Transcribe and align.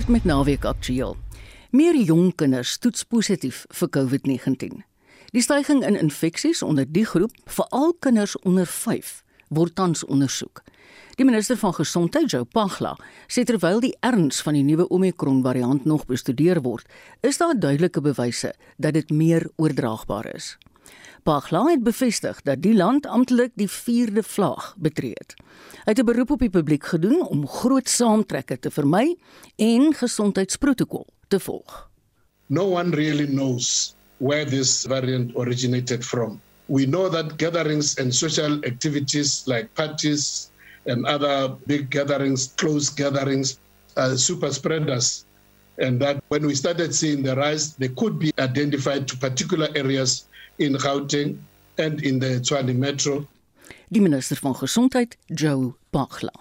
Voort 0.00 0.12
met 0.12 0.24
naweek 0.24 0.64
aktueel. 0.64 1.16
Meer 1.70 1.96
jong 1.96 2.30
kinders 2.34 2.78
toets 2.80 3.02
positief 3.04 3.66
vir 3.68 3.88
COVID-19. 3.92 4.78
Die 5.36 5.42
stygings 5.44 5.84
in 5.84 5.98
infeksies 6.00 6.62
onder 6.64 6.86
die 6.88 7.04
groep, 7.04 7.34
veral 7.44 7.92
kinders 8.00 8.32
onder 8.48 8.64
5, 8.66 9.10
word 9.52 9.74
tans 9.76 10.00
ondersoek. 10.04 10.62
Die 11.20 11.26
minister 11.28 11.60
van 11.60 11.76
Gesondheid, 11.76 12.30
Joe 12.32 12.48
Pagla, 12.48 12.94
sê 13.28 13.44
terwyl 13.44 13.84
die 13.84 13.92
erns 14.00 14.40
van 14.40 14.56
die 14.56 14.64
nuwe 14.64 14.88
Omicron 14.88 15.42
variant 15.44 15.84
nog 15.84 16.08
bestudeer 16.08 16.62
word, 16.64 16.88
is 17.20 17.36
daar 17.36 17.52
duidelike 17.52 18.00
bewyse 18.00 18.54
dat 18.80 18.96
dit 18.96 19.12
meer 19.12 19.50
oordraagbaar 19.60 20.32
is. 20.32 20.54
Pagla 21.22 21.64
het 21.70 21.82
bevestig 21.82 22.42
dat 22.42 22.62
die 22.62 22.74
land 22.74 23.06
amptelik 23.06 23.52
die 23.54 23.68
4de 23.68 24.22
vlaag 24.24 24.74
betree 24.78 25.12
het. 25.18 25.34
Hy 25.84 25.92
het 25.92 25.98
'n 25.98 26.04
beroep 26.04 26.30
op 26.30 26.38
die 26.38 26.50
publiek 26.50 26.84
gedoen 26.84 27.20
om 27.26 27.48
groot 27.48 27.88
saamtrekke 27.88 28.58
te 28.58 28.70
vermy 28.70 29.16
en 29.56 29.94
gesondheidsprotokol 29.94 31.06
te 31.28 31.40
volg. 31.40 31.90
No 32.46 32.64
one 32.64 32.90
really 32.96 33.26
knows 33.26 33.94
where 34.18 34.44
this 34.44 34.84
variant 34.86 35.36
originated 35.36 36.04
from. 36.04 36.40
We 36.66 36.84
know 36.86 37.10
that 37.10 37.38
gatherings 37.38 37.98
and 37.98 38.14
social 38.14 38.62
activities 38.64 39.42
like 39.46 39.68
parties 39.74 40.50
and 40.86 41.06
other 41.06 41.56
big 41.66 41.90
gatherings, 41.90 42.52
close 42.56 42.90
gatherings, 42.94 43.58
are 43.96 44.16
super 44.16 44.52
spreaders. 44.52 45.24
And 45.78 46.00
that 46.00 46.22
when 46.28 46.46
we 46.46 46.54
started 46.54 46.94
seeing 46.94 47.22
the 47.22 47.34
rise, 47.34 47.74
they 47.76 47.88
could 47.88 48.18
be 48.18 48.32
identified 48.38 49.08
to 49.08 49.16
particular 49.16 49.68
areas 49.74 50.29
in 50.60 50.80
Gauteng 50.80 51.38
and 51.76 52.02
in 52.02 52.20
the 52.20 52.40
Tshwane 52.40 52.74
Metro. 52.74 53.26
Die 53.88 54.00
minister 54.00 54.36
van 54.36 54.56
Gesondheid, 54.56 55.16
Joe 55.26 55.74
Pagla. 55.90 56.32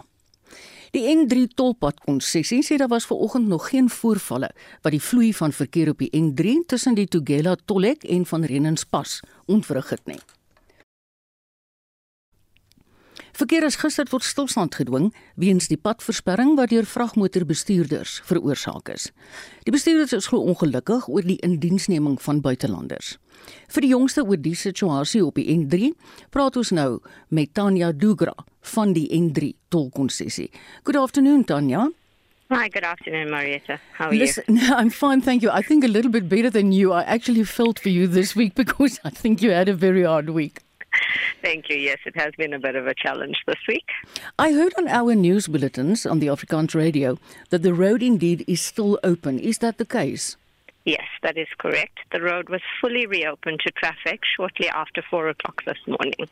Die 0.92 1.06
N3 1.06 1.54
tolpad 1.56 2.02
konsessie 2.04 2.64
sê 2.66 2.76
daar 2.82 2.92
was 2.92 3.06
ver 3.06 3.22
oggend 3.22 3.48
nog 3.48 3.70
geen 3.70 3.90
voorvalle 3.90 4.50
wat 4.82 4.92
die 4.92 5.02
vloei 5.02 5.30
van 5.34 5.54
verkeer 5.54 5.94
op 5.94 6.02
die 6.02 6.12
N3 6.18 6.66
tussen 6.68 6.98
die 6.98 7.08
Tugela 7.08 7.56
tolhek 7.66 8.04
en 8.04 8.26
van 8.26 8.44
Renenspas 8.44 9.20
ontwrig 9.46 9.90
het 9.90 10.06
nie. 10.06 10.20
Verkeer 13.40 13.64
is 13.64 13.78
gister 13.80 14.04
tot 14.04 14.26
stilstand 14.28 14.74
gedwing 14.76 15.14
weens 15.40 15.70
die 15.72 15.78
padversperring 15.80 16.58
wat 16.58 16.74
deur 16.74 16.84
vragmotorbestuurders 16.84 18.18
veroorsaak 18.28 18.92
is. 18.92 19.06
Die 19.64 19.72
bestuurders 19.72 20.12
is 20.18 20.28
glo 20.28 20.44
ongelukkig 20.52 21.08
oor 21.08 21.24
die 21.24 21.38
indiensneming 21.48 22.18
van 22.20 22.42
buitelanders. 22.44 23.14
Vir 23.72 23.88
die 23.88 23.94
jongste 23.94 24.26
oor 24.28 24.44
die 24.44 24.58
situasie 24.60 25.24
op 25.24 25.40
die 25.40 25.48
N3, 25.56 25.94
praat 26.36 26.60
ons 26.60 26.74
nou 26.76 27.00
met 27.32 27.54
Tanya 27.56 27.94
Dugra 27.96 28.36
van 28.76 28.92
die 28.92 29.08
N3 29.08 29.54
tolkonssessie. 29.72 30.50
Good 30.84 31.00
afternoon 31.00 31.48
Tanya. 31.48 31.88
Hi, 32.52 32.68
good 32.68 32.84
afternoon, 32.84 33.30
Marietta. 33.32 33.80
How 33.96 34.10
are 34.10 34.16
Listen, 34.18 34.44
you? 34.50 34.56
No, 34.68 34.76
I'm 34.76 34.90
fine, 34.90 35.22
thank 35.22 35.44
you. 35.44 35.52
I 35.52 35.62
think 35.62 35.86
a 35.86 35.88
little 35.88 36.12
bit 36.12 36.28
better 36.28 36.52
than 36.52 36.74
you. 36.74 36.92
I 36.92 37.04
actually 37.04 37.46
felt 37.46 37.80
for 37.80 37.88
you 37.88 38.06
this 38.06 38.36
week 38.36 38.56
because 38.64 39.00
I 39.06 39.12
think 39.12 39.42
you 39.42 39.52
had 39.52 39.70
a 39.70 39.74
very 39.74 40.04
hard 40.04 40.32
week. 40.32 40.60
Thank 41.42 41.70
you. 41.70 41.78
Yes, 41.78 42.00
it 42.06 42.16
has 42.16 42.34
been 42.38 42.54
a 42.54 42.60
bit 42.60 42.76
of 42.76 42.88
a 42.88 42.94
challenge 42.94 43.38
this 43.48 43.60
week. 43.68 43.88
I 44.38 44.52
heard 44.52 44.74
on 44.78 44.88
our 44.88 45.16
news 45.16 45.48
bulletins 45.48 46.06
on 46.06 46.20
the 46.20 46.28
Afrikaans 46.28 46.76
radio 46.76 47.18
that 47.50 47.64
the 47.64 47.74
road 47.74 48.04
indeed 48.04 48.44
is 48.48 48.62
still 48.62 49.00
open. 49.04 49.40
Is 49.40 49.60
that 49.60 49.78
the 49.78 49.86
case? 49.86 50.38
Yes, 50.86 51.08
that 51.24 51.38
is 51.38 51.48
correct. 51.58 52.00
The 52.12 52.22
road 52.22 52.50
was 52.50 52.62
fully 52.82 53.06
reopened 53.06 53.60
to 53.66 53.72
traffic 53.72 54.22
shortly 54.36 54.70
after 54.70 55.04
four 55.10 55.30
o'clock 55.30 55.64
this 55.66 55.78
morning. 55.88 56.30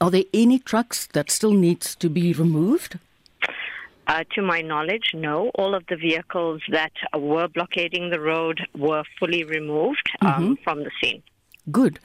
Are 0.00 0.10
there 0.10 0.24
any 0.34 0.58
trucks 0.58 1.06
that 1.14 1.30
still 1.30 1.52
needs 1.52 1.94
to 1.96 2.08
be 2.08 2.32
removed? 2.32 2.98
Uh, 4.08 4.22
to 4.34 4.42
my 4.42 4.60
knowledge, 4.60 5.10
no. 5.14 5.50
All 5.56 5.74
of 5.74 5.84
the 5.88 5.96
vehicles 5.96 6.62
that 6.70 6.92
were 7.18 7.48
blockading 7.48 8.10
the 8.10 8.20
road 8.20 8.60
were 8.76 9.02
fully 9.18 9.42
removed 9.42 10.08
um, 10.20 10.28
mm-hmm. 10.28 10.54
from 10.62 10.84
the 10.84 10.90
scene. 11.00 11.22
Good. 11.70 11.98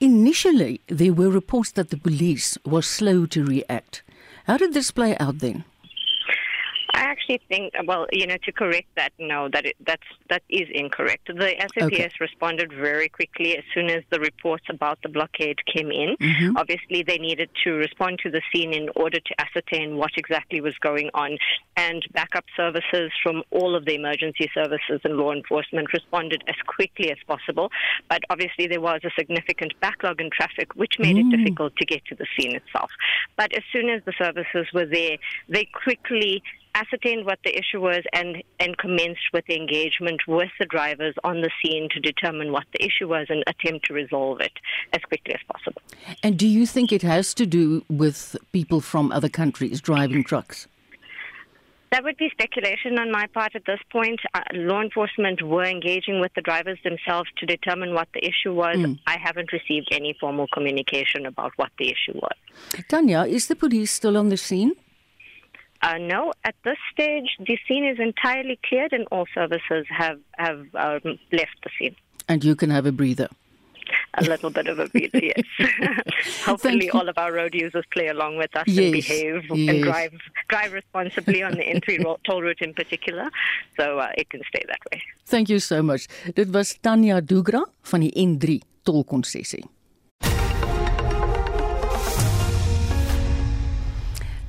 Initially, 0.00 0.80
there 0.86 1.12
were 1.12 1.28
reports 1.28 1.72
that 1.72 1.90
the 1.90 1.96
police 1.96 2.56
was 2.64 2.86
slow 2.86 3.26
to 3.26 3.44
react. 3.44 4.02
How 4.46 4.56
did 4.56 4.74
this 4.74 4.90
play 4.90 5.16
out 5.18 5.38
then? 5.38 5.64
I 6.94 7.00
actually 7.00 7.40
think, 7.48 7.72
well, 7.86 8.06
you 8.12 8.26
know, 8.26 8.36
to 8.44 8.52
correct 8.52 8.88
that, 8.96 9.12
no, 9.18 9.48
that 9.52 9.64
it, 9.66 9.76
that's 9.86 10.02
that 10.28 10.42
is 10.48 10.68
incorrect. 10.72 11.26
The 11.26 11.54
SAPS 11.58 11.82
okay. 11.82 12.10
responded 12.20 12.72
very 12.72 13.08
quickly 13.08 13.56
as 13.56 13.64
soon 13.74 13.90
as 13.90 14.02
the 14.10 14.20
reports 14.20 14.64
about 14.68 14.98
the 15.02 15.08
blockade 15.08 15.58
came 15.66 15.90
in. 15.90 16.16
Mm-hmm. 16.20 16.56
Obviously, 16.56 17.02
they 17.02 17.18
needed 17.18 17.50
to 17.64 17.72
respond 17.72 18.18
to 18.24 18.30
the 18.30 18.42
scene 18.52 18.74
in 18.74 18.88
order 18.96 19.20
to 19.20 19.40
ascertain 19.40 19.96
what 19.96 20.12
exactly 20.16 20.60
was 20.60 20.74
going 20.78 21.10
on, 21.14 21.38
and 21.76 22.04
backup 22.12 22.44
services 22.56 23.10
from 23.22 23.42
all 23.50 23.74
of 23.74 23.84
the 23.84 23.94
emergency 23.94 24.50
services 24.54 25.00
and 25.04 25.16
law 25.16 25.32
enforcement 25.32 25.92
responded 25.92 26.42
as 26.48 26.56
quickly 26.66 27.10
as 27.10 27.18
possible. 27.26 27.70
But 28.08 28.22
obviously, 28.28 28.66
there 28.66 28.80
was 28.80 29.00
a 29.04 29.10
significant 29.18 29.72
backlog 29.80 30.20
in 30.20 30.30
traffic, 30.30 30.74
which 30.74 30.98
made 30.98 31.16
mm. 31.16 31.32
it 31.32 31.36
difficult 31.36 31.76
to 31.76 31.86
get 31.86 32.04
to 32.06 32.14
the 32.14 32.26
scene 32.36 32.54
itself. 32.54 32.90
But 33.36 33.52
as 33.56 33.62
soon 33.72 33.88
as 33.88 34.02
the 34.04 34.12
services 34.18 34.66
were 34.74 34.86
there, 34.86 35.16
they 35.48 35.64
quickly 35.64 36.42
ascertained 36.74 37.26
what 37.26 37.38
the 37.44 37.56
issue 37.56 37.80
was 37.80 38.02
and, 38.12 38.42
and 38.60 38.76
commenced 38.78 39.32
with 39.32 39.44
the 39.46 39.56
engagement 39.56 40.20
with 40.26 40.50
the 40.58 40.66
drivers 40.66 41.14
on 41.24 41.40
the 41.40 41.50
scene 41.62 41.88
to 41.90 42.00
determine 42.00 42.52
what 42.52 42.64
the 42.72 42.84
issue 42.84 43.08
was 43.08 43.26
and 43.28 43.44
attempt 43.46 43.86
to 43.86 43.94
resolve 43.94 44.40
it 44.40 44.52
as 44.92 45.02
quickly 45.02 45.34
as 45.34 45.40
possible. 45.52 45.82
And 46.22 46.38
do 46.38 46.46
you 46.46 46.66
think 46.66 46.92
it 46.92 47.02
has 47.02 47.34
to 47.34 47.46
do 47.46 47.84
with 47.88 48.36
people 48.52 48.80
from 48.80 49.12
other 49.12 49.28
countries 49.28 49.80
driving 49.80 50.24
trucks? 50.24 50.66
That 51.92 52.04
would 52.04 52.16
be 52.16 52.30
speculation 52.30 52.98
on 52.98 53.12
my 53.12 53.26
part 53.26 53.54
at 53.54 53.66
this 53.66 53.80
point. 53.90 54.18
Uh, 54.32 54.40
law 54.54 54.80
enforcement 54.80 55.42
were 55.42 55.64
engaging 55.64 56.20
with 56.22 56.32
the 56.34 56.40
drivers 56.40 56.78
themselves 56.82 57.28
to 57.36 57.44
determine 57.44 57.92
what 57.92 58.08
the 58.14 58.24
issue 58.24 58.54
was. 58.54 58.76
Mm. 58.76 58.98
I 59.06 59.18
haven't 59.22 59.52
received 59.52 59.88
any 59.92 60.16
formal 60.18 60.46
communication 60.54 61.26
about 61.26 61.52
what 61.56 61.70
the 61.78 61.88
issue 61.88 62.14
was. 62.14 62.36
Tanya, 62.88 63.24
is 63.24 63.48
the 63.48 63.56
police 63.56 63.90
still 63.92 64.16
on 64.16 64.30
the 64.30 64.38
scene? 64.38 64.72
Uh, 65.82 65.98
no, 65.98 66.32
at 66.44 66.54
this 66.64 66.78
stage, 66.92 67.36
the 67.40 67.58
scene 67.66 67.84
is 67.84 67.98
entirely 67.98 68.58
cleared 68.64 68.92
and 68.92 69.06
all 69.10 69.26
services 69.34 69.84
have, 69.88 70.20
have 70.38 70.66
um, 70.74 71.18
left 71.32 71.56
the 71.64 71.70
scene. 71.78 71.96
And 72.28 72.44
you 72.44 72.54
can 72.54 72.70
have 72.70 72.86
a 72.86 72.92
breather. 72.92 73.28
A 74.14 74.22
little 74.22 74.50
bit 74.50 74.68
of 74.68 74.78
a 74.78 74.88
breather, 74.88 75.18
yes. 75.22 76.44
Hopefully, 76.44 76.88
all 76.90 77.08
of 77.08 77.18
our 77.18 77.32
road 77.32 77.54
users 77.54 77.84
play 77.92 78.08
along 78.08 78.36
with 78.36 78.54
us 78.56 78.64
yes, 78.66 78.78
and 78.78 78.92
behave 78.92 79.42
yes. 79.50 79.74
and 79.74 79.82
drive 79.82 80.12
drive 80.48 80.72
responsibly 80.72 81.42
on 81.42 81.52
the 81.52 81.64
N3 81.64 82.16
toll 82.24 82.42
route 82.42 82.60
in 82.60 82.74
particular, 82.74 83.28
so 83.76 83.98
uh, 83.98 84.08
it 84.16 84.30
can 84.30 84.40
stay 84.48 84.62
that 84.68 84.78
way. 84.90 85.02
Thank 85.26 85.48
you 85.48 85.58
so 85.58 85.82
much. 85.82 86.06
Dit 86.34 86.52
was 86.52 86.78
Tanya 86.80 87.20
Dugra 87.20 87.66
van 87.82 88.00
die 88.00 88.12
N3 88.14 88.60
tolkonssessie. 88.82 89.64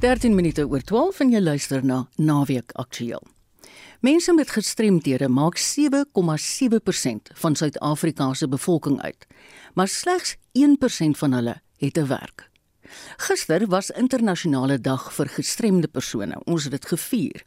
13 0.04 0.36
minute 0.36 0.66
oor 0.68 0.82
12 0.84 1.20
en 1.24 1.30
jy 1.32 1.40
luister 1.40 1.80
na 1.88 2.02
Naweek 2.20 2.74
Aktueel. 2.76 3.22
Mense 4.04 4.34
met 4.36 4.50
gestremthede 4.52 5.30
maak 5.32 5.56
7,7% 5.56 7.32
van 7.40 7.56
Suid-Afrika 7.56 8.28
se 8.36 8.50
bevolking 8.52 9.00
uit, 9.00 9.24
maar 9.80 9.88
slegs 9.88 10.36
1% 10.60 11.16
van 11.22 11.40
hulle 11.40 11.56
het 11.80 11.98
'n 11.98 12.08
werk. 12.08 12.50
Gister 13.18 13.68
was 13.68 13.90
internasionale 13.90 14.82
dag 14.82 15.14
vir 15.14 15.28
gestremde 15.28 15.88
persone. 15.88 16.42
Ons 16.46 16.64
het 16.64 16.72
dit 16.72 16.86
gevier. 16.86 17.44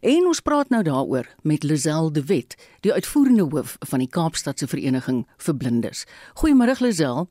En 0.00 0.26
ons 0.26 0.40
praat 0.40 0.68
nou 0.68 0.82
daaroor 0.82 1.26
met 1.42 1.62
Lisel 1.62 2.12
de 2.12 2.24
Wet, 2.24 2.56
die 2.80 2.92
uitvoerende 2.92 3.42
hoof 3.42 3.76
van 3.78 3.98
die 3.98 4.08
Kaapstadse 4.08 4.66
Vereniging 4.66 5.26
vir 5.36 5.56
Blindes. 5.56 6.06
Goeiemôre 6.34 6.80
Lisel. 6.80 7.28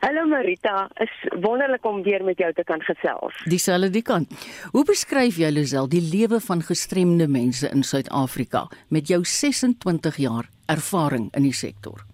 Hallo 0.00 0.26
Marita, 0.26 0.88
is 0.98 1.12
wonderlik 1.40 1.84
om 1.86 2.02
weer 2.02 2.24
met 2.24 2.38
jou 2.38 2.52
te 2.52 2.64
kan 2.64 2.82
gesels. 2.82 3.36
Dieselfde 3.44 3.90
die 3.90 4.02
kant. 4.02 4.32
Hoe 4.72 4.84
beskryf 4.84 5.36
jy 5.36 5.50
Lisel 5.50 5.88
die 5.88 6.02
lewe 6.02 6.40
van 6.40 6.62
gestremde 6.62 7.28
mense 7.28 7.68
in 7.70 7.82
Suid-Afrika 7.82 8.66
met 8.88 9.08
jou 9.08 9.24
26 9.24 10.16
jaar 10.16 10.48
ervaring 10.66 11.28
in 11.34 11.42
die 11.42 11.54
sektor? 11.54 12.04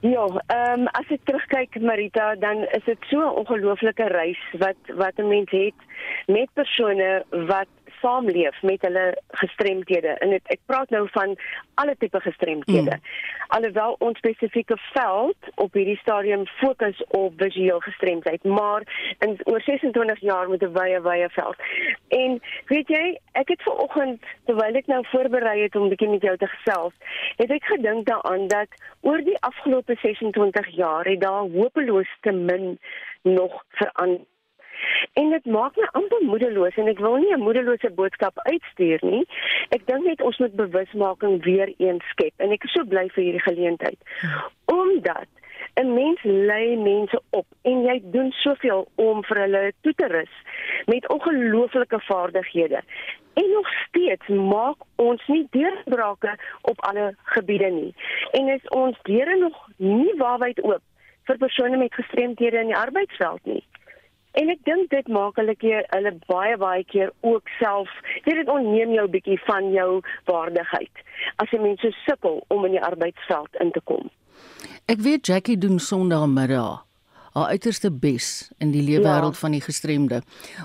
Ja, 0.00 0.24
ehm 0.46 0.80
um, 0.80 0.86
as 0.96 1.10
ek 1.12 1.26
terugkyk 1.28 1.76
Marita, 1.84 2.32
dan 2.40 2.62
is 2.72 2.84
dit 2.86 3.02
so 3.10 3.20
'n 3.20 3.36
ongelooflike 3.42 4.06
reis 4.08 4.40
wat 4.62 4.80
wat 4.96 5.18
'n 5.18 5.28
mens 5.28 5.50
het 5.50 5.76
met 6.26 6.48
persone 6.54 7.24
wat 7.28 7.68
saamleef 8.00 8.62
met 8.62 8.82
hulle 8.82 9.06
gestremdhede 9.28 10.08
en 10.08 10.30
het, 10.30 10.42
ek 10.44 10.60
praat 10.66 10.90
nou 10.90 11.08
van 11.12 11.36
alle 11.74 11.94
tipe 11.98 12.20
gestremdhede. 12.20 12.96
Mm. 12.96 13.02
Alhoewel 13.56 13.96
ons 13.98 14.18
spesifieke 14.18 14.76
veld 14.92 15.50
op 15.54 15.72
hierdie 15.72 15.98
stadium 16.02 16.46
fokus 16.46 17.04
op 17.08 17.32
visueel 17.36 17.80
gestremdheid, 17.80 18.44
maar 18.44 18.82
in 19.18 19.38
oor 19.44 19.60
26 19.60 20.20
jaar 20.20 20.48
met 20.48 20.62
'n 20.62 20.72
wye 20.72 21.00
wye 21.02 21.28
veld. 21.28 21.56
En 22.08 22.40
weet 22.66 22.88
jy, 22.88 23.18
ek 23.32 23.48
het 23.48 23.62
ver 23.62 23.76
oggend 23.76 24.22
terwyl 24.44 24.74
ek 24.74 24.86
nou 24.86 25.04
voorberei 25.06 25.62
het 25.62 25.76
om 25.76 25.84
'n 25.84 25.88
bietjie 25.88 26.08
met 26.08 26.22
jou 26.22 26.36
te 26.36 26.46
gesels, 26.46 26.94
het 27.36 27.50
ek 27.50 27.64
gedink 27.64 28.06
daaraan 28.06 28.48
dat 28.48 28.68
oor 29.00 29.22
die 29.24 29.40
afgelope 29.40 29.96
26 30.02 30.68
jaar 30.68 31.04
het 31.04 31.20
daar 31.20 31.40
hopeloos 31.40 32.10
te 32.20 32.32
min 32.32 32.78
nog 33.22 33.64
verander 33.68 34.29
En 35.12 35.30
dit 35.30 35.44
maak 35.44 35.76
my 35.76 35.88
amper 35.92 36.22
moedeloos 36.22 36.76
en 36.76 36.88
ek 36.88 36.98
wil 36.98 37.16
nie 37.16 37.32
'n 37.34 37.40
moedelose 37.40 37.90
boodskap 37.90 38.38
uitstuur 38.38 38.98
nie. 39.02 39.26
Ek 39.68 39.86
dink 39.86 40.04
net 40.04 40.22
ons 40.22 40.38
moet 40.38 40.54
bewusmaking 40.56 41.42
weer 41.44 41.74
eens 41.78 42.04
skep 42.10 42.32
en 42.36 42.50
ek 42.50 42.64
is 42.64 42.72
so 42.72 42.84
bly 42.84 43.08
vir 43.08 43.24
hierdie 43.24 43.46
geleentheid. 43.48 43.98
Omdat 44.64 45.28
'n 45.74 45.94
mens 45.94 46.22
lei 46.22 46.76
mense 46.76 47.22
op 47.30 47.46
en 47.62 47.82
jy 47.82 48.00
doen 48.02 48.32
soveel 48.32 48.88
om 48.94 49.24
vir 49.24 49.38
hulle 49.44 49.72
toe 49.80 49.94
te 49.94 50.06
rus 50.06 50.34
met 50.86 51.08
ongelooflike 51.08 52.00
vaardighede. 52.00 52.80
En 53.34 53.50
nog 53.50 53.68
steeds 53.86 54.26
maak 54.26 54.76
ons 54.96 55.26
nie 55.26 55.46
deurbrake 55.50 56.38
op 56.60 56.80
alle 56.80 57.14
gebiede 57.22 57.70
nie. 57.70 57.94
En 58.30 58.48
is 58.48 58.68
ons 58.68 58.98
deure 59.02 59.36
nog 59.36 59.66
nie 59.76 60.14
waarwyd 60.16 60.62
oop 60.62 60.82
vir 61.24 61.38
persone 61.38 61.76
met 61.76 61.94
gestremthede 61.94 62.58
in 62.58 62.72
die 62.72 62.76
arbeidsveld 62.76 63.44
nie. 63.44 63.64
En 64.38 64.50
ek 64.50 64.60
dink 64.64 64.90
dit 64.90 65.08
maak 65.08 65.36
hulle 65.36 65.56
keer 65.58 65.86
hulle 65.90 66.12
baie 66.26 66.56
baie 66.56 66.84
keer 66.84 67.10
ook 67.20 67.48
self, 67.58 67.90
jy 68.24 68.34
dit 68.34 68.48
onneem 68.48 68.92
jou 68.94 69.08
bietjie 69.10 69.40
van 69.46 69.72
jou 69.74 70.02
waardigheid 70.30 71.02
as 71.42 71.50
jy 71.52 71.58
mense 71.60 71.90
sukkel 72.04 72.44
om 72.48 72.64
in 72.64 72.76
die 72.78 72.84
arbeidsveld 72.84 73.58
in 73.60 73.72
te 73.74 73.82
kom. 73.84 74.10
Ek 74.86 75.02
weet 75.02 75.26
Jackie 75.26 75.58
doen 75.58 75.78
Sondagmiddag 75.78 76.86
haar 77.34 77.52
uiterste 77.54 77.90
bes 77.90 78.50
in 78.58 78.72
die 78.74 78.82
leefwêreld 78.82 79.36
ja. 79.36 79.40
van 79.40 79.54
die 79.54 79.62
gestremde 79.62 80.22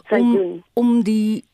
om 0.10 0.64
om 0.74 1.02
die 1.06 1.46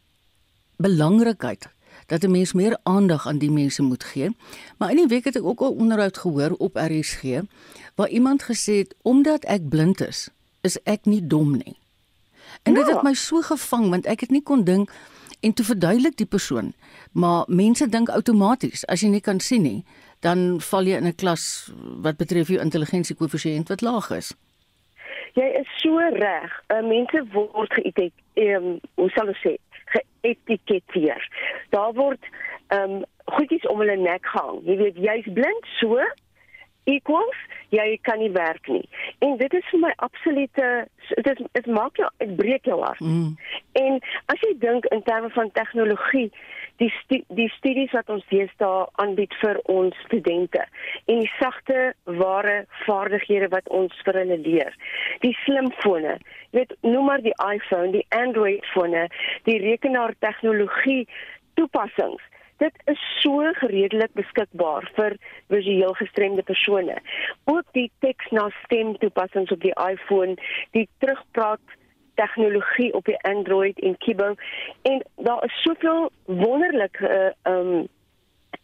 belangrikheid 0.79 1.67
dat 2.07 2.23
'n 2.23 2.31
mens 2.31 2.53
meer 2.53 2.77
aandag 2.83 3.27
aan 3.27 3.37
die 3.37 3.51
mense 3.51 3.83
moet 3.83 4.03
gee. 4.03 4.29
Maar 4.77 4.89
in 4.89 4.95
die 4.95 5.07
week 5.07 5.23
het 5.23 5.35
ek 5.35 5.43
ook 5.43 5.61
'n 5.61 5.79
onderhoud 5.79 6.17
gehoor 6.17 6.51
op 6.57 6.75
RSG 6.75 7.21
waar 7.95 8.09
iemand 8.09 8.43
gesê 8.43 8.73
het 8.83 8.95
omdat 9.01 9.43
ek 9.43 9.69
blind 9.69 10.01
is, 10.01 10.29
is 10.61 10.83
ek 10.83 11.05
nie 11.05 11.27
dom 11.27 11.51
nie. 11.51 11.77
En 12.63 12.73
dit 12.73 12.87
ja. 12.87 12.93
het 12.93 13.03
my 13.03 13.13
so 13.13 13.41
gevang 13.41 13.89
want 13.89 14.05
ek 14.05 14.19
het 14.19 14.29
nie 14.29 14.43
kon 14.43 14.63
dink 14.63 14.91
en 15.41 15.53
toe 15.53 15.65
verduidelik 15.65 16.17
die 16.17 16.29
persoon, 16.29 16.73
maar 17.11 17.43
mense 17.47 17.89
dink 17.89 18.09
outomaties 18.09 18.85
as 18.85 19.01
jy 19.01 19.09
nie 19.09 19.23
kan 19.25 19.39
sien 19.39 19.63
nie, 19.65 19.83
dan 20.21 20.61
val 20.61 20.85
jy 20.85 20.97
in 21.01 21.07
'n 21.07 21.15
klas 21.15 21.73
wat 22.05 22.17
betref 22.17 22.47
jou 22.47 22.61
intelligensiekoëffisiënt 22.61 23.67
wat 23.69 23.81
laag 23.81 24.11
is. 24.11 24.35
Jy 25.33 25.47
is 25.61 25.67
so 25.81 25.97
reg. 25.97 26.51
Uh, 26.67 26.81
mense 26.83 27.23
word 27.33 27.73
geïtek, 27.73 28.13
um, 28.35 28.79
hoe 28.95 29.09
sal 29.09 29.29
ek 29.29 29.39
sê, 29.41 29.55
geetiketeer. 30.21 31.21
Daar 31.69 31.93
word 31.93 32.23
ehm 32.67 32.91
um, 32.91 33.03
goedjies 33.25 33.67
om 33.67 33.79
hulle 33.79 33.95
nek 33.95 34.25
gehang. 34.25 34.59
Jy 34.65 34.75
weet 34.77 34.97
jy's 34.97 35.27
blind 35.33 35.65
so 35.79 35.99
equals 36.83 37.37
jy 37.71 37.99
kan 38.01 38.19
nie 38.19 38.31
werk 38.31 38.67
nie. 38.67 38.87
En 39.19 39.37
dit 39.37 39.53
is 39.53 39.67
vir 39.71 39.79
my 39.79 39.91
absolute 40.05 40.69
dit 41.15 41.39
is 41.39 41.51
dit 41.51 41.67
maak 41.71 41.99
jou 41.99 42.09
dit 42.23 42.33
breek 42.35 42.65
jou 42.65 42.79
hart. 42.81 42.99
Mm. 42.99 43.35
En 43.79 43.99
as 44.33 44.41
jy 44.45 44.55
dink 44.59 44.87
in 44.95 45.03
terme 45.07 45.29
van 45.35 45.51
tegnologie, 45.55 46.29
die 46.81 46.89
stu 46.97 47.21
die 47.37 47.49
studies 47.57 47.93
wat 47.95 48.09
ons 48.09 48.25
deesdae 48.31 48.85
aanbied 49.03 49.33
vir 49.41 49.59
ons 49.71 49.97
studente 50.07 50.63
en 51.05 51.21
die 51.21 51.31
sagte 51.37 51.91
ware 52.21 52.63
vaardighede 52.85 53.51
wat 53.53 53.69
ons 53.69 53.95
vir 54.05 54.21
hulle 54.23 54.39
leer. 54.41 54.75
Die 55.25 55.35
slimfone, 55.45 56.17
jy 56.51 56.63
weet 56.63 56.75
noem 56.83 57.07
maar 57.11 57.23
die 57.23 57.37
iPhone, 57.45 57.93
die 57.95 58.05
Android 58.17 58.65
fone, 58.73 59.07
die 59.47 59.59
rekenaar 59.61 60.15
tegnologie 60.25 61.05
toepassings 61.59 62.25
dit 62.61 62.81
is 62.93 63.01
so 63.21 63.41
redelik 63.65 64.13
beskikbaar 64.13 64.85
vir 64.95 65.17
visueel 65.53 65.93
gestremde 65.99 66.43
persone. 66.45 66.97
Ook 67.49 67.65
die 67.77 67.89
teks 68.05 68.29
na 68.35 68.49
stem 68.63 68.93
toepassings 69.01 69.51
op 69.51 69.61
die 69.65 69.75
iPhone, 69.89 70.37
die 70.77 70.87
terugpraat 71.03 71.77
tegnologie 72.19 72.93
op 72.93 73.05
die 73.05 73.17
Android 73.25 73.79
en 73.79 73.97
Kibo 73.97 74.35
en 74.81 75.01
daar 75.15 75.43
is 75.43 75.61
soveel 75.61 76.11
wonderlike 76.25 77.09
uh, 77.09 77.53
um 77.53 77.87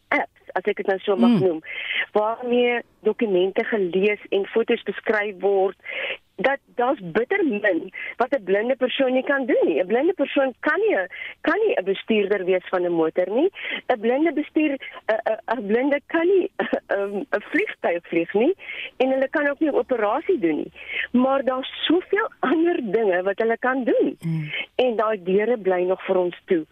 apps 0.08 0.52
as 0.60 0.68
ek 0.70 0.82
dit 0.82 0.90
nou 0.92 1.00
so 1.04 1.16
mag 1.16 1.38
mm. 1.38 1.46
noem 1.46 1.62
waarmee 2.18 2.82
dokumente 3.08 3.64
gelees 3.72 4.22
en 4.30 4.46
fotos 4.54 4.84
beskryf 4.90 5.40
word 5.44 5.80
dat 6.38 6.60
daar's 6.76 7.00
bitter 7.02 7.46
min 7.46 7.92
wat 8.18 8.36
'n 8.36 8.44
blinde 8.44 8.76
persoon 8.76 9.14
nie 9.14 9.24
kan 9.24 9.46
doen 9.46 9.66
nie. 9.66 9.82
'n 9.82 9.88
Blinde 9.88 10.14
persoon 10.14 10.54
kan 10.60 10.80
nie 10.80 10.98
kan 11.42 11.60
nie 11.66 11.76
'n 11.76 11.84
bestuurder 11.84 12.46
wees 12.46 12.66
van 12.70 12.86
'n 12.86 12.92
motor 12.92 13.30
nie. 13.30 13.50
'n 13.88 14.00
Blinde 14.00 14.34
bestuur 14.34 14.72
'n 14.72 15.58
'n 15.58 15.66
blinde 15.68 16.02
kan 16.06 16.28
nie 16.28 16.52
'n 16.88 17.26
'n 17.36 17.42
vliegtuig 17.52 18.08
vlieg 18.08 18.34
nie 18.34 18.54
en 18.98 19.10
hulle 19.10 19.30
kan 19.30 19.48
ook 19.50 19.60
nie 19.60 19.70
'n 19.70 19.82
operasie 19.84 20.40
doen 20.40 20.56
nie. 20.56 20.72
Maar 21.12 21.44
daar's 21.44 21.86
soveel 21.86 22.30
ander 22.52 22.78
dinge 22.92 23.24
wat 23.24 23.40
hulle 23.40 23.58
kan 23.58 23.84
doen. 23.84 24.18
Hmm. 24.20 24.52
En 24.76 24.96
daai 24.96 25.24
deure 25.24 25.58
bly 25.58 25.82
nog 25.84 26.06
vir 26.06 26.18
ons 26.18 26.42
toe. 26.46 26.66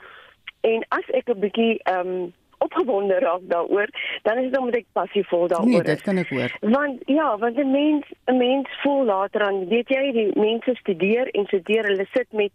En 0.62 0.85
as 0.89 1.09
ek 1.09 1.29
'n 1.29 1.39
bietjie 1.39 1.79
ehm 1.83 2.07
um, 2.07 2.33
opgewonde 2.57 3.19
raak 3.19 3.41
daaroor, 3.41 3.89
dan 4.23 4.37
is 4.37 4.49
dit 4.51 4.59
omdat 4.59 4.75
ek 4.75 4.85
passievol 4.93 5.47
daaroor 5.47 5.65
nee, 5.65 5.79
is. 5.79 5.85
Nee, 5.85 5.95
dit 5.95 6.03
kan 6.03 6.17
ek 6.17 6.29
hoor. 6.29 6.57
Want 6.75 7.01
ja, 7.05 7.37
want 7.37 7.57
'n 7.57 7.71
mens 7.71 8.05
'n 8.25 8.37
mens 8.37 8.69
voel 8.81 9.05
later 9.05 9.41
aan, 9.41 9.67
weet 9.67 9.89
jy, 9.89 10.11
die 10.11 10.39
mense 10.39 10.75
studeer 10.75 11.27
en 11.31 11.45
studeer, 11.45 11.85
hulle 11.85 12.07
sit 12.11 12.31
met 12.31 12.51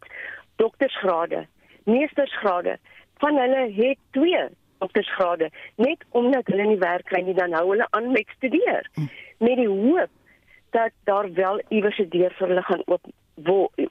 doktorsgrade, 0.57 1.47
meestersgrade. 1.85 2.79
Van 3.19 3.37
hulle 3.37 3.73
het 3.75 3.99
twee 4.11 4.45
doktorsgrade 4.79 5.51
net 5.77 6.05
omdat 6.11 6.47
hulle 6.47 6.67
nie 6.67 6.79
werk 6.79 7.05
kry 7.05 7.23
nie, 7.23 7.35
dan 7.35 7.53
hou 7.53 7.69
hulle 7.71 7.87
aan 7.91 8.13
met 8.13 8.29
studeer. 8.37 8.89
Hm. 8.95 9.07
Met 9.39 9.57
die 9.57 9.69
hoop 9.69 10.11
dat 10.71 10.93
daar 11.05 11.33
wel 11.33 11.63
iewers 11.69 11.99
'n 11.99 12.09
deur 12.09 12.33
vir 12.39 12.49
hulle 12.49 12.63
gaan 12.63 12.83
oop 12.87 13.05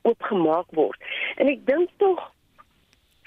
oopgemaak 0.02 0.66
word. 0.72 1.00
En 1.36 1.48
ek 1.48 1.66
dink 1.66 1.90
tog 1.98 2.20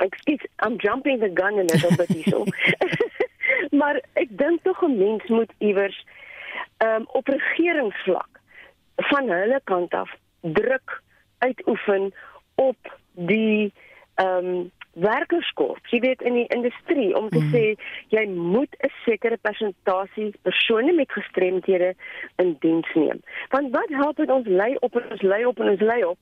excuse 0.03 0.45
I'm 0.59 0.79
jumping 0.79 1.21
the 1.21 1.31
gun 1.41 1.59
a 1.59 1.65
little 1.65 1.97
bit 1.97 2.09
hierso. 2.09 2.45
maar 3.81 4.01
ek 4.23 4.29
dink 4.43 4.63
tog 4.63 4.83
'n 4.83 4.99
mens 4.99 5.25
moet 5.29 5.53
iewers 5.59 5.99
um, 6.79 7.05
op 7.19 7.27
regeringsvlak 7.29 8.41
van 8.97 9.29
hulle 9.29 9.61
kant 9.65 9.95
af 9.95 10.11
druk 10.41 11.03
uitoefen 11.39 12.13
op 12.55 12.99
die 13.15 13.73
ehm 14.15 14.47
um, 14.47 14.71
werkerskorps. 14.93 15.91
Jy 15.91 16.01
weet 16.05 16.23
in 16.23 16.35
die 16.37 16.49
industrie 16.53 17.17
om 17.17 17.29
te 17.33 17.41
mm. 17.41 17.53
sê 17.53 17.63
jy 18.13 18.25
moet 18.29 18.77
'n 18.85 18.91
sekere 19.05 19.37
persentasie 19.41 20.35
persone 20.43 20.93
met 20.93 21.13
gestremdhede 21.13 21.95
in 22.37 22.57
diens 22.61 22.91
neem. 22.95 23.23
Want 23.49 23.73
wat 23.73 23.89
help 23.89 24.17
dit 24.17 24.31
ons 24.31 24.47
lei 24.47 24.77
op 24.81 24.97
en 24.97 25.11
ons 25.11 25.23
lei 25.23 25.45
op 25.47 25.61
en 25.61 25.69
ons 25.69 25.81
lei 25.81 26.05
op 26.05 26.19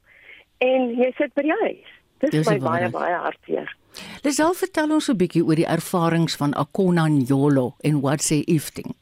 en 0.58 0.94
jy 0.94 1.10
sit 1.16 1.34
by 1.34 1.42
die 1.42 1.58
huis? 1.62 1.90
Dis 2.28 2.46
baie 2.46 2.60
baie 2.60 2.90
baie 2.92 3.14
hartseer. 3.14 3.76
Lisel 4.22 4.54
vertel 4.54 4.92
ons 4.92 5.08
'n 5.08 5.16
bietjie 5.16 5.44
oor 5.44 5.56
die 5.56 5.66
ervarings 5.66 6.36
van 6.36 6.54
Akona 6.54 7.08
Njolo 7.08 7.74
en 7.80 8.00
what 8.00 8.20
say 8.22 8.42
ifting. 8.46 8.94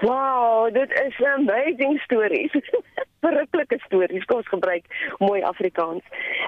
Wow, 0.00 0.72
dit 0.72 0.90
is 0.90 1.18
'n 1.18 1.24
amazing 1.24 2.00
stories. 2.00 2.52
Verruklike 3.24 3.78
stories. 3.86 4.24
Kom 4.24 4.36
ons 4.36 4.48
gebruik 4.48 4.84
mooi 5.18 5.42
Afrikaans. 5.42 6.04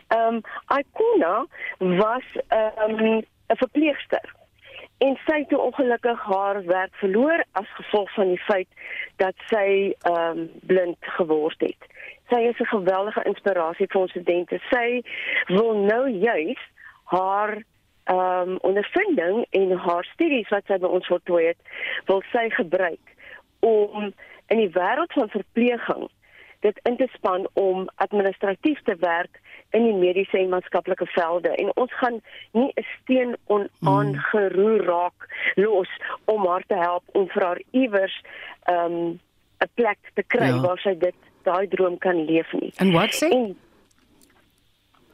Ehm 0.09 0.35
um, 0.35 0.41
Akona 0.67 1.47
was 1.79 2.25
ehm 2.49 2.91
um, 2.91 3.23
'n 3.53 3.57
verpleegster 3.57 4.35
en 4.99 5.19
sy 5.27 5.39
het 5.39 5.55
ongelukkig 5.59 6.21
haar 6.23 6.65
werk 6.65 6.95
verloor 6.95 7.45
as 7.53 7.69
gevolg 7.75 8.15
van 8.15 8.29
die 8.29 8.43
feit 8.47 8.69
dat 9.17 9.35
sy 9.51 9.95
ehm 9.99 10.39
um, 10.39 10.51
blind 10.67 10.97
geword 11.01 11.61
het 11.61 11.91
sy 12.33 12.41
is 12.49 12.61
'n 12.61 12.73
geweldige 12.73 13.23
inspirasie 13.29 13.87
vir 13.87 14.01
ons 14.01 14.11
studente. 14.11 14.61
Sy 14.71 15.03
wil 15.47 15.75
nou 15.85 16.09
juis 16.09 16.63
haar 17.05 17.63
ehm 18.05 18.49
um, 18.49 18.59
ondervinding 18.67 19.47
en 19.51 19.77
haar 19.79 20.05
studies 20.05 20.49
wat 20.49 20.67
sy 20.67 20.79
by 20.79 20.89
ons 20.91 21.07
voltooi 21.07 21.45
het, 21.47 21.61
wil 22.07 22.23
sy 22.33 22.49
gebruik 22.51 23.15
om 23.61 24.13
in 24.47 24.59
die 24.59 24.73
wêreld 24.75 25.13
van 25.13 25.29
verpleging 25.29 26.09
dit 26.63 26.79
in 26.83 26.97
te 26.97 27.09
span 27.13 27.49
om 27.53 27.89
administratief 27.95 28.83
te 28.83 28.97
werk 28.99 29.41
in 29.71 29.85
die 29.87 29.95
mediese 29.95 30.39
en 30.39 30.49
maatskaplike 30.49 31.07
velde 31.15 31.55
en 31.63 31.71
ons 31.77 31.95
gaan 32.01 32.21
nie 32.53 32.73
'n 32.75 32.87
steen 33.01 33.37
onaangeroer 33.47 34.85
raak 34.85 35.29
los 35.55 35.91
om 36.25 36.47
haar 36.47 36.65
te 36.67 36.79
help 36.79 37.05
om 37.13 37.29
vir 37.29 37.43
haar 37.43 37.63
iewers 37.71 38.17
ehm 38.63 38.93
um, 38.93 39.21
'n 39.63 39.71
plek 39.75 39.99
te 40.15 40.23
kry 40.23 40.51
ja. 40.51 40.61
waar 40.61 40.79
sy 40.79 40.95
dit 40.99 41.19
daai 41.43 41.69
droom 41.69 41.99
kan 41.99 42.25
leef 42.25 42.53
nie. 42.53 42.73
En 42.77 42.93
wat 42.93 43.15
sê? 43.15 43.29
En 43.29 43.57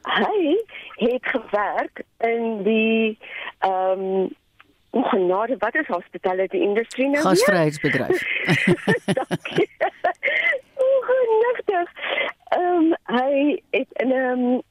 hy 0.08 0.56
het 0.96 1.26
gewerk 1.26 2.02
in 2.18 2.62
die 2.62 3.18
ehm 3.58 4.00
um, 4.00 4.36
genade 4.90 5.56
wat 5.58 5.74
is 5.74 5.86
hospitality 5.86 6.56
industry 6.56 7.06
nou? 7.06 7.22
Gasvryheidsbedryf. 7.22 8.22
Dankie. 9.18 9.68
Genigtig. 11.08 11.92
Ehm 12.48 12.62
um, 12.62 12.96
hy 13.04 13.62
het 13.70 13.88
in 13.92 14.08
'n 14.08 14.12
um, 14.12 14.62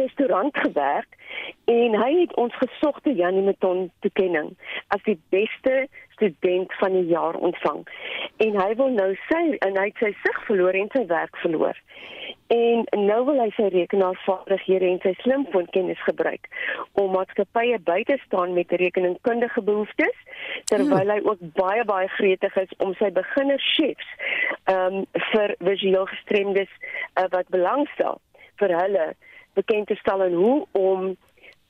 restaurant 0.00 0.56
gewerk 0.64 1.16
en 1.64 1.96
hy 2.00 2.10
het 2.20 2.34
ons 2.40 2.54
gesogte 2.62 3.14
Janie 3.14 3.44
Meton 3.46 3.88
toekenning 4.04 4.52
as 4.94 5.02
die 5.08 5.18
beste 5.34 5.86
student 6.16 6.72
van 6.80 6.92
die 6.92 7.06
jaar 7.06 7.34
ontvang. 7.34 7.82
En 8.36 8.60
hy 8.60 8.70
wil 8.74 8.94
nou 8.96 9.10
sy 9.28 9.42
en 9.66 9.76
hy 9.76 9.88
het 9.90 10.00
sy 10.00 10.12
sig 10.22 10.38
verloor 10.48 10.78
en 10.78 10.88
sy 10.94 11.04
werk 11.10 11.36
verloor. 11.42 11.80
En 12.54 12.84
nou 13.08 13.18
wil 13.26 13.40
hy 13.42 13.48
sy 13.56 13.66
rekenaarvaardighede 13.74 14.86
en 14.86 15.00
sy 15.02 15.12
slimfoonkennis 15.22 16.02
gebruik 16.06 16.46
om 17.00 17.10
maatskappye 17.16 17.80
by 17.88 17.98
te 18.06 18.16
staan 18.22 18.54
met 18.54 18.70
rekeningkundige 18.70 19.64
behoeftes 19.66 20.20
terwyl 20.70 21.10
hy 21.10 21.18
ook 21.26 21.42
baie 21.58 21.84
baie 21.88 22.08
gretig 22.14 22.54
is 22.62 22.76
om 22.86 22.94
sy 23.00 23.10
beginner 23.18 23.62
chefs 23.74 24.12
um 24.70 25.02
vir 25.32 25.56
visueel 25.68 26.06
gestremdes 26.12 26.70
uh, 26.78 27.26
wat 27.34 27.50
belangstel 27.54 28.20
vir 28.60 28.74
hulle 28.80 29.06
bekend 29.58 29.86
te 29.86 29.96
stel 30.00 30.22
en 30.22 30.34
hoe 30.34 30.66
om 30.72 31.16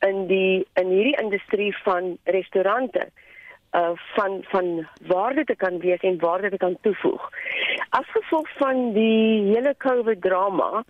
in 0.07 0.27
die 0.27 0.67
in 0.81 0.91
hierdie 0.93 1.21
industrie 1.23 1.71
van 1.85 2.17
restaurante 2.25 3.09
uh 3.77 3.95
van 4.15 4.45
van 4.53 4.89
waarde 5.07 5.45
te 5.45 5.57
kan 5.57 5.79
wees 5.79 6.01
en 6.01 6.19
waarde 6.19 6.51
te 6.51 6.57
kan 6.57 6.77
toevoeg. 6.81 7.31
As 7.89 8.07
gevolg 8.11 8.49
van 8.59 8.93
die 8.93 9.43
hele 9.53 9.75
COVID 9.79 10.23
drama 10.23 10.85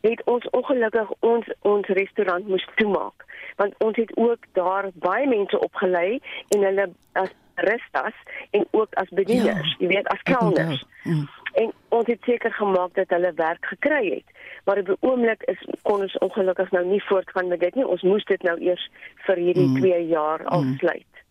het 0.00 0.22
ons 0.24 0.48
ongelukkig 0.50 1.12
ons 1.20 1.52
ons 1.60 1.86
restaurant 1.86 2.48
moes 2.48 2.66
toemaak 2.74 3.28
want 3.56 3.74
ons 3.78 3.96
het 3.96 4.16
ook 4.16 4.46
daar 4.52 4.88
baie 4.94 5.26
mense 5.28 5.58
opgelei 5.60 6.20
en 6.48 6.64
hulle 6.68 6.88
as 7.12 7.30
restas 7.54 8.16
en 8.50 8.66
ook 8.70 8.94
as 8.94 9.08
bedieners, 9.08 9.76
ja, 9.78 9.78
jy 9.78 9.86
weet 9.86 10.08
as 10.08 10.22
kelners. 10.22 10.84
Mm. 11.04 11.28
En 11.54 11.72
ons 11.88 12.06
het 12.06 12.20
seker 12.24 12.52
gemaak 12.52 12.94
dat 12.94 13.08
hulle 13.08 13.32
werk 13.36 13.66
gekry 13.66 14.10
het. 14.10 14.28
Maar 14.64 14.78
op 14.78 14.86
die 14.86 14.96
oomblik 15.00 15.42
is 15.42 15.60
kon 15.82 16.00
ons 16.00 16.18
ongelukkig 16.18 16.70
nou 16.70 16.84
nie 16.86 17.02
voortgaan 17.04 17.48
met 17.48 17.60
dit 17.60 17.74
nie. 17.74 17.86
Ons 17.86 18.02
moes 18.02 18.24
dit 18.24 18.42
nou 18.42 18.58
eers 18.60 18.90
vir 19.26 19.36
hierdie 19.36 19.68
2 19.80 20.02
mm. 20.02 20.08
jaar 20.08 20.40
mm. 20.40 20.46
afsluit. 20.46 21.06
Mm. 21.06 21.22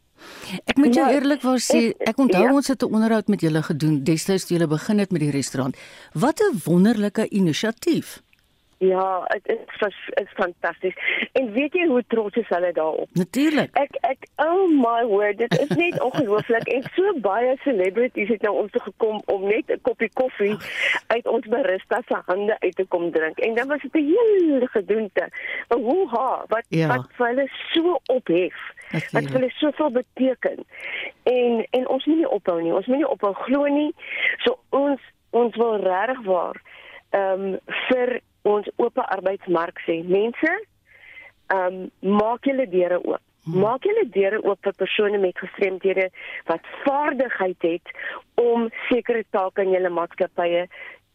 Ek 0.69 0.77
moet 0.77 0.93
jou 0.95 1.05
ja, 1.07 1.13
eerlikwaar 1.17 1.61
sê, 1.63 1.79
ek 1.97 2.19
onthou 2.21 2.43
ja. 2.43 2.53
ons 2.53 2.67
het 2.67 2.83
'n 2.83 2.93
onderhoud 2.93 3.27
met 3.27 3.41
julle 3.41 3.61
gedoen 3.63 4.03
destyds 4.03 4.45
toe 4.45 4.57
julle 4.57 4.67
begin 4.67 4.99
het 4.99 5.11
met 5.11 5.21
die 5.21 5.31
restaurant. 5.31 5.77
Wat 6.13 6.39
'n 6.39 6.61
wonderlike 6.65 7.27
inisiatief. 7.29 8.21
Ja, 8.81 9.27
dit 9.43 9.59
is 9.79 9.95
is 10.07 10.29
fantasties. 10.33 10.95
En 11.31 11.51
weet 11.51 11.73
jy 11.73 11.85
hoe 11.87 12.03
trots 12.07 12.35
is 12.35 12.47
hulle 12.47 12.71
daarop? 12.73 13.09
Natuurlik. 13.13 13.75
Ek 13.77 13.97
ek 14.09 14.25
oh 14.41 14.63
my 14.73 15.03
word, 15.05 15.37
dit 15.37 15.53
is 15.59 15.69
net 15.77 15.99
ongelooflik 16.07 16.65
en 16.73 16.87
so 16.95 17.13
baie 17.21 17.51
celebrities 17.61 18.31
het 18.33 18.41
nou 18.41 18.55
ons 18.63 18.71
toe 18.73 18.81
gekom 18.81 19.21
om 19.29 19.45
net 19.45 19.69
'n 19.69 19.77
koppie 19.85 20.09
koffie 20.13 20.57
uit 21.13 21.27
ons 21.27 21.45
barista 21.53 22.01
se 22.07 22.17
hande 22.25 22.55
uit 22.59 22.75
te 22.75 22.85
kom 22.87 23.11
drink. 23.11 23.37
En 23.37 23.53
dan 23.55 23.67
was 23.67 23.81
dit 23.81 23.93
'n 23.93 24.17
hele 24.17 24.67
gedoente. 24.67 25.29
Maar 25.69 25.77
hoe 25.77 26.09
ha, 26.09 26.43
wat 26.47 26.65
ja. 26.69 26.87
wat 26.87 27.05
vir 27.17 27.27
hulle 27.27 27.47
so 27.73 27.99
ophef. 28.05 28.57
Dit 29.11 29.31
wil 29.31 29.49
soveel 29.49 29.91
beteken. 29.91 30.65
En 31.23 31.67
en 31.69 31.87
ons 31.87 32.05
moet 32.05 32.17
nie 32.17 32.29
ophou 32.29 32.61
nie. 32.61 32.73
Ons 32.73 32.85
moet 32.85 32.97
nie 32.97 33.09
ophou 33.09 33.33
glo 33.33 33.65
nie. 33.65 33.93
So 34.37 34.57
ons 34.69 35.01
ons 35.29 35.55
wil 35.55 35.77
regtig 35.77 36.25
waar 36.25 36.61
ehm 37.11 37.41
um, 37.41 37.59
vir 37.87 38.21
ons 38.47 38.69
oop 38.77 39.01
arbeidsmark 39.07 39.81
sê 39.87 40.01
mense 40.07 40.53
ehm 41.51 41.83
um, 41.83 42.17
maak 42.17 42.47
julle 42.47 42.67
deure 42.71 43.01
oop. 43.03 43.21
Hmm. 43.43 43.59
Maak 43.63 43.85
julle 43.89 44.05
deure 44.13 44.39
oop 44.45 44.59
vir 44.65 44.73
persone 44.77 45.17
met 45.17 45.37
gestremdhede 45.41 46.09
wat 46.49 46.67
vaardigheid 46.85 47.65
het 47.65 47.93
om 48.41 48.69
sekere 48.89 49.23
take 49.35 49.65
in 49.65 49.73
julle 49.73 49.89
maatskappye 49.89 50.67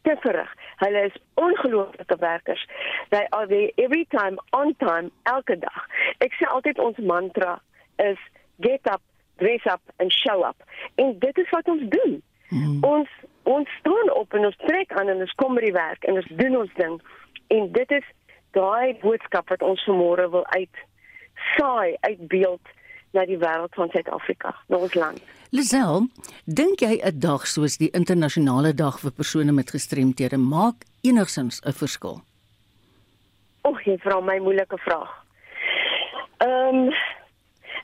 te 0.06 0.16
verrig. 0.24 0.50
Hulle 0.82 1.04
is 1.06 1.20
ongelooflike 1.34 2.18
werkers. 2.18 2.66
They 3.10 3.26
are 3.30 3.46
there 3.46 3.70
every 3.76 4.04
time 4.10 4.38
on 4.52 4.74
time 4.82 5.10
elke 5.22 5.58
dag. 5.62 5.86
Ek 6.18 6.34
sê 6.38 6.50
altyd 6.50 6.82
ons 6.82 6.98
mantra 6.98 7.56
is 8.02 8.18
get 8.60 8.86
up, 8.90 9.02
dress 9.38 9.66
up 9.70 9.82
and 10.02 10.12
show 10.12 10.42
up. 10.42 10.66
En 10.96 11.14
dit 11.22 11.38
is 11.38 11.50
wat 11.54 11.70
ons 11.70 11.88
doen. 11.94 12.20
Hmm. 12.50 12.78
Ons 12.86 13.10
ons 13.46 13.70
staan 13.78 14.12
op 14.14 14.34
en 14.34 14.48
ons 14.48 14.58
trek 14.66 14.92
aan 14.98 15.08
en 15.12 15.22
ons 15.24 15.34
kom 15.40 15.54
by 15.54 15.64
die 15.68 15.76
werk 15.76 16.04
en 16.04 16.18
ons 16.20 16.30
doen 16.40 16.56
ons 16.62 16.72
ding. 16.80 16.98
En 17.54 17.68
dit 17.72 17.90
is 17.98 18.06
daai 18.56 18.96
boodskap 19.02 19.48
wat 19.52 19.62
ons 19.62 19.84
vanmôre 19.88 20.26
wil 20.32 20.46
uit 20.56 20.84
saai, 21.54 21.96
uitbeeld 22.00 22.74
na 23.14 23.24
die 23.28 23.38
wêreld 23.40 23.74
van 23.78 23.90
Suid-Afrika, 23.92 24.52
na 24.68 24.80
ons 24.82 24.94
land. 24.98 25.22
Lisel, 25.54 26.08
dink 26.44 26.82
jy 26.82 26.98
'n 27.00 27.20
dag 27.20 27.46
soos 27.46 27.78
die 27.78 27.90
internasionale 27.94 28.74
dag 28.74 28.98
vir 29.00 29.12
persone 29.12 29.52
met 29.52 29.70
gestremthede 29.70 30.36
maak 30.36 30.84
enigsins 31.02 31.60
'n 31.62 31.72
verskil? 31.72 32.20
Och, 33.62 33.82
jy 33.82 33.96
vra 33.98 34.20
my 34.20 34.38
moeilike 34.38 34.78
vraag. 34.78 35.10
Ehm 36.38 36.74
um, 36.76 36.92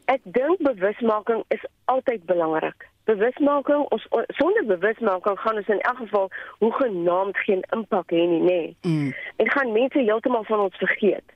ek 0.06 0.20
dink 0.24 0.58
bewusmaking 0.58 1.44
is 1.48 1.64
altyd 1.84 2.24
belangrik. 2.26 2.91
Bewusmaking, 3.04 3.86
ons 3.90 4.06
sonder 4.38 4.64
bewusmaking 4.66 5.38
gaan 5.38 5.56
ons 5.56 5.68
in 5.68 5.80
elk 5.80 5.96
geval 5.96 6.30
hoe 6.58 6.72
genaamd 6.72 7.36
geen 7.46 7.64
impak 7.76 8.10
hê 8.14 8.26
nie, 8.30 8.42
nê. 8.42 8.62
Mm. 8.82 9.12
En 9.36 9.50
gaan 9.50 9.72
mense 9.72 9.98
heeltemal 9.98 10.44
van 10.44 10.60
ons 10.68 10.76
vergeet. 10.76 11.34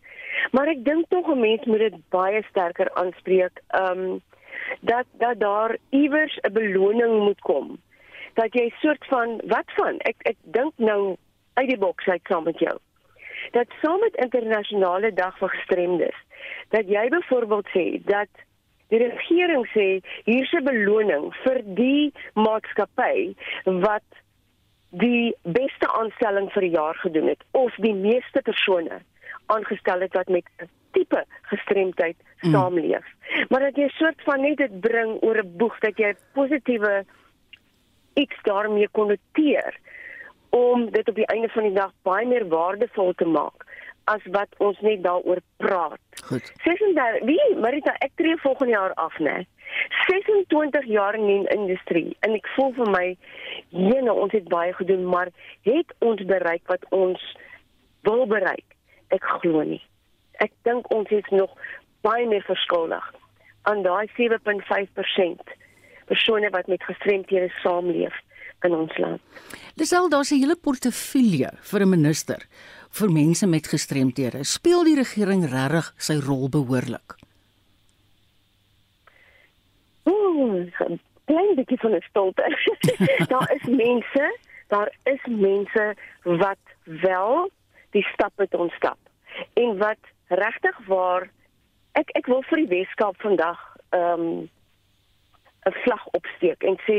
Maar 0.52 0.70
ek 0.75 0.85
dink 0.85 1.08
tog 1.08 1.26
'n 1.32 1.40
mens 1.40 1.64
moet 1.64 1.78
dit 1.78 1.96
baie 2.11 2.42
sterker 2.50 2.90
aanspreek. 2.94 3.62
Ehm 3.68 3.99
um, 3.99 4.20
dat 4.80 5.06
dat 5.18 5.40
daar 5.40 5.76
iewers 5.90 6.38
'n 6.42 6.52
beloning 6.52 7.18
moet 7.25 7.40
kom. 7.40 7.78
Dat 8.35 8.52
jy 8.52 8.73
soort 8.80 9.06
van 9.06 9.40
wat 9.46 9.68
van 9.75 9.99
ek 9.99 10.16
ek 10.18 10.37
dink 10.42 10.73
nou 10.76 11.16
uit 11.54 11.68
die 11.68 11.78
boks 11.78 12.06
uit 12.06 12.23
saam 12.23 12.44
met 12.44 12.58
jou. 12.58 12.78
Dat 13.50 13.66
saam 13.82 14.00
met 14.00 14.16
internasionale 14.16 15.12
dag 15.12 15.38
vir 15.38 15.49
gestremdes 15.49 16.25
dat 16.68 16.88
jy 16.88 17.08
byvoorbeeld 17.08 17.68
sê 17.68 17.87
dat 18.04 18.28
die 18.88 19.00
regering 19.02 19.66
sê 19.74 19.86
hier's 20.24 20.52
'n 20.52 20.64
beloning 20.64 21.32
vir 21.44 21.62
die 21.64 22.12
maatskappy 22.34 23.34
wat 23.64 24.06
die 24.90 25.34
beste 25.42 25.88
aanstelling 26.00 26.48
vir 26.54 26.62
die 26.62 26.76
jaar 26.76 26.94
gedoen 26.94 27.28
het 27.28 27.42
of 27.52 27.74
die 27.82 27.94
meeste 27.94 28.42
persone 28.42 29.00
aangestel 29.46 30.00
het 30.00 30.14
wat 30.14 30.28
met 30.28 30.44
'n 30.62 30.68
tipe 30.92 31.24
gestremdheid 31.42 32.16
mm. 32.16 32.52
saamleef. 32.52 33.06
Maar 33.48 33.60
dat 33.60 33.76
jy 33.76 33.84
'n 33.84 33.98
soort 33.98 34.22
van 34.22 34.40
net 34.40 34.56
dit 34.56 34.80
bring 34.80 35.22
oor 35.22 35.38
'n 35.42 35.56
boeg 35.56 35.78
dat 35.78 35.98
jy 35.98 36.14
positiewe 36.32 37.04
iets 38.14 38.36
daarmee 38.42 38.88
konnoteer 38.88 39.76
om 40.50 40.90
dit 40.90 41.08
op 41.08 41.14
die 41.14 41.26
einde 41.26 41.48
van 41.48 41.62
die 41.62 41.72
dag 41.72 41.92
baie 42.02 42.26
meer 42.26 42.48
waardevol 42.48 43.12
te 43.12 43.24
maak 43.24 43.65
as 44.12 44.22
wat 44.34 44.48
ons 44.62 44.80
net 44.80 45.02
daaroor 45.02 45.42
praat. 45.62 46.00
Goed. 46.28 46.52
36 46.64 47.26
wie 47.28 47.56
Marita 47.60 47.94
ek 48.06 48.14
tree 48.20 48.36
volgende 48.42 48.72
jaar 48.72 48.94
af 48.94 49.18
nê. 49.18 49.44
26 50.06 50.86
jaar 50.86 51.14
in 51.18 51.26
die 51.26 51.48
industrie 51.54 52.16
en 52.26 52.36
ek 52.38 52.46
voel 52.54 52.72
vir 52.78 52.90
my 52.94 53.06
jene 53.75 54.14
ons 54.14 54.32
het 54.32 54.48
baie 54.48 54.72
gedoen 54.78 55.04
maar 55.10 55.32
het 55.68 55.92
ons 55.98 56.22
bereik 56.30 56.62
wat 56.72 56.86
ons 56.90 57.22
wil 58.06 58.26
bereik? 58.30 58.66
Ek 59.14 59.26
glo 59.40 59.62
nie. 59.66 59.82
Ek 60.42 60.52
dink 60.68 60.88
ons 60.94 61.10
is 61.10 61.28
nog 61.34 61.52
baie 62.06 62.26
meer 62.30 62.44
verskuldig 62.46 63.04
aan 63.66 63.82
daai 63.82 64.06
7.5% 64.14 65.56
persone 66.06 66.50
wat 66.54 66.70
met 66.70 66.82
gestremthede 66.86 67.50
saamleef 67.62 68.14
in 68.66 68.75
ons 68.75 68.98
land. 68.98 69.20
Dis 69.75 69.92
al 69.92 70.08
daar's 70.08 70.30
'n 70.30 70.40
hele 70.40 70.56
portefeulje 70.56 71.50
vir 71.70 71.80
'n 71.82 71.88
minister 71.88 72.40
vir 72.96 73.12
mense 73.12 73.46
met 73.46 73.66
gestremthede. 73.66 74.44
Speel 74.44 74.84
die 74.88 74.96
regering 74.96 75.44
regtig 75.50 75.92
sy 75.98 76.16
rol 76.24 76.48
behoorlik? 76.52 77.16
Ooh, 80.06 80.66
klein 81.26 81.54
bietjie 81.58 81.78
van 81.82 81.94
'n 81.94 82.04
stilte. 82.08 82.44
daar 83.32 83.50
is 83.52 83.66
mense, 83.66 84.24
daar 84.68 84.90
is 85.04 85.22
mense 85.26 85.94
wat 86.22 86.62
wel 86.84 87.50
die 87.90 88.06
stappe 88.12 88.48
te 88.48 88.58
ontstap 88.58 88.98
en 89.54 89.78
wat 89.78 90.02
regtig 90.28 90.76
waar 90.86 91.28
ek 91.92 92.10
ek 92.18 92.26
wil 92.26 92.42
vir 92.50 92.64
die 92.64 92.72
Weskaap 92.74 93.20
vandag 93.20 93.60
ehm 93.90 94.20
um, 94.20 94.48
'n 95.66 95.74
vlag 95.82 96.06
opsteek 96.18 96.62
en 96.62 96.76
sê 96.86 96.98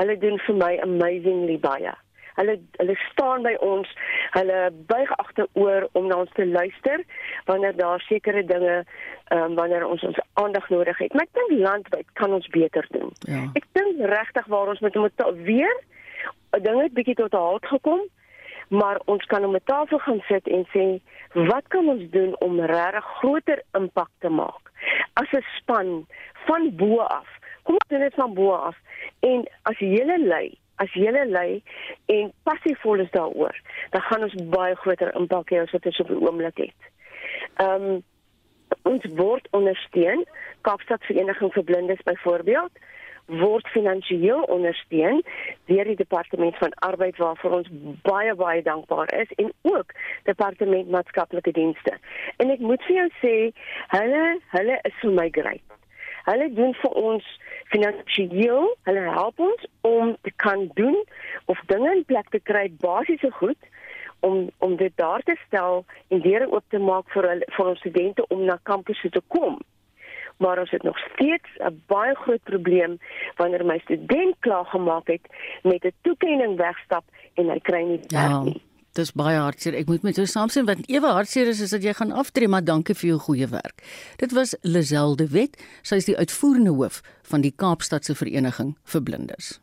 hulle 0.00 0.18
doen 0.18 0.38
vir 0.46 0.54
my 0.54 0.72
amazingly 0.82 1.58
baie. 1.58 1.94
Hulle 2.38 2.58
hulle 2.78 2.96
staan 3.10 3.42
by 3.46 3.54
ons. 3.64 3.90
Hulle 4.36 4.58
buig 4.90 5.12
agteroor 5.18 5.88
om 5.98 6.08
na 6.10 6.20
ons 6.22 6.34
te 6.38 6.46
luister 6.46 7.04
wanneer 7.50 7.76
daar 7.76 8.00
sekere 8.06 8.44
dinge 8.46 8.84
um, 9.34 9.54
wanneer 9.58 9.86
ons 9.86 10.02
ons 10.06 10.20
aandag 10.42 10.68
nodig 10.74 10.98
het. 10.98 11.14
Maar 11.14 11.26
ek 11.28 11.40
dink 11.40 11.60
landwyd 11.66 12.12
kan 12.20 12.32
ons 12.32 12.48
beter 12.54 12.86
doen. 12.94 13.10
Ja. 13.30 13.46
Ek 13.58 13.66
dink 13.78 14.04
regtig 14.14 14.46
waar 14.46 14.74
ons 14.74 14.84
met 14.84 14.94
moet 14.94 15.26
weer 15.44 15.74
'n 16.56 16.62
ding 16.62 16.80
het 16.82 16.94
bietjie 16.94 17.14
tot 17.14 17.34
'n 17.34 17.46
halt 17.50 17.66
gekom 17.66 18.00
maar 18.68 19.00
ons 19.04 19.24
kan 19.24 19.44
om 19.44 19.54
'n 19.54 19.64
tafel 19.64 19.98
gaan 19.98 20.20
sit 20.28 20.46
en 20.48 20.66
sê 20.74 21.00
wat 21.32 21.64
kan 21.68 21.88
ons 21.88 22.10
doen 22.10 22.40
om 22.40 22.60
regtig 22.60 23.04
groter 23.04 23.62
impak 23.72 24.10
te 24.18 24.28
maak 24.28 24.64
as 25.12 25.30
'n 25.32 25.44
span 25.56 26.06
van 26.46 26.76
bo 26.76 26.98
af 26.98 27.28
kom 27.62 27.74
ons 27.74 27.88
doen 27.88 28.00
dit 28.00 28.14
van 28.14 28.34
bo 28.34 28.52
af 28.52 28.76
en 29.20 29.48
as 29.62 29.78
jy 29.78 30.04
lê 30.04 30.52
as 30.84 30.92
jy 30.94 31.14
lê 31.14 31.48
en 32.18 32.30
passiefvol 32.48 33.04
is 33.06 33.10
daaroor 33.16 33.56
dan 33.94 34.06
gaan 34.10 34.28
ons 34.28 34.36
baie 34.54 34.76
groter 34.84 35.14
impak 35.22 35.54
hê 35.54 35.62
as 35.62 35.74
wat 35.76 35.90
ons 35.90 36.04
op 36.04 36.12
die 36.14 36.22
oomblik 36.26 36.64
het 36.66 36.92
ehm 37.64 37.90
um, 37.90 37.98
ons 38.84 39.04
word 39.16 39.46
ondersteun 39.56 40.26
Kaapstad 40.66 41.04
Vereniging 41.08 41.52
vir 41.54 41.64
Blindes 41.64 42.02
byvoorbeeld 42.04 42.84
word 43.28 43.68
finansiëel 43.68 44.42
ondersteun 44.48 45.22
deur 45.68 45.84
die 45.84 45.96
departement 45.96 46.56
van 46.56 46.74
arbeid 46.88 47.16
waarvoor 47.20 47.58
ons 47.60 47.70
baie 48.02 48.34
baie 48.34 48.62
dankbaar 48.62 49.12
is 49.20 49.32
en 49.36 49.52
ook 49.62 49.92
departement 50.24 50.90
maatskaplike 50.90 51.52
dienste. 51.52 51.96
En 52.36 52.50
ek 52.50 52.64
moet 52.64 52.84
vir 52.88 52.96
jou 52.96 53.08
sê, 53.20 53.34
hulle 53.92 54.24
hulle 54.54 54.78
is 54.88 55.02
vir 55.02 55.16
my 55.20 55.28
great. 55.32 55.77
Hulle 56.28 56.48
doen 56.52 56.74
vir 56.82 56.96
ons 57.00 57.24
finansiëel, 57.72 58.68
hulle 58.88 59.04
help 59.16 59.40
ons 59.40 59.66
om 59.88 60.14
te 60.26 60.32
kan 60.36 60.68
doen 60.74 60.96
of 61.52 61.60
dinge 61.72 61.94
in 61.94 62.04
plek 62.04 62.28
te 62.34 62.40
kry 62.50 62.68
basiese 62.84 63.30
goed 63.40 63.70
om 64.20 64.50
om 64.58 64.76
dit 64.76 64.92
daar 64.96 65.22
te 65.22 65.36
stel 65.46 65.84
en 66.08 66.20
deure 66.20 66.50
oop 66.50 66.64
te 66.68 66.78
maak 66.78 67.10
vir 67.14 67.28
hulle 67.30 67.50
vir 67.56 67.72
ons 67.72 67.82
studente 67.84 68.26
om 68.34 68.44
na 68.44 68.58
kampusse 68.70 69.10
te 69.14 69.22
kom 69.34 69.58
maar 70.38 70.60
ons 70.62 70.70
het 70.70 70.82
nog 70.82 70.98
steeds 70.98 71.50
'n 71.58 71.82
baie 71.86 72.14
groot 72.14 72.42
probleem 72.42 72.98
wanneer 73.36 73.64
my 73.64 73.78
student 73.78 74.36
klaar 74.38 74.64
gemaak 74.64 75.06
het 75.06 75.26
met 75.62 75.84
'n 75.84 75.92
toekenning 76.02 76.56
wegstap 76.56 77.04
en 77.34 77.50
hy 77.50 77.58
kry 77.58 77.82
nie 77.82 78.00
werk 78.08 78.44
ja. 78.44 78.67
Dis 78.98 79.12
baie 79.14 79.38
hartseer. 79.38 79.76
Ek 79.78 79.86
moet 79.86 80.02
met 80.02 80.16
jou 80.18 80.26
saamstem 80.26 80.66
want 80.66 80.88
ewe 80.90 81.12
hartseer 81.14 81.46
is 81.52 81.60
is 81.62 81.70
dat 81.70 81.86
jy 81.86 81.94
gaan 81.94 82.10
aftree, 82.10 82.50
maar 82.50 82.66
dankie 82.66 82.96
vir 82.98 83.12
jou 83.12 83.20
goeie 83.28 83.46
werk. 83.52 83.84
Dit 84.18 84.34
was 84.34 84.56
Lazelde 84.66 85.28
Wet. 85.30 85.54
Sy 85.86 86.00
is 86.02 86.10
die 86.10 86.18
uitvoerende 86.18 86.74
hoof 86.74 86.98
van 87.30 87.46
die 87.46 87.54
Kaapstadse 87.54 88.18
Vereniging 88.18 88.74
vir 88.84 89.06
Blindes. 89.06 89.58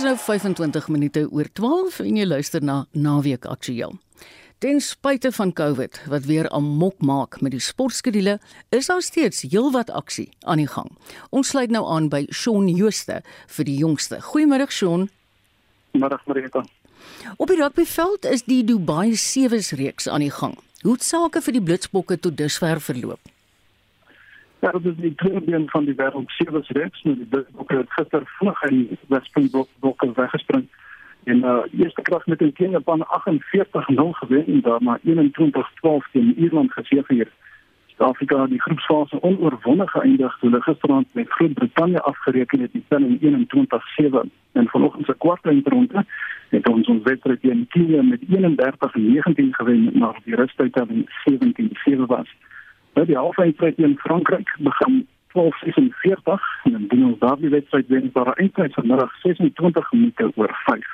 is 0.00 0.06
nou 0.06 0.16
25 0.16 0.86
minute 0.88 1.26
oor 1.28 1.48
12 1.52 1.98
en 2.00 2.16
jy 2.16 2.24
luister 2.24 2.62
na 2.64 2.84
Naweek 2.96 3.44
Aktueel. 3.44 3.98
Ten 4.60 4.80
spyte 4.80 5.32
van 5.32 5.52
COVID 5.52 6.02
wat 6.08 6.24
weer 6.24 6.50
amok 6.50 6.98
maak 7.00 7.40
met 7.40 7.50
die 7.50 7.62
sportskedule, 7.64 8.34
is 8.68 8.86
daar 8.86 9.00
steeds 9.00 9.40
heelwat 9.42 9.90
aksie 9.90 10.28
aan 10.44 10.60
die 10.60 10.68
gang. 10.68 10.90
Ons 11.30 11.48
sluit 11.48 11.70
nou 11.72 11.80
aan 11.88 12.10
by 12.12 12.26
Shaun 12.28 12.68
Jooste 12.68 13.22
vir 13.56 13.64
die 13.64 13.78
jongste. 13.80 14.18
Goeiemôre 14.20 14.66
Shaun. 14.68 15.08
Middag 15.96 16.26
Marita. 16.28 16.64
Op 17.36 17.48
die 17.48 17.56
rugbyveld 17.56 18.28
is 18.28 18.44
die 18.44 18.60
Dubai 18.64 19.16
Sevens 19.16 19.72
reeks 19.80 20.08
aan 20.08 20.26
die 20.26 20.34
gang. 20.40 20.58
Hoe 20.82 20.92
het 20.92 21.08
sake 21.08 21.40
vir 21.40 21.56
die 21.56 21.64
Blitsbokke 21.70 22.20
tot 22.20 22.36
dusver 22.36 22.84
verloop? 22.84 23.32
Ja, 24.60 24.74
dat 24.76 24.84
is 24.84 25.00
die 25.00 25.14
been 25.48 25.70
van 25.72 25.88
die 25.88 25.96
wereld 25.96 26.28
Sevens 26.36 26.68
reeks. 26.68 27.02
Nou, 27.08 27.16
die 27.16 27.44
bokken 27.56 27.80
het 27.80 27.96
gister 27.96 28.28
vlug 28.36 28.62
in 28.68 28.98
Westpuntbokken 29.08 30.12
weggespring. 30.20 30.68
En 31.24 31.36
uh, 31.36 31.58
eerste 31.78 32.02
kracht 32.02 32.26
met 32.26 32.40
een 32.40 32.52
keer 32.52 32.80
van 32.84 33.06
48-0 33.06 33.92
gewin 34.10 34.46
en 34.46 34.60
daarna 34.60 34.98
21-12 34.98 36.10
in 36.12 36.34
Ierland 36.36 36.72
gezegeerd. 36.72 37.30
Zuid-Afrika 37.86 38.46
die 38.46 38.60
groepsfase 38.60 39.22
onoorwonnen 39.22 39.88
geëindigd 39.88 40.40
toen 40.40 40.50
de 40.50 40.62
gisteravond 40.62 41.06
met 41.12 41.30
Groot-Brittannië 41.30 41.96
afgerekend 41.96 42.60
het 42.60 42.72
die 42.72 42.84
pen 42.88 43.18
21-7. 43.20 44.28
En 44.52 44.68
vanochtend 44.68 45.04
zijn 45.04 45.18
kwart 45.18 45.44
eindronde 45.44 46.04
het 46.48 46.68
ons 46.68 46.88
ons 46.88 47.02
wedstrijd 47.02 47.42
in 47.42 47.66
Kenia 47.68 48.02
met 48.02 48.20
31-19 48.20 48.28
gewin, 49.50 49.90
maar 49.94 50.18
die 50.24 50.34
rusttijdtelling 50.34 51.08
17-7 51.30 51.96
was. 52.06 52.34
Nou 52.94 53.06
die 53.06 53.16
halfeindstryd 53.16 53.78
in 53.78 53.98
Frankryk 53.98 54.56
begin 54.58 55.06
12:46 55.32 56.64
en 56.64 56.72
dan 56.72 56.86
doen 56.88 57.04
ons 57.04 57.18
daardie 57.18 57.48
wedstryd 57.48 57.88
wen 57.88 58.10
vir 58.12 58.26
'n 58.26 58.40
eindtyd 58.42 58.74
van 58.74 58.86
middag 58.86 59.12
26 59.22 59.92
minute 59.92 60.30
oor 60.34 60.54
5. 60.64 60.86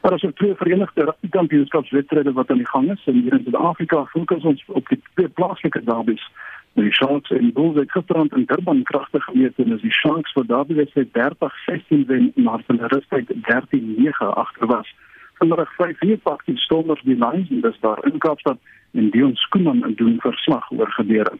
Maar 0.00 0.12
as 0.12 0.22
ons 0.22 0.34
twee 0.34 0.54
verenigde 0.54 1.14
kampioenskapswedstryde 1.30 2.32
wat 2.32 2.50
aan 2.50 2.62
die 2.62 2.68
gang 2.68 2.90
is 2.92 3.06
in 3.06 3.20
hier 3.22 3.32
in 3.32 3.42
Suid-Afrika, 3.42 4.04
fokus 4.04 4.42
ons 4.42 4.64
op 4.66 4.88
die 4.88 5.00
twee 5.14 5.28
plaaslike 5.28 5.84
derbies. 5.84 6.30
Die 6.74 6.92
Sharks 6.92 7.30
en 7.30 7.52
Bulls 7.52 7.76
het 7.76 7.90
gisterand 7.90 8.32
in 8.32 8.44
Durban 8.44 8.82
kragtig 8.82 9.24
gemeet 9.24 9.58
en 9.62 9.72
as 9.72 9.80
die 9.80 9.92
Sharks 9.92 10.32
vir 10.32 10.46
daardie 10.46 10.76
wedstryd 10.76 11.08
30-16 11.16 12.04
wen 12.06 12.32
na 12.34 12.58
'n 12.68 12.78
rustyd 12.94 13.32
13-9 13.48 14.34
agter 14.44 14.66
was. 14.66 14.94
Vanmiddag 15.38 15.72
5:00 15.76 16.22
pak 16.22 16.44
die 16.44 16.58
Stormers 16.58 17.02
die 17.02 17.18
Lions 17.24 17.50
en 17.50 17.60
dis 17.60 17.80
daar 17.80 18.04
in 18.06 18.18
Kaapstad 18.18 18.58
en 18.92 19.10
Dion 19.10 19.34
Skooman 19.34 19.92
doen 19.96 20.20
verslag 20.20 20.70
oor 20.70 20.90
gebeure. 20.90 21.38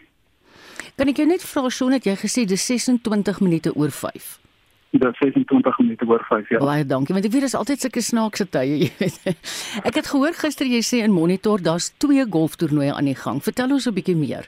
Kan 0.95 1.11
ek 1.11 1.19
jou 1.19 1.27
net 1.27 1.43
vra 1.43 1.71
so 1.75 1.91
net 1.91 2.05
jy 2.07 2.15
gesê 2.15 2.45
dis 2.47 2.65
26 2.71 3.41
minute 3.43 3.71
oor 3.75 3.91
5. 3.91 4.27
Dis 4.95 5.17
26 5.19 5.79
minute 5.83 6.07
oor 6.07 6.23
5 6.29 6.53
ja. 6.55 6.61
Baie 6.63 6.85
dankie 6.87 7.17
want 7.17 7.27
ek 7.27 7.33
weet 7.35 7.49
dis 7.49 7.57
altyd 7.59 7.83
sulke 7.83 8.03
snaakse 8.05 8.47
tye. 8.55 8.91
ek 9.89 9.97
het 9.99 10.11
gehoor 10.13 10.37
gister 10.39 10.69
jy 10.71 10.85
sê 10.87 11.01
in 11.03 11.15
Monitor 11.15 11.59
daar's 11.59 11.91
twee 11.99 12.23
golftoernooie 12.23 12.95
aan 12.95 13.11
die 13.11 13.19
gang. 13.19 13.43
Vertel 13.43 13.75
ons 13.75 13.89
'n 13.91 13.97
bietjie 13.97 14.15
meer. 14.15 14.47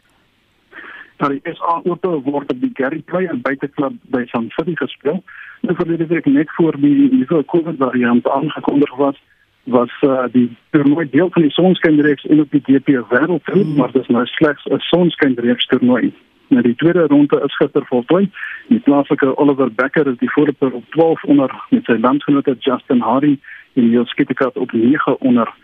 Daar 1.19 1.33
is 1.33 1.43
SA 1.59 1.81
Open 1.83 2.23
word 2.23 2.53
op 2.53 2.61
die 2.61 2.71
Gary 2.75 3.03
Play 3.03 3.27
en 3.27 3.41
buiteklub 3.43 3.99
by 4.15 4.23
San 4.31 4.47
City 4.55 4.77
gespeel. 4.77 5.25
Nou 5.63 5.75
verlede 5.75 6.07
week 6.07 6.27
net 6.27 6.51
voor 6.55 6.79
die 6.79 7.11
nuwe 7.11 7.43
COVID 7.45 7.79
variant 7.79 8.29
aangekondig 8.29 8.95
was 8.97 9.19
was 9.67 9.91
uh, 10.07 10.29
die 10.31 10.47
toernooi 10.71 11.09
deel 11.11 11.31
van 11.35 11.43
die 11.43 11.51
sonskynreeks 11.51 12.23
en 12.31 12.41
op 12.41 12.51
die 12.55 12.63
DP 12.63 13.01
wêreldtoer, 13.11 13.65
mm. 13.65 13.75
maar 13.75 13.91
dit 13.91 14.03
is 14.03 14.13
nou 14.15 14.23
slegs 14.27 14.63
'n 14.71 14.79
sonskynreeks 14.79 15.67
toernooi. 15.67 16.13
Nou 16.49 16.63
die 16.63 16.75
tweede 16.75 17.07
ronde 17.07 17.41
is 17.45 17.57
gister 17.57 17.87
voltooi. 17.87 18.31
Die 18.69 18.79
plaaslike 18.79 19.37
Oliver 19.37 19.73
Becker 19.73 20.07
is 20.07 20.19
die 20.19 20.31
voorloper 20.31 20.73
op 20.73 20.85
12 20.91 21.25
onder 21.25 21.55
met 21.71 21.85
sy 21.85 21.99
landgenoot 22.01 22.51
Justin 22.59 23.01
Hardy 23.01 23.39
en 23.75 23.91
Niels 23.91 24.15
Kittekat 24.15 24.57
op 24.57 24.73
9 24.73 25.21
onder. 25.21 25.55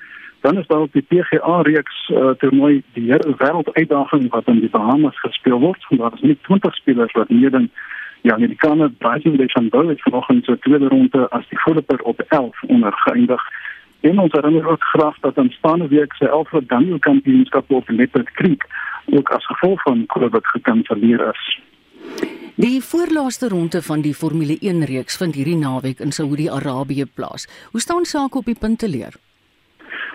Dan 0.40 0.59
is 0.59 0.66
daar 0.66 0.81
op 0.81 0.92
die 0.92 1.07
PGA 1.09 1.61
reeks 1.61 2.09
uh, 2.09 2.31
toernooi 2.31 2.83
die 2.92 3.12
hele 3.12 3.35
wêrelduitdaging 3.38 4.29
wat 4.31 4.47
in 4.47 4.61
die 4.61 4.71
Bahamas 4.71 5.21
gespeel 5.21 5.61
word. 5.61 5.87
Daar 5.88 6.14
is 6.14 6.21
net 6.21 6.42
20 6.42 6.75
spelers 6.75 7.12
wat 7.12 7.29
meedoen. 7.29 7.71
Ja, 8.23 8.37
die 8.37 8.45
Amerikaner 8.45 8.90
Bryson 8.90 9.37
DeChambeau 9.37 9.88
het 9.88 10.03
vanoggend 10.03 10.45
sy 10.45 10.57
tweede 10.62 10.88
ronde 10.88 11.29
as 11.31 11.47
die 11.49 11.59
voorloper 11.59 12.03
op 12.03 12.21
11 12.29 12.62
onder 12.62 12.92
geëindig. 12.92 13.42
En 14.01 14.18
ons 14.18 14.33
herinner 14.33 14.66
ook 14.68 14.85
graag 14.85 15.16
dat 15.21 15.38
aanstaande 15.38 15.88
week 15.88 16.12
se 16.12 16.29
Alfred 16.29 16.68
Daniel 16.68 16.99
kampioenskap 16.99 17.71
op 17.71 17.88
Leopard 17.88 18.31
Creek 18.33 18.66
ook 19.07 19.29
as 19.29 19.47
gevolg 19.47 19.83
van 19.83 20.07
COVID 20.07 20.47
gekanselleer 20.47 21.29
is. 21.31 21.61
Die 22.55 22.83
voorlaaste 22.85 23.49
ronde 23.49 23.83
van 23.83 24.01
die 24.01 24.15
Formule 24.15 24.57
1 24.61 24.85
reeks 24.85 25.17
vind 25.17 25.35
hierdie 25.35 25.57
naweek 25.57 25.99
in 25.99 26.12
Saudi-Arabië 26.12 27.05
plaas. 27.15 27.49
Hoe 27.71 27.81
staan 27.81 28.05
sake 28.05 28.38
op 28.38 28.45
die 28.45 28.59
punteleer? 28.59 29.15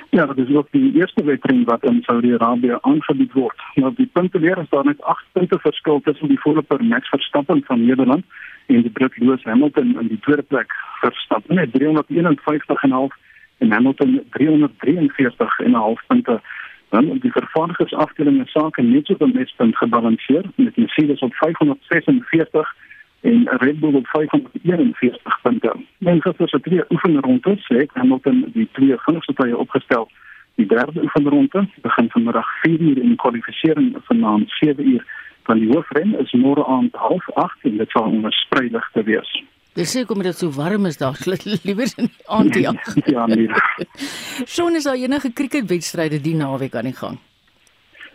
Ja, 0.09 0.25
dit 0.25 0.47
is 0.47 0.55
ook 0.55 0.67
die 0.71 0.93
eerste 0.93 1.23
wedren 1.23 1.63
wat 1.63 1.83
in 1.83 2.01
Saudi-Arabië 2.01 2.77
aangebied 2.81 3.33
word. 3.33 3.61
Nou 3.75 3.93
die 3.95 4.09
punteleer 4.13 4.57
is 4.57 4.69
daar 4.69 4.85
net 4.85 5.01
8 5.01 5.25
punte 5.31 5.59
verskil 5.59 6.01
tussen 6.03 6.27
die 6.27 6.39
voorloper 6.39 6.83
Max 6.83 7.09
Verstappen 7.09 7.63
van 7.65 7.85
Nederland 7.85 8.25
en 8.65 8.81
die 8.81 8.91
Brit 8.91 9.17
Lewis 9.17 9.43
Hamilton 9.43 9.99
in 9.99 10.07
die 10.07 10.19
tweede 10.19 10.41
plek. 10.41 10.73
Verstappen 11.01 11.57
het 11.57 11.69
351,5 11.79 13.17
en 13.57 13.71
Hamilton 13.71 14.23
343 14.29 15.59
en 15.59 15.71
'n 15.71 15.73
half 15.73 16.01
punte. 16.07 16.41
Dan 16.89 17.09
op 17.09 17.21
die 17.21 17.31
vervaardigersafdeling 17.31 18.41
is 18.45 18.51
sake 18.51 18.81
net 18.81 19.05
so 19.05 19.15
op 19.19 19.33
mespunt 19.33 19.77
gebalanseer 19.77 20.45
met 20.55 20.77
Mercedes 20.77 21.19
op 21.19 21.33
546 21.33 22.75
en 23.21 23.47
Red 23.49 23.79
Bull 23.79 23.93
op 23.93 24.07
541 24.07 25.41
punte. 25.41 25.75
Men 25.97 26.21
gister 26.21 26.49
se 26.49 26.59
twee 26.59 26.83
oefenrondes 26.89 27.67
het 27.67 27.89
Hamilton 27.93 28.45
die 28.53 28.69
twee 28.71 28.95
vinnigste 28.97 29.33
tye 29.33 29.57
opgestel. 29.57 30.09
Die 30.55 30.67
derde 30.67 31.01
oefenronde 31.03 31.67
begin 31.81 32.09
vanmiddag 32.09 32.47
4 32.61 32.79
uur 32.79 33.01
en 33.01 33.07
die 33.07 33.15
kwalifikasie 33.15 33.95
vanaand 34.03 34.49
7 34.49 34.89
uur. 34.89 35.05
Van 35.43 35.59
die 35.59 35.67
hoofren 35.73 36.19
is 36.19 36.31
môre 36.33 36.65
aand 36.65 36.95
08:30 36.95 37.61
en 37.61 37.77
dit 37.77 37.89
sal 37.89 38.03
onderspreidig 38.03 38.89
te 38.93 39.03
wees. 39.03 39.43
Dis 39.77 39.91
sê 39.93 40.07
kom 40.09 40.23
dit 40.25 40.33
so 40.33 40.49
warm 40.55 40.87
is 40.89 40.97
daar 40.97 41.17
liewer 41.65 41.91
in 42.01 42.07
die 42.09 42.27
aand 42.33 42.55
ja. 42.57 42.71
ja 43.15 43.25
nee. 43.29 43.49
Schon 44.55 44.75
is 44.75 44.87
daar 44.89 44.97
enige 44.97 45.33
cricketwedstryde 45.33 46.21
die 46.21 46.35
naweek 46.35 46.75
aan 46.75 46.89
die 46.89 46.97
gang. 46.97 47.19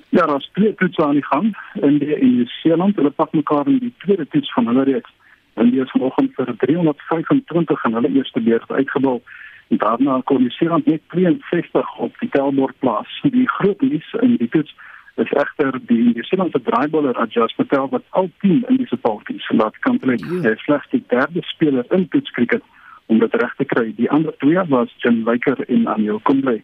Ja, 0.09 0.27
daar's 0.27 0.48
twee 0.53 0.75
toetse 0.75 1.05
aan 1.05 1.20
die 1.20 1.25
gang 1.25 1.55
in 1.75 1.98
die 1.98 2.16
in 2.18 2.37
die 2.40 2.48
Seeland. 2.62 2.96
Hulle 2.96 3.11
pak 3.11 3.33
mekaar 3.33 3.70
in 3.70 3.79
die 3.79 3.92
tweede 4.03 4.27
toets 4.35 4.53
van 4.53 4.66
hulle 4.66 4.83
reeks. 4.90 5.14
En 5.55 5.70
die 5.70 5.81
is 5.81 5.90
vanoggend 5.94 6.35
vir 6.35 6.51
325 6.64 7.85
in 7.85 7.94
hulle 7.94 8.11
eerste 8.11 8.40
beurt 8.40 8.70
uitgebal. 8.70 9.22
En 9.68 9.79
daarna 9.79 10.20
kom 10.25 10.42
die 10.42 10.51
Seeland 10.51 10.87
net 10.87 11.01
62 11.14 11.96
op 11.98 12.18
die 12.20 12.29
tellbord 12.35 12.79
plaas. 12.79 13.20
Die 13.22 13.48
groot 13.48 13.81
nuus 13.81 14.14
in 14.20 14.35
die 14.42 14.48
toets 14.48 14.75
is 15.14 15.33
egter 15.33 15.79
die 15.87 16.03
Nieu-Seelandse 16.12 16.62
draaibowler 16.62 17.16
Ajaz 17.20 17.55
Patel 17.57 17.88
wat 17.90 18.05
al 18.11 18.31
10 18.40 18.64
in 18.68 18.77
die 18.81 18.87
sepaltjies 18.87 19.48
laat 19.51 19.77
kan 19.85 19.98
plek. 19.98 20.25
Hy 20.25 20.55
is 20.55 20.64
slegs 20.64 20.88
die 20.90 21.03
derde 21.12 21.42
speler 21.53 21.85
in 21.90 22.09
toetskriket 22.09 22.64
om 23.12 23.18
dit 23.20 23.35
reg 23.35 23.53
te 23.59 23.66
kry. 23.68 23.90
Die 23.98 24.11
ander 24.11 24.37
twee 24.44 24.64
was 24.72 24.94
Jim 25.05 25.22
Laker 25.29 25.61
en 25.68 25.87
Anil 25.87 26.20
Kumble. 26.29 26.62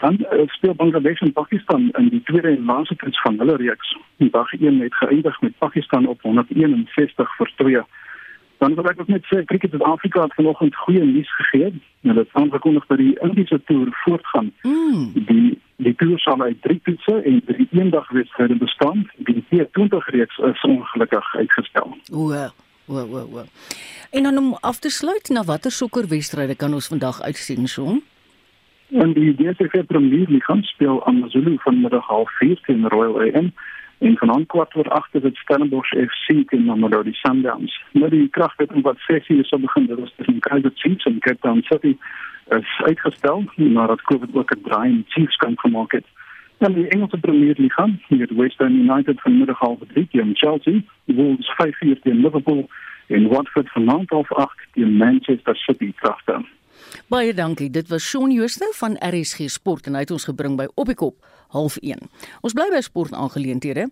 Dan 0.00 0.18
uh, 0.20 0.44
speel 0.56 0.74
Bangladesh 0.74 1.20
en 1.24 1.32
Pakistan 1.32 1.90
in 1.98 2.08
die 2.12 2.22
tweede 2.22 2.48
en 2.48 2.64
laaste 2.64 2.96
toets 2.96 3.20
van 3.20 3.38
hulle 3.40 3.56
reeks. 3.56 3.94
Die 4.16 4.30
dag 4.30 4.52
1 4.52 4.80
het 4.80 4.94
geëindig 4.94 5.40
met 5.40 5.58
Pakistan 5.58 6.06
op 6.06 6.22
161 6.22 7.36
vir 7.36 7.52
2. 7.56 7.84
Dan 8.58 8.74
wil 8.74 8.88
ek 8.88 9.00
ook 9.00 9.12
net 9.12 9.24
sê 9.28 9.44
Cricket 9.44 9.70
Suid-Afrika 9.70 10.22
het 10.22 10.34
vanoggend 10.34 10.76
goeie 10.76 11.04
nuus 11.04 11.32
gegee. 11.36 11.72
Hulle 12.08 12.24
het 12.24 12.32
aangekondig 12.32 12.86
dat 12.86 12.98
die 12.98 13.16
Indiese 13.20 13.60
toer 13.64 13.88
voortgaan. 14.04 14.52
Mm. 14.62 15.12
Die 15.28 15.58
die 15.76 15.94
toer 15.94 16.18
sal 16.18 16.40
uit 16.40 16.62
drie 16.62 16.80
toetse 16.84 17.22
en 17.22 17.40
drie 17.44 17.68
eendagwedstryde 17.70 18.56
bestaan. 18.56 19.06
Die 19.28 19.44
T20 19.50 20.10
reeks 20.14 20.38
is 20.38 20.64
ongelukkig 20.64 21.34
uitgestel. 21.36 21.96
O, 22.12 22.32
o, 22.86 22.98
o, 23.00 23.24
o. 23.38 23.44
En 24.10 24.22
dan 24.22 24.38
om 24.38 24.56
af 24.60 24.78
te 24.78 24.90
sluit, 24.90 25.28
na 25.28 25.44
watter 25.44 25.70
sokkerwedstryde 25.70 26.56
kan 26.56 26.74
ons 26.74 26.88
vandag 26.88 27.22
uitsien, 27.22 27.68
Shaun? 27.68 28.02
En 28.90 29.12
die 29.12 29.34
DSV 29.34 29.84
Premier 29.86 30.28
League 30.28 30.62
speel 30.62 31.06
aan 31.06 31.24
Zulu 31.30 31.56
vanmiddag 31.58 32.06
half 32.06 32.30
4 32.38 32.60
teen 32.60 32.88
Royal 32.88 33.20
AM. 33.20 33.52
En 33.98 34.16
vanaand 34.16 34.46
kwart 34.46 34.76
oor 34.76 34.88
8 34.88 35.14
is 35.14 35.22
dit 35.22 35.36
Stellenbosch 35.36 35.92
FC 35.92 36.48
teen 36.48 36.64
Mamelodi 36.64 37.12
Sundowns. 37.12 37.82
Nou 37.92 38.10
die 38.10 38.28
kragwedstryd 38.28 38.84
wat 38.84 38.98
6 39.06 39.28
uur 39.28 39.44
sal 39.44 39.60
begin, 39.60 39.86
dit 39.86 39.98
is 39.98 40.12
tussen 40.16 40.38
Kaizer 40.38 40.72
Chiefs 40.74 41.04
en 41.04 41.18
Cape 41.18 41.40
Town 41.40 41.62
City 41.62 41.96
is 42.48 42.80
uitgestel 42.84 43.44
nadat 43.56 44.02
COVID 44.02 44.34
ook 44.34 44.50
'n 44.54 44.62
draai 44.62 44.90
in 44.90 45.04
Chiefs 45.08 45.36
kan 45.36 45.58
gemaak 45.58 45.92
het. 45.92 46.04
Dan 46.58 46.72
die 46.72 46.88
Engelse 46.88 47.18
Premier 47.18 47.54
League, 47.56 47.98
hier 48.08 48.28
West 48.36 48.58
Ham 48.58 48.88
United 48.88 49.20
vanmiddag 49.20 49.58
half 49.58 49.78
3 49.92 50.08
teen 50.08 50.36
Chelsea, 50.36 50.82
Wolves 51.04 51.54
5 51.56 51.80
uur 51.80 52.00
teen 52.00 52.20
Liverpool 52.20 52.68
en 53.06 53.28
Watford 53.28 53.68
vanaand 53.70 54.10
half 54.10 54.32
8 54.32 54.66
teen 54.72 54.96
Manchester 54.96 55.56
City 55.56 55.92
kragte. 55.96 56.44
Baie 57.08 57.34
dankie. 57.34 57.70
Dit 57.70 57.88
was 57.88 58.02
Shaun 58.02 58.30
Jooste 58.30 58.68
van 58.74 58.96
RSG 59.00 59.50
Sport 59.50 59.86
en 59.86 59.94
hy 59.94 60.00
het 60.04 60.10
ons 60.10 60.24
gebring 60.24 60.56
by 60.56 60.66
Op 60.74 60.86
die 60.86 60.96
Kop 60.98 61.24
half 61.54 61.76
1. 61.82 62.02
Ons 62.42 62.54
bly 62.56 62.66
by 62.72 62.80
sport 62.84 63.14
aangeleenthede. 63.14 63.88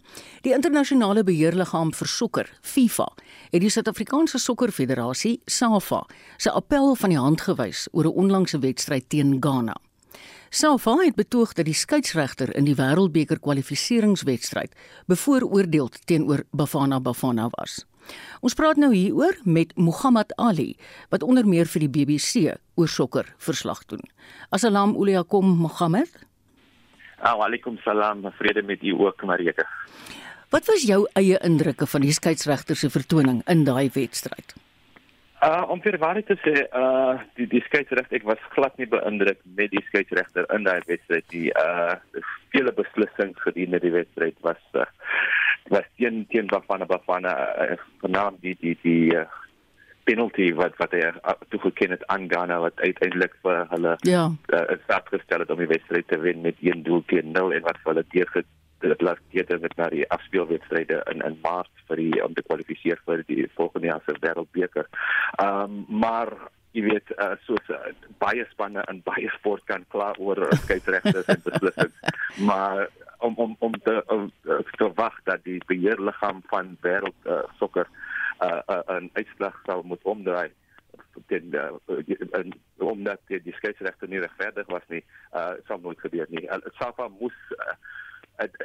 Die 0.47 0.55
internasionale 0.57 1.25
beheerliggaam 1.27 1.93
vir 1.95 2.11
sokker, 2.11 2.51
FIFA, 2.62 3.09
het 3.53 3.62
die 3.62 3.71
Suid-Afrikaanse 3.73 4.40
Sokkerfederasie, 4.43 5.38
SAFA, 5.47 6.03
se 6.38 6.51
appel 6.51 6.95
van 6.99 7.14
die 7.14 7.21
hand 7.21 7.47
gewys 7.47 7.87
oor 7.93 8.05
'n 8.05 8.19
onlangse 8.25 8.59
wedstryd 8.59 9.09
teen 9.09 9.37
Ghana. 9.40 9.77
SAFA 10.51 10.97
het 11.05 11.17
betoog 11.17 11.53
dat 11.53 11.64
die 11.64 11.75
skeieregter 11.75 12.57
in 12.57 12.64
die 12.64 12.75
Wêreldbeker 12.75 13.40
kwalifikasiewedstryd 13.40 14.73
bevooroordeel 15.07 15.90
teenoor 16.05 16.45
Bafana 16.53 17.01
Bafana 17.01 17.49
was. 17.51 17.85
Ons 18.45 18.57
praat 18.59 18.77
nou 18.81 18.90
hieroor 18.95 19.38
met 19.45 19.73
Muhammad 19.77 20.33
Ali 20.37 20.75
wat 21.12 21.23
onder 21.23 21.47
meer 21.49 21.69
vir 21.71 21.87
die 21.87 21.93
BBC 21.93 22.57
oor 22.77 22.88
sokker 22.88 23.31
verslag 23.38 23.85
doen. 23.88 24.03
Assalamu 24.51 24.99
alaykum 25.05 25.57
Muhammad. 25.62 26.11
Alaykum 27.25 27.79
salam, 27.85 28.27
vrede 28.38 28.62
met 28.62 28.83
u 28.83 28.93
ook 29.01 29.23
Marika. 29.25 29.64
Wat 30.51 30.67
was 30.67 30.85
jou 30.87 31.07
eie 31.19 31.38
indrukke 31.43 31.87
van 31.87 32.05
die 32.05 32.12
skeieregter 32.12 32.77
se 32.77 32.90
vertoning 32.90 33.40
in 33.51 33.64
daai 33.64 33.90
wedstryd? 33.95 34.55
Uh 35.45 35.64
om 35.69 35.81
vir 35.83 35.99
waarheid 36.01 36.29
te 36.31 36.37
sê, 36.45 36.55
uh 36.73 37.17
die 37.37 37.47
die 37.51 37.62
skeieregter 37.67 38.21
ek 38.21 38.29
was 38.29 38.45
glad 38.55 38.77
nie 38.79 38.87
beïndruk 38.88 39.40
met 39.59 39.73
die 39.73 39.83
skeieregter 39.88 40.47
in 40.55 40.64
daai 40.69 40.81
wedstryd. 40.87 41.27
Die 41.33 41.51
uh 41.51 41.97
vele 42.55 42.73
beslissings 42.77 43.40
gedurende 43.43 43.81
die 43.83 43.93
wedstryd 43.93 44.38
was 44.47 44.62
uh, 44.79 44.87
was 45.70 45.87
teen 45.96 46.27
teen 46.29 46.46
Bafana 46.46 46.87
Bafana 46.87 47.33
uh, 47.64 47.77
vanaand 48.03 48.40
die 48.40 48.57
die 48.61 48.77
die 48.83 49.14
uh, 49.16 49.24
penalty 50.05 50.50
wat 50.55 50.77
wat 50.81 50.92
hy 50.92 51.12
toegeken 51.53 51.96
het 51.96 52.05
aan 52.12 52.29
Ghana 52.29 52.61
wat 52.61 52.81
uiteindelik 52.81 53.37
vir 53.42 53.64
hulle 53.70 53.94
ja 54.09 54.27
uh, 54.53 54.77
staat 54.85 55.09
gestel 55.12 55.44
het 55.44 55.50
om 55.50 55.62
die 55.62 55.70
wedstryd 55.70 56.09
te 56.09 56.20
wen 56.20 56.44
met 56.44 56.61
1 56.61 56.85
doel 56.88 57.03
teen 57.12 57.33
0 57.33 57.57
en 57.57 57.66
wat 57.68 57.81
vir 57.83 57.94
hulle 57.94 58.07
teëge 58.12 58.44
dit 58.85 59.00
laat 59.03 59.20
teer 59.33 59.61
met 59.61 59.77
na 59.77 59.88
die 59.92 60.05
afspeelwedstryde 60.16 61.00
in 61.12 61.22
in 61.24 61.38
Maart 61.42 61.85
vir 61.88 62.03
die 62.03 62.24
om 62.24 62.35
te 62.35 62.44
kwalifiseer 62.44 63.00
vir 63.07 63.22
die 63.29 63.46
volgende 63.57 63.88
jaar 63.92 64.03
se 64.05 64.16
wêreldbeker. 64.20 64.90
Ehm 65.38 65.79
um, 65.79 65.87
maar 65.88 66.33
jy 66.74 66.83
weet 66.88 67.12
uh, 67.16 67.35
soos 67.46 67.70
uh, 67.70 67.92
baie 68.18 68.44
spanne 68.50 68.83
in 68.90 69.00
baie 69.07 69.31
sport 69.38 69.64
kan 69.70 69.85
kla 69.94 70.11
oor 70.18 70.40
skeieregters 70.64 71.31
en 71.31 71.42
beslissings 71.44 72.16
maar 72.50 72.88
om 73.18 73.35
om 73.37 73.57
om 73.59 73.72
te 73.72 74.03
om, 74.07 74.33
uh, 74.42 74.59
te 74.79 74.90
wag 74.94 75.22
dat 75.24 75.44
die 75.44 75.62
beheerliggaam 75.66 76.42
van 76.46 76.77
wêreld 76.81 77.27
uh, 77.27 77.42
sokker 77.59 77.88
'n 78.40 78.44
uh, 78.44 78.61
uh, 78.68 79.00
'n 79.00 79.11
uitslag 79.12 79.61
sou 79.66 79.85
moet 79.85 80.03
omdraai 80.03 80.50
ten 81.27 81.55
uh, 81.55 81.70
omdat 82.77 83.20
die, 83.27 83.42
die 83.42 83.55
skeieregter 83.55 84.09
nie 84.09 84.20
regverdig 84.20 84.66
was 84.66 84.87
nie 84.88 85.05
uh, 85.33 85.55
sou 85.66 85.81
nooit 85.81 86.00
gebeur 86.00 86.27
nie. 86.29 86.46
Uh, 86.48 86.59
Safa 86.79 87.09
moes 87.09 87.37
uh, 87.50 87.77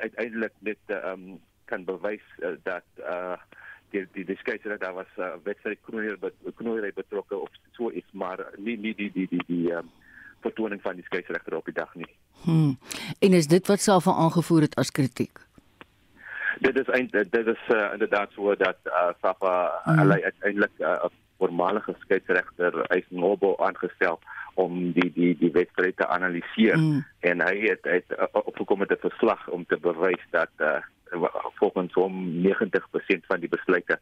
uiteindelik 0.02 0.54
net 0.60 0.82
uh, 0.88 1.12
um, 1.12 1.40
kan 1.66 1.86
bewys 1.86 2.26
uh, 2.40 2.56
dat 2.64 2.86
uh, 2.98 3.38
die 3.94 4.06
die 4.14 4.26
die 4.26 4.38
skeieregter 4.38 4.80
daar 4.82 4.94
was 4.94 5.14
uh, 5.18 5.34
wedstryd 5.44 5.82
knoeier 5.82 6.18
knoeier 6.56 6.94
betrokke 6.94 7.38
of 7.38 7.50
so 7.78 7.92
iets 7.92 8.12
maar 8.12 8.46
nie 8.58 8.78
nie 8.78 8.96
die 8.96 9.12
die 9.12 9.28
die 9.28 9.44
die 9.48 9.72
um, 9.74 9.90
vertoning 10.42 10.82
van 10.82 10.96
die 10.96 11.06
skeieregter 11.06 11.56
op 11.56 11.66
die 11.66 11.74
dag 11.74 11.96
nie. 11.96 12.10
Hmm. 12.44 12.78
En 13.20 13.34
is 13.34 13.48
dit 13.48 13.68
wat 13.68 13.80
self 13.80 14.08
aangevoer 14.08 14.62
het 14.62 14.76
as 14.76 14.92
kritiek? 14.92 15.40
Dit 16.60 16.80
is 16.80 16.88
eind, 16.88 17.12
dit 17.12 17.48
is 17.48 17.64
uh, 17.68 17.90
inderdaad 17.94 18.32
so 18.32 18.56
dat 18.56 18.78
uh, 18.86 19.10
Safa 19.22 19.82
hmm. 19.84 19.98
hulle 19.98 20.24
uiteindelik 20.24 20.72
'n 20.78 20.84
uh, 20.84 21.10
voormalige 21.40 21.96
skeieregter 22.00 22.82
Eisnobo 22.92 23.56
aangestel 23.58 24.20
om 24.60 24.92
die 24.92 25.12
die 25.16 25.34
die 25.40 25.52
wedstryd 25.56 25.98
te 25.98 26.08
analiseer 26.08 26.78
mm. 26.78 27.04
en 27.32 27.44
hy 27.48 27.56
het, 27.64 27.88
het 27.88 28.16
opgekom 28.44 28.84
met 28.84 28.92
'n 28.92 29.06
verslag 29.08 29.48
om 29.48 29.66
te 29.66 29.78
bewys 29.78 30.24
dat 30.36 30.52
uh, 30.58 30.82
volgens 31.60 31.94
hom 31.94 32.18
90% 32.46 33.28
van 33.28 33.40
die 33.40 33.50
besluite 33.50 34.00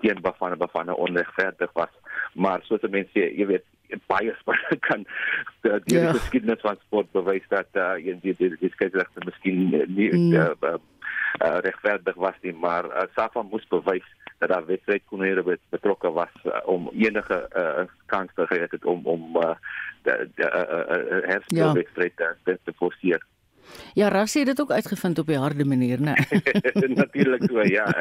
teen 0.00 0.20
Bafana 0.20 0.56
Bafana 0.56 0.92
onregverdig 0.92 1.72
was. 1.72 1.92
Maar 2.32 2.62
soos 2.64 2.84
mense 2.88 3.12
sê, 3.16 3.28
jy 3.36 3.46
weet, 3.50 3.66
baie 4.10 4.34
spanne 4.40 4.78
kan 4.88 5.04
die, 5.62 5.72
die 5.86 5.96
yeah. 5.96 6.04
Ja. 6.04 6.12
geskiedenis 6.18 6.62
van 6.62 6.78
sport 6.86 7.10
bewys 7.16 7.46
dat 7.50 7.68
uh, 7.74 7.96
jy 7.98 8.16
die 8.22 8.36
die 8.38 8.52
die 8.60 8.72
skeieregter 8.76 9.26
miskien 9.26 9.68
nie 9.70 10.10
mm. 10.12 10.34
uh, 10.36 10.52
uh, 10.68 10.76
uh, 11.42 11.58
regverdig 11.66 12.18
was 12.20 12.38
nie, 12.42 12.54
maar 12.54 12.88
uh, 12.90 13.06
Safa 13.16 13.42
moes 13.42 13.66
bewys 13.72 14.06
dat 14.40 14.48
daar 14.54 14.66
wedstryd 14.66 15.04
kon 15.10 15.22
hier 15.24 15.42
betrokke 15.74 16.12
was 16.16 16.32
uh, 16.44 16.60
om 16.64 16.88
enige 16.94 17.40
uh, 17.56 17.84
kans 18.12 18.32
te 18.34 18.46
gee 18.52 18.68
het 18.70 18.84
om 18.84 19.04
om 19.04 19.36
uh, 19.42 19.56
die 20.04 20.46
uh, 20.46 20.64
uh, 20.70 21.20
herspelwedstryd 21.28 22.16
ja. 22.16 22.32
te, 22.44 22.58
te 22.64 22.72
forceer. 22.76 23.26
Ja, 23.94 24.08
Rassie 24.08 24.40
het 24.40 24.48
dit 24.48 24.60
ook 24.60 24.70
uitgevind 24.70 25.18
op 25.18 25.28
'n 25.28 25.32
harde 25.32 25.64
manier, 25.64 25.98
né? 25.98 26.14
natuurlik 27.02 27.42
so, 27.42 27.62
ja, 27.62 27.94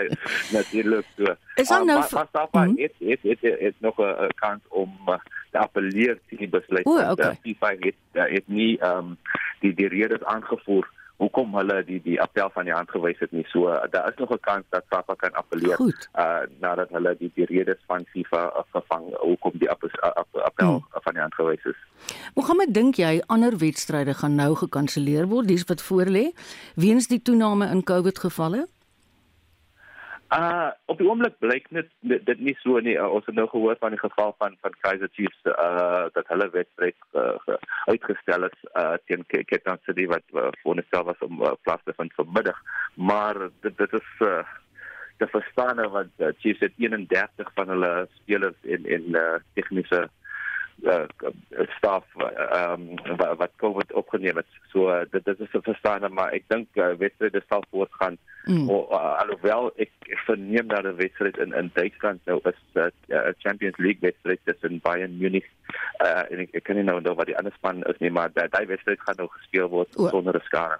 natuurlik 0.51 1.05
so. 1.17 1.35
Is 1.55 1.67
dan 1.67 1.85
nou 1.85 1.99
maar 1.99 2.07
Safa 2.07 2.47
mm 2.51 2.75
-hmm. 2.75 2.83
het, 2.83 2.93
het, 2.97 3.19
het, 3.21 3.59
het, 3.59 3.75
nog 3.77 3.97
'n 3.97 4.29
kans 4.35 4.61
om 4.67 4.91
uh, 5.07 5.15
te 5.51 5.57
appeleer 5.57 6.19
teen 6.27 6.39
die 6.39 6.49
besluit. 6.49 6.85
O, 6.85 7.11
okay. 7.11 7.37
Die 7.41 7.55
FIFA 7.55 7.75
het 7.79 7.95
het 8.11 8.47
nie 8.47 8.79
ehm 8.79 8.97
um, 8.97 9.17
die 9.59 9.73
die 9.73 9.87
redes 9.87 10.23
aangevoer 10.23 10.89
hoekom 11.19 11.55
hulle 11.57 11.81
die 11.87 11.99
die 12.03 12.17
appel 12.21 12.49
van 12.55 12.67
die 12.67 12.73
hand 12.73 12.91
gewys 12.95 13.19
het 13.19 13.31
nie. 13.35 13.45
So 13.51 13.67
daar 13.91 14.07
is 14.09 14.17
nog 14.17 14.31
'n 14.31 14.39
kans 14.39 14.65
dat 14.69 14.85
SAPA 14.89 15.15
kan 15.15 15.33
appeleer 15.33 15.75
Goed. 15.75 16.09
uh 16.15 16.47
nadat 16.59 16.89
hulle 16.89 17.15
die 17.19 17.31
die 17.35 17.45
redes 17.45 17.79
van 17.87 18.05
FIFA 18.13 18.43
afgevang 18.61 19.03
hoekom 19.19 19.51
die 19.53 19.69
appel, 19.69 19.89
appel 20.31 20.67
hmm. 20.67 20.85
van 20.91 21.13
die 21.13 21.21
hand 21.21 21.35
gewys 21.35 21.63
is. 21.63 21.79
Mohammed 22.35 22.73
dink 22.73 22.95
jy 22.95 23.21
ander 23.27 23.57
wedstryde 23.57 24.13
gaan 24.13 24.35
nou 24.35 24.55
gekanselleer 24.55 25.27
word 25.27 25.47
dis 25.47 25.63
wat 25.63 25.83
voorlê 25.83 26.31
weens 26.75 27.07
die 27.07 27.21
toename 27.21 27.65
in 27.67 27.83
COVID 27.83 28.19
gevalle? 28.19 28.67
Uh 30.29 30.69
op 30.85 30.99
die 31.01 31.07
oomblik 31.09 31.39
blyk 31.41 31.71
net 31.73 31.87
dit 32.05 32.39
nie 32.39 32.53
so 32.61 32.77
nie. 32.85 32.93
Uh, 32.93 33.07
ons 33.09 33.25
het 33.25 33.33
nou 33.35 33.47
gehoor 33.49 33.79
van 33.81 33.95
die 33.95 34.01
geval 34.01 34.35
van 34.37 34.57
van 34.61 34.75
Kaizer 34.85 35.09
Chiefs 35.17 35.39
uh 35.49 36.05
dat 36.13 36.27
hulle 36.29 36.49
wedstryd 36.53 36.97
uh, 37.17 37.57
uitgestel 37.89 38.45
is 38.45 38.59
uh 38.77 38.93
teen 39.09 39.25
Cape 39.25 39.77
City 39.87 40.05
wat 40.11 40.25
uh, 40.37 40.51
voorstel 40.61 41.03
was 41.03 41.25
om 41.25 41.41
uh, 41.41 41.55
plaas 41.65 41.81
te 41.83 41.93
vind 41.97 42.13
vanmiddag. 42.13 42.61
Maar 42.93 43.49
dit 43.61 43.77
dit 43.77 43.93
is 43.93 44.11
uh 44.19 44.43
te 45.17 45.27
verstaan 45.27 45.81
wat 45.91 46.13
uh, 46.17 46.27
Chiefs 46.39 46.59
het 46.59 46.77
31 46.77 47.51
van 47.53 47.69
hulle 47.69 48.07
spelers 48.21 48.59
en 48.63 48.85
en 48.85 49.09
uh, 49.09 49.41
tegniese 49.53 50.09
uh, 50.83 51.05
staf 51.77 52.05
ehm 52.15 52.87
um, 52.89 53.17
wat, 53.17 53.37
wat 53.37 53.51
COVID 53.57 53.93
opgeneem 53.93 54.35
het. 54.35 54.45
So 54.71 54.89
uh, 54.89 55.01
dit, 55.11 55.25
dit 55.25 55.39
is 55.39 55.51
te 55.51 55.61
verstaan 55.61 56.13
maar 56.13 56.31
ek 56.31 56.47
dink 56.47 56.67
uh, 56.75 56.93
wedstryde 56.97 57.41
sal 57.47 57.63
voortgaan. 57.71 58.17
Mm. 58.45 58.69
O, 58.69 58.87
uh, 58.91 59.19
alhoewel 59.21 59.71
ek 59.75 59.91
verneem 60.25 60.67
dat 60.67 60.83
die 60.87 60.95
wedstryd 61.01 61.37
in 61.37 61.53
in 61.53 61.71
Duitsland 61.73 62.19
nou 62.25 62.39
is 62.43 62.59
'n 62.75 62.91
uh, 63.07 63.31
Champions 63.39 63.77
League 63.77 64.01
wedstryd 64.01 64.39
tussen 64.43 64.79
Bayern 64.79 65.17
Munich 65.17 65.47
uh, 66.03 66.23
en 66.31 66.45
ek, 66.45 66.53
ek 66.53 66.63
kan 66.63 66.75
nie 66.75 66.83
nou 66.83 66.97
onthou 66.97 67.15
wat 67.15 67.31
die 67.31 67.37
ander 67.37 67.53
span 67.57 67.83
is 67.83 67.99
nie 67.99 68.11
maar 68.11 68.31
daai 68.33 68.65
wedstryd 68.65 69.01
gaan 69.01 69.17
nou 69.17 69.27
gespeel 69.39 69.69
word 69.69 69.89
sonder 69.93 70.35
'n 70.35 70.45
skare. 70.45 70.79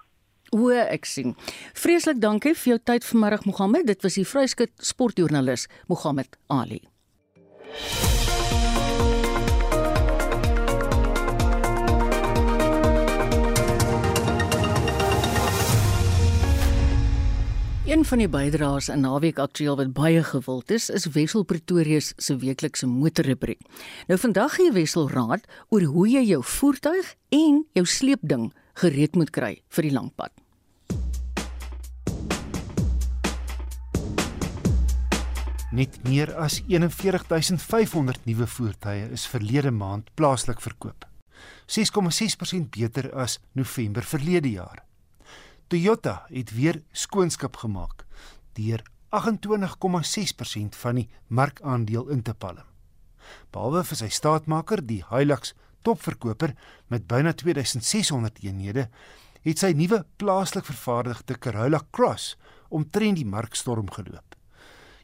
O, 0.51 0.69
ek 0.73 1.05
sien. 1.05 1.35
Vreeslik 1.77 2.21
dankie 2.21 2.55
vir 2.57 2.73
jou 2.73 2.79
tyd 2.91 3.05
vanmiddag 3.05 3.45
Mohammed. 3.45 3.85
Dit 3.85 4.01
was 4.01 4.17
die 4.17 4.25
vryskut 4.25 4.73
sportjoernalis 4.81 5.67
Mohammed 5.87 6.37
Ali. 6.47 6.81
Een 17.89 18.05
van 18.05 18.17
die 18.21 18.29
bydraes 18.29 18.87
in 18.93 18.99
Naweek 19.01 19.39
Aktueel 19.41 19.73
wat 19.79 19.93
baie 19.97 20.21
gewild 20.23 20.69
is, 20.71 20.91
is 20.93 21.07
Wessel 21.09 21.41
Pretoria 21.43 21.99
se 21.99 22.35
weeklikse 22.37 22.85
motorrubriek. 22.85 23.63
Nou 24.07 24.17
vandag 24.21 24.59
gee 24.59 24.71
Wessel 24.71 25.07
raad 25.09 25.47
oor 25.73 25.81
hoe 25.81 26.03
jy 26.09 26.21
jou 26.27 26.43
voertuig 26.45 27.07
en 27.33 27.63
jou 27.73 27.85
sleepding 27.89 28.51
gereed 28.77 29.17
moet 29.17 29.31
kry 29.33 29.49
vir 29.73 29.87
die 29.87 29.93
lang 29.95 30.11
pad. 30.13 30.29
Net 35.73 35.97
meer 36.05 36.35
as 36.37 36.59
41500 36.67 38.29
nuwe 38.29 38.45
voertuie 38.45 39.07
is 39.17 39.25
verlede 39.25 39.73
maand 39.73 40.13
plaaslik 40.13 40.61
verkoop. 40.61 41.09
6,6% 41.65 42.69
beter 42.69 43.09
as 43.17 43.39
November 43.57 44.05
verlede 44.05 44.53
jaar. 44.59 44.85
Toyota 45.69 46.25
het 46.33 46.49
weer 46.57 46.81
skoonskip 46.97 47.59
gemaak 47.61 48.01
deur 48.57 48.81
28,6% 49.13 50.73
van 50.81 50.97
die 50.97 51.05
markandeel 51.27 52.09
in 52.09 52.23
te 52.25 52.33
palm. 52.33 52.65
Behalwe 53.53 53.83
vir 53.85 53.97
sy 53.99 54.09
staatmaker, 54.09 54.81
die 54.81 55.05
Hilux 55.11 55.53
topverkoper 55.85 56.57
met 56.89 57.05
byna 57.07 57.33
2600 57.37 58.41
eenhede, 58.41 58.89
het 59.45 59.61
sy 59.61 59.77
nuwe 59.77 60.01
plaaslik 60.17 60.65
vervaardigde 60.65 61.37
Corolla 61.37 61.85
Cross 61.93 62.33
omtrent 62.73 63.21
die 63.21 63.29
markstorm 63.29 63.93
geloop. 63.93 64.33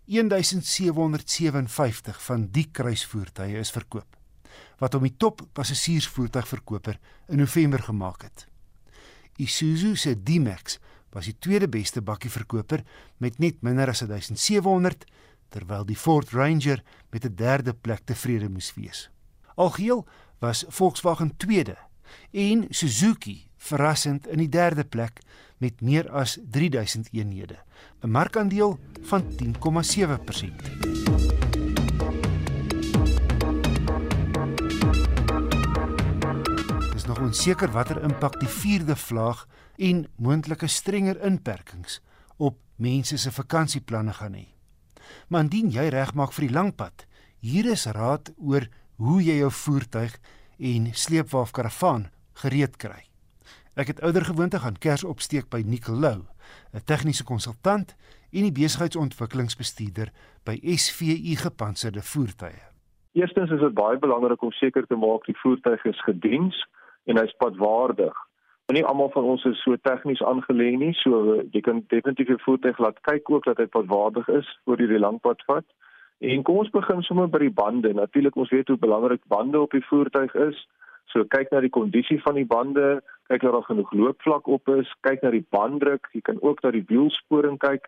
1757 0.09 2.17
van 2.25 2.49
die 2.57 2.65
kruisvoertuie 2.73 3.61
is 3.61 3.69
verkoop 3.73 4.15
wat 4.79 4.95
hom 4.95 5.05
die 5.05 5.15
top 5.19 5.43
passasiersvoertuigverkoper 5.55 6.99
in 7.31 7.39
November 7.39 7.83
gemaak 7.83 8.27
het. 8.27 8.47
Isuzu 9.35 9.95
se 9.95 10.23
D-Max 10.23 10.79
was 11.11 11.25
die 11.25 11.35
tweede 11.39 11.67
beste 11.71 12.01
bakkieverkoper 12.01 12.83
met 13.17 13.39
net 13.39 13.61
minder 13.63 13.91
as 13.91 14.03
1700 14.03 15.05
terwyl 15.51 15.85
die 15.87 15.95
Ford 15.95 16.31
Ranger 16.31 16.83
met 17.11 17.25
'n 17.25 17.35
derde 17.35 17.73
plek 17.73 18.01
tevrede 18.05 18.49
moes 18.49 18.73
wees. 18.75 19.09
Algeheel 19.55 20.05
was 20.39 20.65
Volkswagen 20.67 21.37
tweede 21.37 21.77
en 22.31 22.65
Suzuki 22.69 23.47
verrassend 23.57 24.27
in 24.27 24.37
die 24.37 24.49
derde 24.49 24.83
plek 24.83 25.21
met 25.57 25.81
meer 25.81 26.11
as 26.11 26.37
3000 26.51 27.07
eenhede, 27.11 27.57
'n 28.01 28.11
markandeel 28.11 28.79
van 29.01 29.23
10,7%. 29.37 31.44
Nog 37.15 37.23
onseker 37.23 37.71
watter 37.71 38.01
impak 38.03 38.33
die 38.41 38.49
vierde 38.49 38.95
vlaag 38.95 39.45
en 39.77 40.01
moontlike 40.19 40.67
strenger 40.67 41.21
inperkings 41.23 42.01
op 42.37 42.57
mense 42.75 43.17
se 43.17 43.31
vakansieplanne 43.31 44.13
gaan 44.17 44.35
hê. 44.35 44.47
Maar 45.29 45.45
indien 45.45 45.69
jy 45.71 45.85
regmaak 45.95 46.33
vir 46.35 46.47
die 46.47 46.55
langpad, 46.57 47.05
hier 47.39 47.69
is 47.71 47.85
raad 47.95 48.33
oor 48.35 48.67
hoe 48.99 49.21
jy 49.23 49.37
jou 49.37 49.51
voertuig 49.61 50.17
en 50.59 50.91
sleepwa 50.91 51.45
of 51.45 51.55
karavaan 51.55 52.09
gereed 52.43 52.75
kry. 52.83 53.05
Ek 53.79 53.93
het 53.93 54.03
ouer 54.03 54.27
gewoonte 54.27 54.59
gaan 54.59 54.75
kers 54.75 55.07
opsteek 55.07 55.47
by 55.47 55.63
Nicolou, 55.63 56.27
'n 56.73 56.83
tegniese 56.83 57.23
konsultant 57.23 57.95
en 58.33 58.43
die 58.43 58.51
besigheidsontwikkelingsbestuurder 58.51 60.11
by 60.43 60.59
SVU 60.75 61.35
gepantserde 61.39 62.01
voertuie. 62.01 62.63
Eerstens 63.13 63.51
is 63.51 63.59
dit 63.59 63.73
baie 63.73 63.97
belangrik 63.97 64.41
om 64.41 64.51
seker 64.51 64.85
te 64.87 64.95
maak 64.95 65.25
die 65.25 65.39
voertuig 65.39 65.85
is 65.85 66.03
gediens 66.03 66.65
en 67.05 67.19
hy's 67.21 67.35
padwaardig. 67.41 68.15
En 68.65 68.73
nie 68.77 68.85
almal 68.85 69.11
van 69.13 69.23
ons 69.29 69.43
is 69.45 69.59
so 69.61 69.77
tegnies 69.85 70.21
aangelê 70.25 70.71
nie, 70.81 70.93
so 70.97 71.41
jy 71.53 71.61
kan 71.65 71.83
definitief 71.93 72.31
jou 72.33 72.37
voertuig 72.45 72.79
laat 72.81 73.01
kyk 73.05 73.29
ook 73.29 73.45
dat 73.45 73.59
hy 73.61 73.67
padwaardig 73.69 74.29
is 74.39 74.47
voor 74.65 74.81
jy 74.81 74.87
die 74.95 75.01
lang 75.01 75.19
pad 75.21 75.43
vat. 75.49 75.67
En 76.25 76.43
kom 76.47 76.63
ons 76.63 76.71
begin 76.73 77.03
sommer 77.05 77.27
by 77.29 77.43
die 77.43 77.53
bande. 77.53 77.91
Natuurlik 77.93 78.37
ons 78.41 78.49
weet 78.49 78.71
hoe 78.71 78.79
belangrik 78.81 79.21
bande 79.29 79.59
op 79.61 79.75
die 79.75 79.83
voertuig 79.85 80.33
is. 80.47 80.61
So 81.13 81.27
kyk 81.29 81.51
na 81.53 81.61
die 81.61 81.73
kondisie 81.73 82.17
van 82.23 82.39
die 82.39 82.47
bande, 82.49 83.03
kyk 83.29 83.45
of 83.45 83.53
daar 83.53 83.67
genoeg 83.67 83.91
loopvlak 83.93 84.47
op 84.47 84.71
is, 84.73 84.89
kyk 85.05 85.21
na 85.21 85.31
die 85.35 85.45
banddruk, 85.53 86.09
jy 86.13 86.23
kan 86.25 86.41
ook 86.41 86.63
na 86.63 86.71
die 86.73 86.85
wielsporing 86.89 87.59
kyk. 87.61 87.85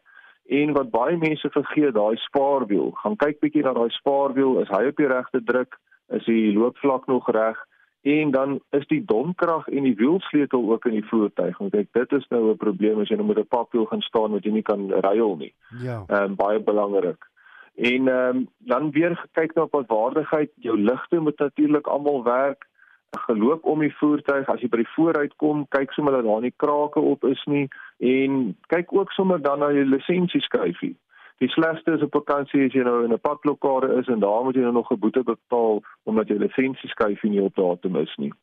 En 0.47 0.71
wat 0.77 0.93
baie 0.93 1.17
mense 1.19 1.49
vergeet, 1.51 1.95
daai 1.97 2.15
spaarwiel. 2.27 2.93
Gaan 3.01 3.17
kyk 3.19 3.41
bietjie 3.43 3.65
na 3.65 3.73
daai 3.75 3.89
spaarwiel, 3.97 4.61
is 4.61 4.71
hy 4.71 4.85
op 4.91 5.01
die 5.01 5.09
regte 5.11 5.41
druk? 5.43 5.75
Is 6.15 6.23
die 6.29 6.53
loopvlak 6.55 7.09
nog 7.11 7.27
reg? 7.35 7.57
En 8.01 8.31
dan 8.31 8.59
is 8.69 8.87
die 8.87 9.05
domkrag 9.05 9.67
en 9.67 9.83
die 9.83 9.95
wielsleutel 9.95 10.71
ook 10.71 10.85
in 10.85 10.91
die 10.91 11.07
voertuig. 11.07 11.57
Want 11.57 11.73
ek 11.75 11.87
dit 11.91 12.11
is 12.11 12.27
nou 12.29 12.51
'n 12.51 12.57
probleem 12.57 12.99
as 12.99 13.09
jy 13.09 13.15
nou 13.15 13.27
met 13.27 13.39
'n 13.39 13.47
papwiel 13.47 13.85
gaan 13.85 14.01
staan 14.01 14.31
wat 14.31 14.43
jy 14.43 14.51
nie 14.51 14.61
kan 14.61 14.91
ruil 14.91 15.35
nie. 15.35 15.53
Ja. 15.81 16.03
Ehm 16.07 16.23
um, 16.23 16.35
baie 16.35 16.59
belangrik. 16.59 17.29
En 17.75 18.07
ehm 18.07 18.37
um, 18.37 18.47
dan 18.57 18.91
weer 18.91 19.25
kyk 19.31 19.53
na 19.55 19.67
wat 19.71 19.87
waardigheid, 19.87 20.51
jou 20.55 20.77
ligte 20.79 21.19
moet 21.19 21.39
natuurlik 21.39 21.87
almal 21.87 22.23
werk 22.23 22.67
geloop 23.09 23.65
om 23.65 23.79
die 23.79 23.95
voertuig 23.95 24.47
as 24.51 24.61
jy 24.61 24.69
by 24.71 24.81
die 24.81 24.93
vooruit 24.95 25.35
kom 25.41 25.65
kyk 25.73 25.93
sommer 25.95 26.17
dat 26.17 26.25
daar 26.27 26.43
nie 26.43 26.53
krake 26.55 26.99
op 26.99 27.23
is 27.25 27.43
nie 27.45 27.65
en 28.03 28.55
kyk 28.73 28.93
ook 28.93 29.11
sommer 29.15 29.41
dan 29.41 29.59
na 29.59 29.71
jou 29.71 29.85
lisensieskyfie 29.85 30.95
die 31.37 31.49
slegste 31.49 31.91
is 31.91 32.01
op 32.01 32.11
vakansie 32.11 32.65
as 32.65 32.73
jy 32.73 32.83
nou 32.83 33.03
in 33.03 33.13
'n 33.13 33.19
padblokkade 33.19 33.93
is 33.99 34.07
en 34.07 34.19
daar 34.19 34.43
moet 34.43 34.55
jy 34.55 34.61
nou 34.61 34.73
nog 34.73 34.91
'n 34.91 34.99
boete 34.99 35.23
betaal 35.23 35.81
omdat 36.03 36.27
jou 36.27 36.39
lisensieskyfie 36.39 37.29
nie 37.29 37.41
op 37.41 37.55
datum 37.55 37.95
is 37.95 38.15
nie 38.17 38.33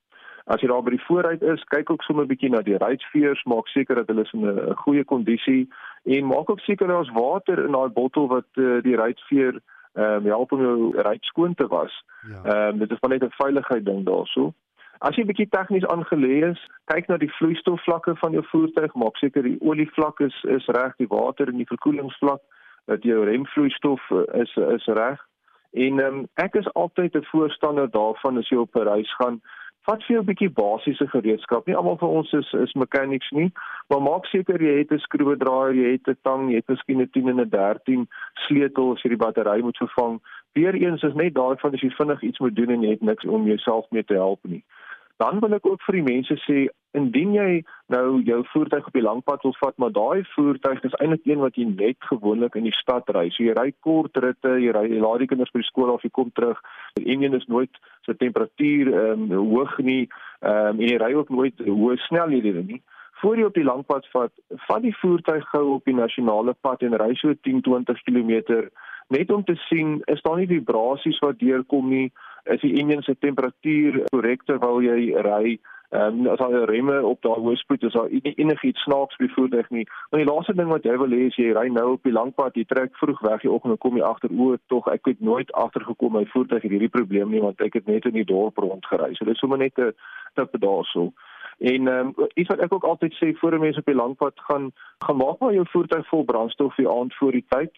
as 0.46 0.60
jy 0.60 0.68
daar 0.68 0.82
by 0.82 0.90
die 0.90 1.04
vooruit 1.06 1.42
is 1.42 1.64
kyk 1.72 1.90
ook 1.90 2.02
sommer 2.02 2.26
bietjie 2.26 2.50
na 2.50 2.60
die 2.60 2.78
ruitveers 2.78 3.44
maak 3.44 3.68
seker 3.68 3.94
dat 3.94 4.08
hulle 4.12 4.26
in 4.32 4.44
'n 4.44 4.74
goeie 4.84 5.04
kondisie 5.04 5.68
en 6.04 6.26
maak 6.26 6.50
ook 6.50 6.60
seker 6.60 6.86
daar's 6.86 7.10
water 7.10 7.64
in 7.64 7.72
daai 7.72 7.88
bottel 7.88 8.28
wat 8.28 8.50
uh, 8.54 8.82
die 8.82 8.96
ruitveer 8.96 9.60
ehm 9.94 10.26
um, 10.26 10.26
help 10.26 10.52
om 10.52 10.60
jou 10.60 11.02
ry 11.06 11.16
skoon 11.20 11.54
te 11.54 11.66
was. 11.66 12.04
Ja. 12.28 12.42
Ehm 12.44 12.56
ja. 12.56 12.68
um, 12.68 12.78
dit 12.78 12.90
is 12.90 13.00
maar 13.00 13.10
net 13.10 13.24
'n 13.24 13.40
veiligheid 13.42 13.84
ding 13.84 14.04
daarso. 14.04 14.52
As 14.98 15.16
jy 15.16 15.24
bietjie 15.24 15.48
tegnies 15.48 15.86
aangelê 15.86 16.50
is, 16.50 16.60
kyk 16.84 17.06
na 17.08 17.16
die 17.16 17.32
vloeistofvlakke 17.32 18.16
van 18.16 18.32
jou 18.32 18.44
voertuig, 18.46 18.94
maak 18.94 19.16
seker 19.16 19.42
die 19.42 19.60
olievlak 19.60 20.20
is 20.20 20.44
is 20.44 20.66
reg, 20.66 20.96
die 20.96 21.08
water 21.08 21.48
en 21.48 21.56
die 21.56 21.72
verkoelingsvlak, 21.72 22.40
dat 22.84 23.02
jou 23.02 23.24
remvloeistof 23.24 24.10
eh, 24.10 24.40
is 24.40 24.56
is 24.56 24.86
reg. 24.86 25.20
En 25.72 25.98
um, 25.98 26.26
ek 26.34 26.54
is 26.54 26.72
altyd 26.72 27.16
'n 27.16 27.24
voorstander 27.24 27.90
daarvan 27.90 28.38
as 28.38 28.48
jy 28.48 28.56
op 28.56 28.74
'n 28.76 28.88
reis 28.88 29.14
gaan, 29.14 29.40
vat 29.84 30.02
vir 30.04 30.14
jou 30.14 30.22
'n 30.22 30.26
bietjie 30.26 30.50
basiese 30.50 31.06
gereedskap. 31.08 31.66
Nie 31.66 31.76
almal 31.76 31.96
van 31.96 32.08
ons 32.08 32.32
is 32.32 32.52
is 32.52 32.72
mechanics 32.72 33.30
nie, 33.30 33.52
maar 33.88 34.02
maak 34.02 34.26
seker 34.26 34.62
jy 34.62 34.78
het 34.78 34.92
'n 34.92 34.98
skroewedraaier, 34.98 35.74
jy 35.74 35.90
het 35.92 36.08
'n 36.08 36.18
tang, 36.22 36.50
jy 36.50 36.56
het 36.56 36.68
miskien 36.68 37.00
'n 37.00 37.10
10 37.10 37.28
en 37.28 37.40
'n 37.40 37.48
13 37.48 38.08
sleutel 38.46 38.92
as 38.92 39.02
jy 39.02 39.08
die 39.08 39.24
battery 39.24 39.60
moet 39.60 39.76
vervang. 39.76 40.20
Weereens 40.52 41.02
is 41.02 41.14
net 41.14 41.34
daai 41.34 41.56
van 41.56 41.72
as 41.74 41.80
jy 41.80 41.90
vinnig 41.90 42.22
iets 42.22 42.38
moet 42.38 42.56
doen 42.56 42.70
en 42.70 42.82
jy 42.82 42.90
het 42.90 43.02
niks 43.02 43.24
om 43.24 43.46
jouself 43.46 43.90
mee 43.90 44.04
te 44.04 44.14
help 44.14 44.40
nie. 44.42 44.64
Dan 45.16 45.38
wil 45.40 45.54
ek 45.54 45.66
ook 45.66 45.82
vir 45.86 46.00
die 46.00 46.06
mense 46.06 46.36
sê, 46.42 46.64
indien 46.98 47.34
jy 47.34 47.50
nou 47.90 48.20
jou 48.26 48.40
voertuig 48.52 48.86
op 48.86 48.96
die 48.96 49.04
langpad 49.04 49.42
wil 49.46 49.54
vat, 49.60 49.76
maar 49.78 49.92
daai 49.94 50.24
voertuig 50.32 50.82
is 50.86 50.96
eintlik 50.98 51.26
een 51.26 51.42
wat 51.42 51.58
jy 51.58 51.66
net 51.70 52.08
gewoonlik 52.08 52.58
in 52.58 52.66
die 52.66 52.74
stad 52.74 53.10
ry. 53.14 53.28
So 53.34 53.46
jy 53.46 53.54
ry 53.58 53.68
kort 53.86 54.18
ritte, 54.22 54.56
jy 54.62 54.74
ry 54.74 54.84
jy 54.90 55.02
laat 55.02 55.22
die 55.22 55.30
kinders 55.30 55.52
by 55.54 55.62
die 55.62 55.68
skool 55.70 55.92
af, 55.94 56.02
jy 56.06 56.10
kom 56.14 56.32
terug. 56.34 56.58
Die 56.98 57.06
enjin 57.14 57.38
is 57.38 57.46
nooit 57.50 57.82
so 58.06 58.14
temperatuur 58.18 58.90
ehm 58.94 59.28
um, 59.30 59.46
hoog 59.54 59.78
nie. 59.86 60.08
Ehm 60.42 60.74
um, 60.74 60.82
en 60.82 60.86
jy 60.88 60.98
ry 61.02 61.12
ook 61.18 61.30
nooit 61.34 61.62
hoë 61.66 61.98
snelhede 62.08 62.62
nie. 62.62 62.82
Voor 63.22 63.38
jy 63.38 63.46
op 63.46 63.54
die 63.54 63.66
langpad 63.66 64.06
vat, 64.12 64.32
vat 64.66 64.82
die 64.82 64.96
voertuig 64.98 65.46
gou 65.52 65.64
op 65.76 65.86
die 65.86 65.94
nasionale 65.94 66.54
pad 66.66 66.82
en 66.82 66.98
ry 66.98 67.14
so 67.16 67.32
10-20 67.46 68.02
km 68.04 68.66
net 69.08 69.30
om 69.32 69.44
te 69.44 69.56
sien 69.68 70.00
is 70.06 70.22
daar 70.22 70.36
nie 70.36 70.50
vibrasies 70.50 71.18
wat 71.18 71.38
deurkom 71.38 71.88
nie 71.88 72.10
is 72.44 72.60
die 72.60 72.74
enjin 72.80 73.02
se 73.02 73.16
temperatuur 73.18 74.04
korrek 74.12 74.44
terwyl 74.44 74.82
jy 74.84 75.14
ry 75.24 75.58
Ehm 75.94 76.26
um, 76.26 76.26
as 76.26 76.40
al 76.42 76.54
remme 76.66 76.94
op 77.06 77.20
daai 77.22 77.38
hoë 77.38 77.58
spoed 77.60 77.84
is 77.86 77.94
daar 77.94 78.08
enigiets 78.10 78.82
snaaks 78.82 79.18
by 79.20 79.28
voertuig 79.34 79.68
nie. 79.70 79.84
Maar 80.10 80.22
die 80.22 80.26
laaste 80.30 80.54
ding 80.58 80.72
wat 80.72 80.86
jy 80.88 80.94
wil 80.98 81.12
hê 81.14 81.20
is 81.28 81.36
jy 81.38 81.52
ry 81.54 81.68
nou 81.70 81.84
op 81.92 82.08
die 82.08 82.14
lang 82.14 82.32
pad, 82.34 82.56
jy 82.58 82.64
trek 82.66 82.96
vroeg 82.98 83.20
weg 83.22 83.44
die 83.44 83.52
oggend 83.52 83.76
en 83.76 83.80
kom 83.84 84.00
jy 84.00 84.02
agter 84.08 84.32
o, 84.34 84.56
tog 84.72 84.88
ek 84.90 85.12
het 85.12 85.22
nooit 85.28 85.52
agtergekom 85.64 86.16
my 86.18 86.24
voertuig 86.32 86.66
het 86.66 86.74
hierdie 86.74 86.90
probleem 86.96 87.30
nie 87.30 87.44
want 87.44 87.62
ek 87.62 87.78
het 87.78 87.86
net 87.86 88.08
in 88.10 88.18
die 88.18 88.26
dorp 88.26 88.58
rondgery. 88.58 89.12
So 89.14 89.28
dit 89.28 89.38
is 89.38 89.44
sommer 89.44 89.62
net 89.62 89.78
'n 89.78 89.94
tip 90.34 90.58
daarso. 90.66 91.12
En 91.60 91.88
ehm 91.88 92.10
um, 92.10 92.28
iets 92.34 92.50
wat 92.50 92.64
ek 92.66 92.74
ook 92.74 92.90
altyd 92.90 93.14
sê 93.20 93.30
voor 93.38 93.58
mense 93.58 93.78
op 93.78 93.92
die 93.92 94.00
lang 94.02 94.16
pad 94.16 94.34
gaan, 94.50 94.72
gaan 95.06 95.16
maak 95.16 95.38
maar 95.38 95.54
jou 95.54 95.66
voertuig 95.76 96.08
vol 96.08 96.24
brandstof 96.24 96.74
die 96.74 96.90
aand 96.90 97.14
voor 97.14 97.32
die 97.32 97.46
tyd. 97.48 97.70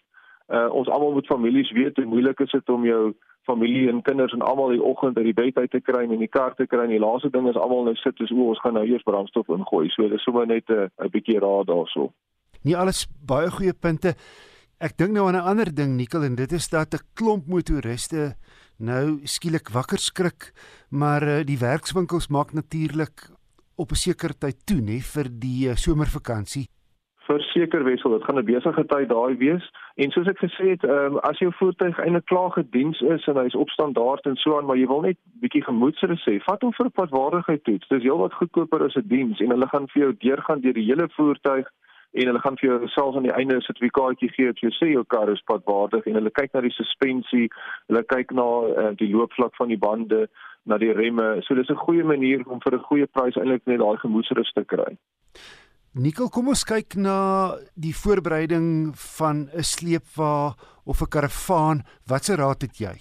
Uh, 0.47 0.69
ons 0.71 0.87
almal 0.87 1.11
moet 1.11 1.27
families 1.27 1.71
weet 1.75 1.97
hoe 1.99 2.05
moeilik 2.05 2.39
is 2.39 2.51
dit 2.51 2.69
om 2.69 2.85
jou 2.87 3.13
familie 3.43 3.89
en 3.91 4.01
kinders 4.01 4.31
en 4.31 4.45
almal 4.47 4.69
die 4.71 4.83
oggend 4.83 5.17
uit 5.17 5.25
die 5.27 5.35
bed 5.35 5.57
uit 5.57 5.71
te 5.71 5.81
kry 5.83 6.05
en 6.05 6.13
in 6.15 6.23
die 6.23 6.31
kar 6.31 6.53
te 6.55 6.67
kry 6.71 6.85
en 6.85 6.93
die 6.93 7.03
laaste 7.03 7.31
ding 7.33 7.49
is 7.51 7.59
almal 7.59 7.83
nou 7.83 7.95
sit 7.99 8.19
is 8.23 8.31
o 8.31 8.49
ons 8.53 8.61
gaan 8.63 8.77
nou 8.79 8.85
eers 8.87 9.03
brandstof 9.07 9.51
ingooi 9.55 9.89
so 9.91 10.07
dis 10.07 10.23
sommer 10.23 10.47
net 10.47 10.71
'n 10.71 10.87
'n 10.87 11.11
bietjie 11.11 11.39
raad 11.43 11.67
daarso. 11.67 12.11
Nie 12.63 12.77
alles 12.77 13.07
baie 13.27 13.51
goeie 13.51 13.73
punte. 13.73 14.15
Ek 14.79 14.97
dink 14.97 15.11
nou 15.11 15.27
aan 15.27 15.35
'n 15.35 15.49
ander 15.51 15.75
ding 15.75 15.97
Nikkel 15.97 16.23
en 16.23 16.35
dit 16.35 16.51
is 16.51 16.69
dat 16.69 16.93
'n 16.93 17.03
klomp 17.13 17.47
motoriste 17.47 18.35
nou 18.79 19.19
skielik 19.23 19.69
wakker 19.69 19.99
skrik 19.99 20.53
maar 20.89 21.23
uh, 21.23 21.43
die 21.43 21.57
werkswinkels 21.57 22.27
maak 22.29 22.53
natuurlik 22.53 23.29
op 23.75 23.91
'n 23.91 23.95
sekere 23.95 24.33
tyd 24.33 24.65
toe 24.65 24.81
nê 24.81 25.01
vir 25.01 25.27
die 25.29 25.69
uh, 25.69 25.75
somervakansie 25.75 26.69
Verseker 27.27 27.83
wissel, 27.83 28.11
dit 28.11 28.23
gaan 28.23 28.39
'n 28.39 28.45
besige 28.45 28.85
tyd 28.85 29.09
daai 29.09 29.37
wees. 29.37 29.65
En 29.95 30.11
soos 30.11 30.27
ek 30.27 30.39
gesê 30.39 30.65
het, 30.69 30.83
um, 30.83 31.17
as 31.17 31.39
jou 31.39 31.51
voertuig 31.53 31.99
eintlik 31.99 32.25
klaar 32.25 32.51
gediens 32.51 33.01
is 33.01 33.27
en 33.27 33.37
hy's 33.37 33.55
op 33.55 33.69
standaard 33.69 34.25
en 34.25 34.35
so 34.35 34.57
aan, 34.57 34.65
maar 34.65 34.77
jy 34.77 34.87
wil 34.87 35.01
net 35.01 35.17
bietjie 35.41 35.63
gemoedsrus 35.63 36.23
hê, 36.25 36.39
vat 36.43 36.61
hom 36.61 36.73
vir 36.73 36.85
'n 36.85 36.91
padwaardigheid 36.99 37.63
toets. 37.63 37.87
Dis 37.87 38.03
heelwat 38.03 38.33
goedkoper 38.33 38.83
as 38.85 38.95
'n 38.95 39.07
diens 39.07 39.39
en 39.39 39.49
hulle 39.49 39.67
gaan 39.67 39.87
vir 39.87 40.03
jou 40.03 40.13
deurgaan 40.17 40.61
deur 40.61 40.73
die 40.73 40.87
hele 40.89 41.09
voertuig 41.09 41.67
en 42.11 42.25
hulle 42.25 42.39
gaan 42.39 42.57
vir 42.57 42.69
jou 42.69 42.87
selfs 42.87 43.15
aan 43.17 43.27
die 43.27 43.37
einde 43.39 43.55
'n 43.55 43.61
sertifikaatjie 43.61 44.29
gee 44.29 44.47
wat 44.47 44.59
jy 44.59 44.71
sê 44.71 44.87
jou 44.93 45.03
kar 45.03 45.29
is 45.29 45.43
padwaardig 45.51 46.07
en 46.07 46.13
hulle 46.13 46.31
kyk 46.31 46.53
na 46.53 46.61
die 46.61 46.77
suspensie, 46.79 47.49
hulle 47.87 48.03
kyk 48.03 48.31
na 48.31 48.47
uh, 48.81 48.91
die 48.95 49.11
loopvlak 49.11 49.55
van 49.55 49.67
die 49.67 49.77
bande, 49.77 50.27
na 50.65 50.77
die 50.77 50.93
remme. 50.93 51.41
So 51.41 51.55
dis 51.55 51.69
'n 51.69 51.85
goeie 51.85 52.03
manier 52.03 52.41
om 52.47 52.59
vir 52.59 52.73
'n 52.73 52.87
goeie 52.89 53.07
prys 53.07 53.35
eintlik 53.35 53.65
net 53.65 53.79
daai 53.79 53.97
gemoedsrus 53.97 54.51
te 54.53 54.63
kry. 54.63 54.97
Nikkel, 55.97 56.27
kom 56.29 56.51
ons 56.51 56.61
kyk 56.61 56.93
na 57.01 57.57
die 57.73 57.93
voorbereiding 57.97 58.93
van 59.17 59.49
'n 59.49 59.65
sleepwa 59.65 60.53
of 60.85 61.01
'n 61.01 61.09
karavaan. 61.09 61.81
Watse 62.05 62.35
raad 62.35 62.61
het 62.61 62.77
jy? 62.77 62.95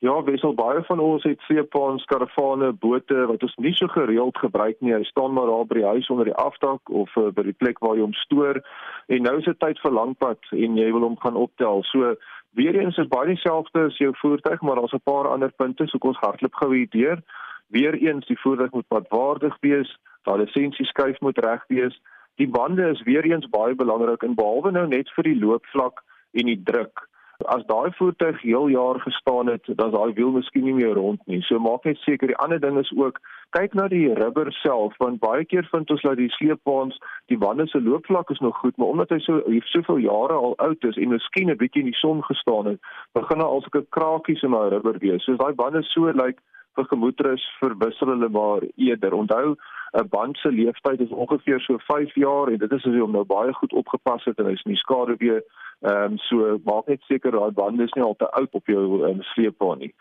Ja, 0.00 0.22
wissel 0.22 0.54
baie 0.54 0.82
van 0.84 0.98
ons 0.98 1.22
het 1.22 1.40
sleepwaens, 1.40 2.04
karavane, 2.04 2.72
bote 2.72 3.26
wat 3.26 3.42
ons 3.42 3.54
nie 3.56 3.72
so 3.72 3.86
gereeld 3.86 4.38
gebruik 4.38 4.76
nie. 4.80 4.92
Hy 4.92 5.02
staan 5.04 5.32
maar 5.32 5.46
daar 5.46 5.66
by 5.66 5.74
die 5.74 5.86
huis 5.86 6.10
onder 6.10 6.24
die 6.24 6.34
afdak 6.34 6.90
of 6.90 7.16
uh, 7.16 7.30
by 7.32 7.42
die 7.42 7.56
plek 7.56 7.78
waar 7.78 7.94
jy 7.94 8.02
hom 8.02 8.12
stoor. 8.12 8.60
En 9.06 9.22
nou 9.22 9.38
is 9.38 9.44
dit 9.44 9.58
tyd 9.58 9.78
vir 9.80 9.92
langpad 9.92 10.38
en 10.50 10.76
jy 10.76 10.92
wil 10.92 11.02
hom 11.02 11.16
gaan 11.18 11.36
optel. 11.36 11.82
So 11.82 12.16
weer 12.52 12.76
eens 12.76 12.98
is 12.98 13.08
baie 13.08 13.26
dieselfde 13.26 13.86
as 13.86 13.96
jou 13.96 14.12
voertuig, 14.16 14.60
maar 14.60 14.76
daar's 14.76 14.92
'n 14.92 15.00
paar 15.04 15.28
ander 15.28 15.52
punte, 15.56 15.86
so 15.86 15.98
kom 15.98 16.10
ons 16.10 16.20
hardloop 16.20 16.54
gou 16.54 16.74
hier 16.74 16.90
deur. 16.90 17.22
Weer 17.68 17.94
eens, 17.94 18.26
die 18.26 18.40
voertuig 18.40 18.70
moet 18.70 18.88
padwaardig 18.88 19.56
wees 19.60 19.98
daai 20.26 20.42
lisensieskyf 20.42 21.20
moet 21.24 21.38
reg 21.44 21.64
wees. 21.72 21.96
Die 22.36 22.48
bande 22.48 22.88
is 22.92 23.02
weer 23.08 23.24
eens 23.24 23.48
baie 23.48 23.74
belangrik 23.74 24.22
en 24.22 24.34
behalwe 24.34 24.72
nou 24.76 24.86
net 24.86 25.10
vir 25.16 25.30
die 25.30 25.38
loopvlak 25.40 26.02
en 26.36 26.50
die 26.50 26.62
druk. 26.70 27.06
As 27.52 27.64
daai 27.68 27.92
voertuig 27.98 28.40
heel 28.42 28.68
jaar 28.72 29.00
gestaan 29.00 29.50
het, 29.52 29.64
dan 29.80 29.90
daai 29.92 30.12
wiel 30.16 30.32
miskien 30.32 30.64
nie 30.64 30.74
meer 30.76 30.94
rond 30.96 31.20
nie. 31.26 31.42
So 31.44 31.58
maak 31.60 31.84
net 31.84 32.00
seker 32.04 32.32
die 32.32 32.38
ander 32.40 32.60
ding 32.60 32.78
is 32.80 32.92
ook 32.96 33.20
kyk 33.56 33.76
na 33.78 33.86
die 33.92 34.08
rubber 34.16 34.48
self 34.62 34.96
want 35.00 35.20
baie 35.20 35.44
keer 35.44 35.68
vind 35.70 35.90
ons 35.92 36.02
dat 36.02 36.16
die 36.20 36.30
sleepwaens 36.36 36.96
die 37.32 37.38
bande 37.38 37.68
se 37.70 37.80
loopvlak 37.80 38.32
is 38.34 38.42
nog 38.44 38.56
goed, 38.58 38.76
maar 38.76 38.92
omdat 38.94 39.12
hy 39.14 39.20
so 39.24 39.42
hier 39.46 39.68
soveel 39.72 40.02
jare 40.08 40.40
al 40.48 40.56
oud 40.64 40.88
is 40.90 40.96
en 40.96 41.14
miskien 41.14 41.52
'n 41.52 41.60
bietjie 41.60 41.84
in 41.84 41.92
die 41.92 42.00
son 42.00 42.24
gestaan 42.24 42.72
het, 42.72 42.80
begin 43.14 43.38
daar 43.38 43.52
al 43.52 43.62
sulke 43.62 43.86
krakies 43.88 44.42
in 44.42 44.56
daai 44.56 44.68
rubber 44.70 44.98
wees. 44.98 45.24
So 45.24 45.36
daai 45.36 45.54
bande 45.54 45.82
so 45.82 46.08
lyk 46.08 46.16
like, 46.24 46.42
vir 46.76 46.88
gemoedrus 46.90 47.44
verwissel 47.60 48.12
hulle 48.12 48.28
maar 48.28 48.64
eerder. 48.76 49.14
Onthou 49.16 49.56
'n 49.92 50.08
band 50.08 50.36
se 50.36 50.48
lewensduur 50.48 51.00
is 51.00 51.10
ongeveer 51.10 51.60
so 51.60 51.78
5 51.78 52.14
jaar 52.14 52.48
en 52.48 52.58
dit 52.58 52.72
is 52.72 52.86
as 52.86 52.92
jy 52.92 53.00
hom 53.00 53.12
nou 53.12 53.24
baie 53.24 53.52
goed 53.52 53.72
opgepas 53.72 54.24
het 54.24 54.38
en 54.38 54.46
hy's 54.46 54.64
nie 54.64 54.76
skade 54.76 55.16
weer 55.18 55.42
ehm 55.80 56.12
um, 56.12 56.18
so 56.18 56.58
maak 56.64 56.86
net 56.86 57.02
seker 57.02 57.30
daai 57.30 57.50
band 57.50 57.80
is 57.80 57.92
nie 57.92 58.04
al 58.04 58.16
te 58.16 58.30
oud 58.30 58.52
op 58.54 58.66
jou 58.66 59.08
um, 59.08 59.22
sleepbaan 59.22 59.78
nie. 59.78 59.94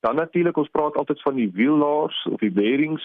Dan 0.00 0.16
natuurlik 0.16 0.56
ons 0.56 0.68
praat 0.68 0.96
altyd 0.96 1.22
van 1.22 1.34
die 1.34 1.50
wiellaars 1.54 2.26
of 2.30 2.40
die 2.40 2.50
bearings 2.50 3.04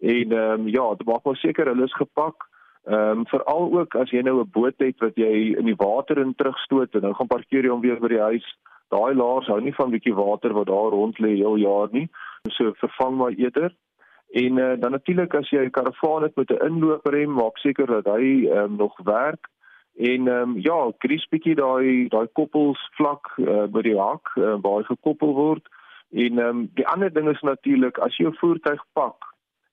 en 0.00 0.32
ehm 0.32 0.60
um, 0.60 0.68
ja, 0.68 0.94
dit 0.94 1.06
maak 1.06 1.24
maar 1.24 1.36
seker 1.36 1.66
hulle 1.66 1.84
is 1.84 2.00
gepak. 2.02 2.48
Ehm 2.84 3.18
um, 3.18 3.26
veral 3.26 3.72
ook 3.78 3.94
as 3.94 4.10
jy 4.10 4.22
nou 4.22 4.40
'n 4.40 4.50
boot 4.50 4.78
het 4.78 4.98
wat 4.98 5.16
jy 5.16 5.56
in 5.58 5.64
die 5.64 5.76
water 5.76 6.18
in 6.18 6.34
terugstoot 6.34 6.94
en 6.94 7.02
nou 7.02 7.14
gaan 7.14 7.26
parkeer 7.26 7.64
jy 7.64 7.70
hom 7.70 7.80
weer 7.80 8.00
by 8.00 8.08
die 8.08 8.26
huis. 8.30 8.46
Daai 8.88 9.14
laars 9.14 9.46
hou 9.46 9.60
nie 9.60 9.74
van 9.74 9.90
bietjie 9.90 10.14
water 10.14 10.52
wat 10.52 10.66
daar 10.66 10.90
rond 10.94 11.18
lê 11.18 11.34
heel 11.34 11.56
jaar 11.56 11.88
nie. 11.90 12.08
So 12.48 12.72
vervang 12.72 13.16
maar 13.16 13.32
eerder. 13.32 13.74
En 14.36 14.56
uh, 14.56 14.72
dan 14.80 14.90
natuurlik 14.90 15.34
as 15.34 15.48
jy 15.50 15.64
'n 15.64 15.70
karavaan 15.70 16.22
het 16.22 16.36
met 16.36 16.50
'n 16.50 16.64
inlooprem, 16.66 17.32
maak 17.32 17.58
seker 17.58 17.86
dat 17.86 18.04
hy 18.04 18.48
um, 18.52 18.76
nog 18.76 18.96
werk. 19.04 19.48
En 19.96 20.28
ehm 20.28 20.50
um, 20.50 20.58
ja, 20.58 20.92
kries 20.98 21.28
bietjie 21.28 21.54
daai 21.54 22.08
daai 22.08 22.26
koppels 22.32 22.80
vlak 22.96 23.32
uh, 23.36 23.64
by 23.64 23.82
die 23.82 23.98
hak 23.98 24.28
uh, 24.36 24.56
waar 24.60 24.76
hy 24.76 24.82
gekoppel 24.82 25.32
word. 25.34 25.64
En 26.10 26.38
ehm 26.38 26.48
um, 26.48 26.70
die 26.74 26.86
ander 26.86 27.12
ding 27.12 27.28
is 27.28 27.40
natuurlik 27.40 27.98
as 27.98 28.16
jy 28.16 28.24
jou 28.24 28.34
voertuig 28.36 28.82
pak, 28.92 29.16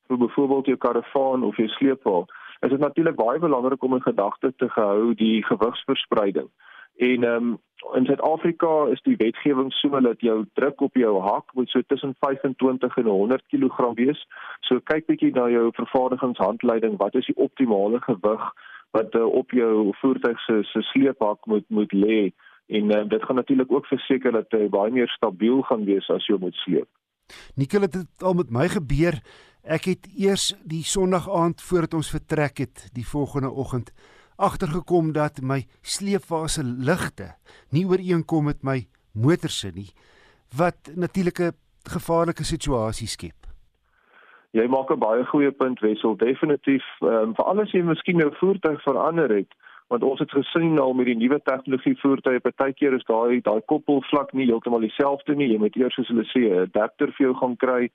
vir 0.08 0.17
byvoorbeeld 0.17 0.65
jou 0.65 0.78
karavaan 0.78 1.43
of 1.43 1.58
jou 1.58 1.67
sleepwa, 1.67 2.26
is 2.60 2.69
dit 2.69 2.80
natuurlik 2.80 3.15
baie 3.15 3.39
belangrik 3.39 3.84
om 3.84 3.93
in 3.93 4.02
gedagte 4.02 4.54
te 4.56 4.67
hou 4.67 5.13
die 5.13 5.43
gewigsverspreiding. 5.45 6.49
En 6.97 7.23
ehm 7.23 7.53
um, 7.53 7.60
in 7.91 8.06
Suid-Afrika 8.06 8.86
is 8.91 9.01
die 9.01 9.15
wetgewing 9.17 9.71
so 9.73 9.99
dat 9.99 10.21
jou 10.21 10.45
druk 10.53 10.82
op 10.82 10.95
jou 10.95 11.21
hak 11.21 11.53
moet 11.53 11.69
so 11.69 11.82
tussen 11.88 12.15
25 12.19 12.97
en 12.97 13.06
100 13.06 13.43
kg 13.51 13.93
wees. 13.95 14.27
So 14.62 14.79
kyk 14.79 15.06
bietjie 15.06 15.34
na 15.36 15.49
jou 15.51 15.69
vervaardigingshandleiding, 15.75 16.97
wat 16.97 17.15
is 17.15 17.27
die 17.27 17.36
optimale 17.36 17.99
gewig 18.01 18.47
wat 18.93 19.15
uh, 19.15 19.25
op 19.25 19.51
jou 19.51 19.91
voertuig 19.99 20.39
se 20.45 20.62
se 20.71 20.82
sleephak 20.93 21.45
moet 21.45 21.65
moet 21.67 21.93
lê? 21.93 22.32
En 22.67 22.91
uh, 22.91 23.03
dit 23.10 23.23
gaan 23.23 23.36
natuurlik 23.36 23.71
ook 23.71 23.86
verseker 23.86 24.32
dat 24.32 24.51
hy 24.56 24.69
baie 24.69 24.91
meer 24.91 25.10
stabiel 25.10 25.62
gaan 25.62 25.86
wees 25.86 26.10
as 26.10 26.27
jy 26.27 26.38
moet 26.39 26.56
sleep. 26.63 26.88
Nikkel 27.56 27.82
het 27.82 27.91
dit 27.91 28.23
al 28.23 28.34
met 28.34 28.51
my 28.51 28.67
gebeur. 28.67 29.19
Ek 29.63 29.88
het 29.88 30.08
eers 30.19 30.53
die 30.63 30.84
Sondag 30.84 31.29
aand 31.32 31.62
voordat 31.62 31.93
ons 31.93 32.12
vertrek 32.12 32.58
het, 32.58 32.89
die 32.93 33.08
volgende 33.08 33.51
oggend 33.51 33.93
agtergekom 34.36 35.13
dat 35.13 35.41
my 35.41 35.63
sleepfase 35.82 36.63
ligte 36.63 37.36
nie 37.72 37.86
ooreenkom 37.86 38.46
met 38.46 38.63
my 38.63 38.88
motor 39.13 39.50
se 39.50 39.72
nie 39.74 39.91
wat 40.58 40.91
natuurlike 40.96 41.54
gevaarlike 41.89 42.43
situasie 42.43 43.08
skep. 43.08 43.48
Jy 44.54 44.67
maak 44.67 44.91
'n 44.91 45.00
baie 45.00 45.26
goeie 45.26 45.52
punt 45.52 45.80
Wessel, 45.80 46.15
definitief, 46.17 46.84
um, 47.02 47.34
veral 47.36 47.62
as 47.62 47.72
jy 47.72 47.82
miskien 47.82 48.19
jou 48.19 48.32
voertuig 48.36 48.82
verander 48.84 49.30
het, 49.30 49.50
want 49.93 50.03
ons 50.03 50.21
het 50.23 50.32
gesien 50.34 50.79
al 50.82 50.93
met 50.97 51.06
die 51.06 51.17
nuwe 51.17 51.38
tegnologie 51.45 51.93
voertuie 52.01 52.41
partykeer 52.41 52.95
is 52.97 53.06
daai 53.10 53.41
daai 53.45 53.62
koppelvlak 53.71 54.34
nie 54.34 54.47
heeltemal 54.49 54.82
dieselfde 54.86 55.36
nie. 55.38 55.51
Jy 55.51 55.60
moet 55.62 55.77
eers 55.77 55.97
soos 55.99 56.10
hulle 56.10 56.25
sê 56.32 56.41
'n 56.47 56.63
adapter 56.63 57.13
vir 57.17 57.25
jou 57.27 57.36
gaan 57.41 57.56
kry. 57.63 57.89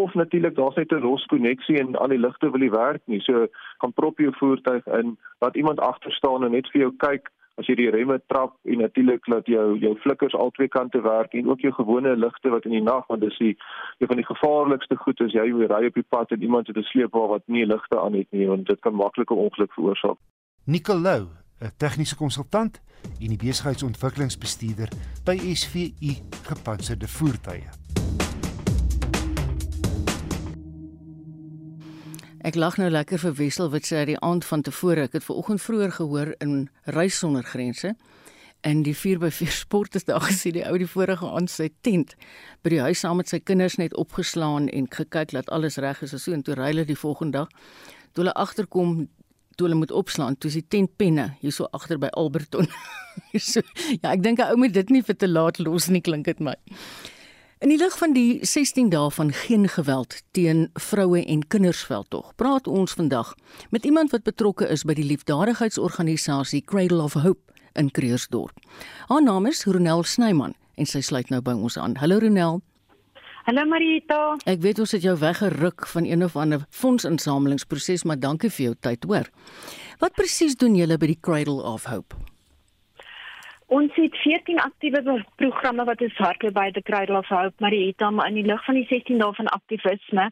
Of 0.00 0.14
natuurlik 0.14 0.56
daar's 0.56 0.76
net 0.76 0.92
'n 0.92 1.06
los 1.06 1.26
koneksie 1.32 1.78
en 1.78 1.94
al 1.96 2.08
die 2.14 2.24
ligte 2.26 2.50
wil 2.50 2.60
nie 2.60 2.74
werk 2.74 3.02
nie. 3.06 3.20
So 3.20 3.46
gaan 3.80 3.92
prop 3.92 4.18
jou 4.18 4.32
voertuig 4.40 4.86
in 4.86 5.16
laat 5.40 5.56
iemand 5.56 5.80
agter 5.80 6.12
staan 6.12 6.44
en 6.44 6.52
net 6.52 6.68
vir 6.72 6.80
jou 6.80 6.92
kyk 6.98 7.30
as 7.58 7.68
jy 7.68 7.74
die 7.74 7.90
remme 7.90 8.18
trap 8.28 8.52
en 8.68 8.82
natuurlik 8.84 9.28
laat 9.32 9.46
jou 9.48 9.78
jou 9.80 9.94
flikkers 10.02 10.34
al 10.34 10.50
twee 10.50 10.68
kante 10.68 11.00
werk 11.00 11.32
en 11.34 11.48
ook 11.48 11.60
jou 11.64 11.72
gewone 11.72 12.16
ligte 12.16 12.52
wat 12.52 12.64
in 12.68 12.76
die 12.76 12.82
nag 12.82 13.06
want 13.08 13.24
dis 13.24 13.38
die 13.38 13.56
een 13.98 14.10
van 14.10 14.20
die 14.20 14.30
gevaarlikste 14.30 14.96
goed 14.96 15.20
is 15.20 15.32
jy 15.32 15.46
ry 15.72 15.86
op 15.86 15.94
die 15.94 16.08
pad 16.16 16.30
en 16.36 16.42
iemand 16.42 16.66
het 16.66 16.76
'n 16.76 16.90
sleepwa 16.92 17.26
wat 17.26 17.42
nie 17.46 17.66
ligte 17.66 18.00
aan 18.00 18.18
het 18.20 18.28
nie 18.30 18.48
want 18.48 18.66
dit 18.66 18.80
kan 18.80 18.94
maklike 18.94 19.34
ongeluk 19.34 19.72
veroorsaak 19.72 20.18
Nicolou, 20.68 21.28
'n 21.58 21.70
tegniese 21.76 22.16
konsultant 22.16 22.80
en 23.20 23.28
die 23.28 23.36
besigheidsontwikkelingsbestuurder 23.36 24.88
by 25.24 25.54
SVU 25.54 26.14
Gepantserde 26.42 27.08
Voertuie. 27.08 27.68
Ek 32.38 32.54
lag 32.54 32.76
nou 32.76 32.90
lekker 32.90 33.18
vir 33.18 33.34
Wessel 33.34 33.70
wat 33.70 33.86
sê 33.86 34.04
die 34.04 34.18
aand 34.18 34.44
van 34.44 34.62
tevore, 34.62 35.06
ek 35.06 35.12
het 35.12 35.24
ver 35.24 35.36
oggend 35.36 35.62
vroeër 35.62 35.92
gehoor 35.92 36.34
in 36.38 36.68
Reis 36.82 37.18
sonder 37.18 37.44
grense 37.44 37.94
en 38.60 38.82
die 38.82 38.96
4x4 38.96 39.52
sport 39.64 39.94
het 39.94 40.06
daar 40.06 40.20
gesien 40.20 40.52
die 40.52 40.66
ou 40.66 40.78
die 40.78 40.90
vorige 40.90 41.30
aand 41.30 41.50
sy 41.50 41.70
tent 41.80 42.16
by 42.62 42.70
die 42.74 42.82
huis 42.82 43.00
saam 43.00 43.16
met 43.16 43.28
sy 43.28 43.38
kinders 43.38 43.76
net 43.78 43.94
opgeslaan 43.94 44.66
en 44.68 44.90
gekyk 44.90 45.30
dat 45.30 45.50
alles 45.50 45.76
reg 45.76 46.02
is 46.02 46.12
en 46.12 46.18
so 46.18 46.32
en 46.32 46.42
toe 46.42 46.58
ry 46.58 46.72
hulle 46.72 46.84
die 46.84 46.98
volgende 46.98 47.38
dag 47.38 47.48
toe 48.12 48.24
hulle 48.24 48.34
agterkom 48.34 49.08
toe 49.56 49.66
hulle 49.66 49.78
moet 49.78 49.92
opslaan, 49.92 50.36
toe 50.36 50.50
is 50.50 50.58
die 50.60 50.68
tentpenne 50.68 51.30
hierso 51.40 51.68
agter 51.76 51.98
by 51.98 52.10
Alberton. 52.12 52.68
so, 53.50 53.64
ja, 54.02 54.12
ek 54.12 54.22
dink 54.22 54.40
'n 54.40 54.52
ou 54.52 54.60
moet 54.60 54.76
dit 54.76 54.90
nie 54.92 55.02
vir 55.02 55.16
te 55.16 55.28
laat 55.28 55.58
los 55.58 55.88
nie, 55.88 56.04
klink 56.04 56.28
dit 56.28 56.40
my. 56.40 56.54
In 57.64 57.72
die 57.72 57.78
lig 57.80 57.94
van 57.96 58.12
die 58.12 58.44
16 58.44 58.90
dae 58.92 59.08
van 59.10 59.32
geen 59.32 59.64
geweld 59.68 60.20
teen 60.36 60.68
vroue 60.76 61.24
en 61.24 61.46
kinders 61.48 61.80
veldtog, 61.88 62.34
praat 62.36 62.68
ons 62.68 62.92
vandag 62.92 63.32
met 63.72 63.88
iemand 63.88 64.12
wat 64.12 64.28
betrokke 64.28 64.68
is 64.68 64.84
by 64.84 64.92
die 64.92 65.08
liefdadigheidsorganisasie 65.08 66.60
Cradle 66.60 67.00
of 67.02 67.16
Hope 67.16 67.56
in 67.72 67.90
Creersdorp. 67.90 68.60
Haar 69.08 69.22
naam 69.22 69.46
is 69.46 69.64
Ronel 69.64 70.04
Snyman 70.04 70.52
en 70.76 70.86
sy 70.86 71.00
sluit 71.00 71.32
nou 71.32 71.40
by 71.40 71.56
ons 71.56 71.78
aan. 71.80 71.96
Hallo 71.96 72.20
Ronel. 72.20 72.60
Hallo 73.46 73.62
Marita. 73.62 74.16
Ek 74.50 74.58
weet 74.58 74.80
ons 74.82 74.90
het 74.96 75.04
jou 75.06 75.12
weggeruk 75.20 75.84
van 75.86 76.06
een 76.08 76.24
of 76.26 76.34
ander 76.34 76.64
fondsinsamelingsproses, 76.74 78.02
maar 78.02 78.18
dankie 78.18 78.50
vir 78.50 78.64
jou 78.64 78.72
tyd, 78.82 79.06
hoor. 79.06 79.28
Wat 80.00 80.16
presies 80.18 80.56
doen 80.58 80.74
julle 80.74 80.96
by 80.98 81.12
die 81.12 81.20
Cradle 81.28 81.62
of 81.62 81.86
Hope? 81.86 82.18
Ons 83.70 83.94
het 83.94 84.18
14 84.24 84.58
aktiewe 84.64 85.22
programme 85.38 85.86
wat 85.86 86.02
ons 86.02 86.18
hardloop 86.18 86.58
by 86.58 86.66
die 86.74 86.82
Cradle 86.90 87.20
of 87.22 87.30
Hope, 87.30 87.54
Marita, 87.62 88.10
maar 88.10 88.34
in 88.34 88.40
die 88.40 88.44
lig 88.50 88.66
van 88.66 88.80
die 88.80 88.84
16 88.90 89.22
dae 89.22 89.38
van 89.38 89.52
aktivisme 89.54 90.26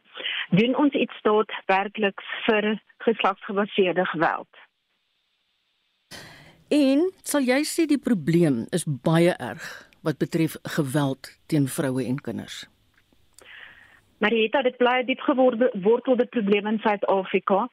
doen 0.51 0.75
ons 0.75 0.99
iets 1.05 1.23
tot 1.23 1.57
werklik 1.71 2.19
vir 2.49 2.71
geslagsgebaseerde 3.07 4.09
geweld. 4.11 4.63
En 6.67 7.07
sal 7.23 7.47
jy 7.47 7.63
sê 7.63 7.87
die 7.87 8.01
probleem 8.11 8.65
is 8.75 8.83
baie 8.83 9.39
erg 9.39 9.73
wat 10.03 10.19
betref 10.19 10.59
geweld 10.75 11.37
teen 11.47 11.71
vroue 11.71 12.03
en 12.03 12.19
kinders? 12.19 12.65
Maar 14.25 14.63
dit 14.63 14.77
bly 14.77 14.97
'n 15.01 15.05
diep 15.05 15.19
geworde 15.19 15.69
wortelde 15.81 16.25
probleem 16.25 16.67
in 16.67 16.79
Suid-Afrika. 16.79 17.69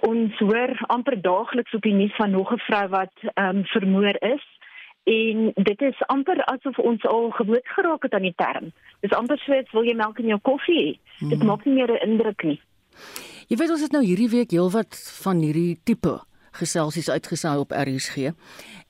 Ons 0.00 0.38
hoor 0.38 0.82
amper 0.86 1.22
daagliks 1.22 1.74
op 1.74 1.82
die 1.82 1.92
nuus 1.92 2.16
van 2.16 2.30
nog 2.30 2.52
'n 2.52 2.58
vrou 2.58 2.88
wat 2.88 3.12
ehm 3.34 3.56
um, 3.56 3.64
vermoor 3.64 4.16
is. 4.18 4.44
En 5.04 5.52
dit 5.54 5.80
is 5.80 6.02
amper 6.06 6.44
asof 6.44 6.78
ons 6.78 7.04
al 7.04 7.30
gewoond 7.30 7.68
geraak 7.68 8.02
het 8.02 8.12
aan 8.12 8.22
die 8.22 8.34
term. 8.36 8.72
Dis 9.00 9.10
amper 9.10 9.38
soos 9.38 9.70
wil 9.70 9.84
jy 9.84 9.94
melk 9.94 10.18
in 10.18 10.26
jou 10.26 10.40
koffie 10.40 10.82
hê. 10.82 10.98
Hmm. 11.18 11.28
Dit 11.28 11.42
maak 11.42 11.64
nie 11.64 11.74
meer 11.74 11.90
'n 11.92 12.10
indruk 12.10 12.42
nie. 12.42 12.60
Jy 13.48 13.56
weet 13.56 13.70
ons 13.70 13.82
het 13.82 13.92
nou 13.92 14.04
hierdie 14.04 14.30
week 14.30 14.50
heelwat 14.50 15.20
van 15.22 15.38
hierdie 15.38 15.80
tipe 15.84 16.20
geselsies 16.50 17.10
uitgesaai 17.10 17.58
op 17.58 17.70
RSG. 17.70 18.16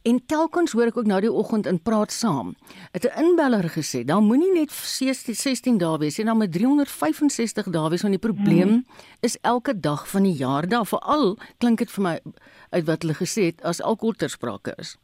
En 0.02 0.18
telkens 0.26 0.72
hoor 0.72 0.90
ek 0.90 0.96
ook 0.98 1.06
nou 1.06 1.20
die 1.22 1.30
oggend 1.30 1.66
in 1.66 1.78
praat 1.82 2.12
saam. 2.12 2.54
Het 2.90 3.04
'n 3.04 3.24
inbeller 3.24 3.70
gesê, 3.70 4.04
dan 4.04 4.24
moenie 4.24 4.52
net 4.52 4.72
16 4.72 5.34
16 5.34 5.78
dae 5.78 5.98
wees 5.98 6.16
nie, 6.16 6.26
dan 6.26 6.36
met 6.36 6.52
365 6.52 7.70
dae 7.70 7.88
wees 7.88 8.02
want 8.02 8.20
die 8.20 8.32
probleem 8.32 8.68
hmm. 8.68 8.86
is 9.20 9.38
elke 9.40 9.80
dag 9.80 10.08
van 10.08 10.22
die 10.22 10.34
jaar 10.34 10.68
daar 10.68 10.86
veral 10.86 11.38
klink 11.58 11.78
dit 11.78 11.90
vir 11.90 12.02
my 12.02 12.20
uit 12.70 12.84
wat 12.84 13.02
hulle 13.02 13.14
gesê 13.14 13.42
het 13.44 13.62
as 13.62 13.80
alkohol 13.80 14.14
ter 14.14 14.30
sprake 14.30 14.74
is. 14.78 14.96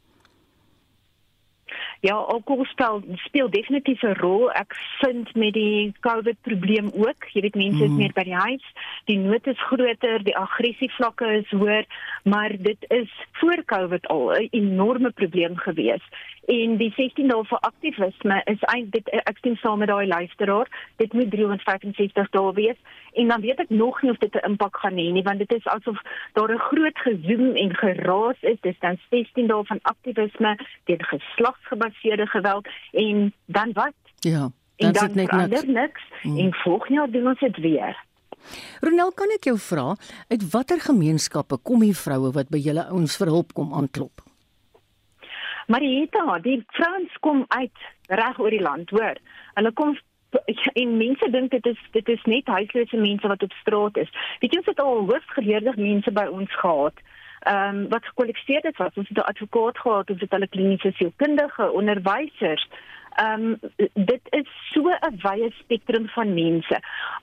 Ja, 2.01 2.15
alkohol 2.15 2.65
speel 2.65 3.01
speel 3.25 3.49
definitief 3.49 4.01
'n 4.03 4.15
rol. 4.19 4.51
Ek 4.51 4.75
vind 4.99 5.35
met 5.35 5.53
die 5.53 5.93
COVID 5.99 6.37
probleem 6.41 6.91
ook, 6.95 7.27
jy 7.33 7.41
weet 7.41 7.55
mense 7.55 7.83
is 7.83 7.89
mm. 7.89 7.97
meer 7.97 8.13
by 8.15 8.23
die 8.23 8.39
huis, 8.39 8.65
die 9.05 9.17
nood 9.17 9.47
is 9.47 9.67
groter, 9.67 10.23
die 10.23 10.37
aggressievlakke 10.37 11.27
is 11.43 11.49
hoër, 11.51 11.85
maar 12.23 12.55
dit 12.57 12.85
is 12.87 13.11
voor 13.31 13.63
COVID 13.65 14.07
al 14.07 14.31
'n 14.31 14.47
enorme 14.51 15.11
probleem 15.11 15.57
gewees 15.57 16.03
en 16.49 16.77
die 16.81 16.89
16 16.97 17.29
dae 17.29 17.43
vir 17.45 17.59
aktivisme 17.67 18.37
is 18.49 18.63
eintlik 18.73 19.09
ek 19.21 19.37
stem 19.41 19.55
saam 19.61 19.81
met 19.83 19.91
daai 19.91 20.07
luisteraar 20.09 20.69
dit 21.01 21.13
moet 21.13 21.29
365 21.35 22.31
dae 22.33 22.53
wees 22.57 22.79
en 23.21 23.29
dan 23.33 23.43
weet 23.45 23.61
ek 23.65 23.69
nog 23.69 24.01
nie 24.01 24.11
of 24.11 24.17
dit 24.23 24.35
'n 24.35 24.49
impak 24.51 24.81
gaan 24.81 24.97
hê 24.97 25.07
nie 25.13 25.25
want 25.27 25.39
dit 25.43 25.51
is 25.57 25.67
asof 25.75 26.01
daar 26.33 26.51
'n 26.53 26.65
groot 26.69 26.97
gezoom 27.05 27.55
en 27.55 27.75
geraas 27.75 28.39
is 28.41 28.59
dis 28.61 28.79
dan 28.79 28.97
16 29.09 29.47
dae 29.47 29.63
van 29.63 29.79
aktivisme 29.83 30.57
teen 30.85 31.03
geslagsgebaseerde 31.13 32.27
geweld 32.27 32.67
en 32.91 33.33
dan 33.45 33.73
wat 33.73 33.97
ja 34.19 34.49
dan, 34.77 34.93
dan 34.93 35.11
net 35.13 35.31
niks, 35.31 35.63
niks. 35.65 36.03
Mm. 36.23 36.37
en 36.37 36.53
volgende 36.53 36.93
jaar 36.93 37.11
doen 37.11 37.27
ons 37.27 37.39
dit 37.39 37.57
weer 37.57 38.07
Ronel, 38.79 39.11
kan 39.11 39.27
ek 39.35 39.43
jou 39.43 39.57
vra, 39.59 39.95
uit 40.27 40.49
watter 40.51 40.79
gemeenskappe 40.79 41.57
kom 41.57 41.81
hier 41.81 41.95
vroue 41.95 42.31
wat 42.31 42.49
by 42.49 42.57
julle 42.57 42.87
ouens 42.87 43.17
vir 43.17 43.27
hulp 43.27 43.53
kom 43.53 43.73
aanklop? 43.73 44.28
Marieta, 45.69 46.39
die 46.41 46.63
vrouens 46.73 47.17
kom 47.21 47.43
uit 47.47 47.81
reg 48.07 48.39
oor 48.41 48.49
die 48.49 48.61
land, 48.61 48.89
hoor. 48.89 49.19
Hulle 49.53 49.71
kom 49.77 49.97
en 50.81 50.97
mense 50.97 51.29
dink 51.33 51.51
dit 51.51 51.65
is 51.65 51.79
dit 51.93 52.09
is 52.09 52.25
net 52.29 52.49
huislose 52.49 52.97
mense 52.97 53.27
wat 53.27 53.43
op 53.45 53.53
straat 53.61 53.97
is. 53.97 54.09
Weet 54.41 54.53
jy 54.53 54.61
ons 54.61 54.69
het 54.71 54.81
al 54.81 55.05
hooggeleerde 55.11 55.73
mense 55.77 56.13
by 56.13 56.25
ons 56.29 56.55
gehad. 56.61 57.01
Ehm 57.39 57.77
um, 57.77 57.83
wat 57.93 58.05
gekwalifiseer 58.05 58.65
het 58.65 58.81
was, 58.81 58.97
ons 58.97 59.07
het 59.09 59.17
'n 59.17 59.29
advokaat 59.31 59.77
gehad, 59.77 60.09
ons 60.09 60.21
het 60.21 60.31
hulle 60.31 60.47
kliniese 60.47 60.91
sielkundige, 60.97 61.71
onderwysers. 61.71 62.65
Ehm 63.15 63.43
um, 63.43 63.59
dit 63.93 64.21
is 64.29 64.47
so 64.71 64.89
'n 64.89 65.19
wye 65.21 65.51
spektrum 65.59 66.07
van 66.07 66.33
mense. 66.33 66.79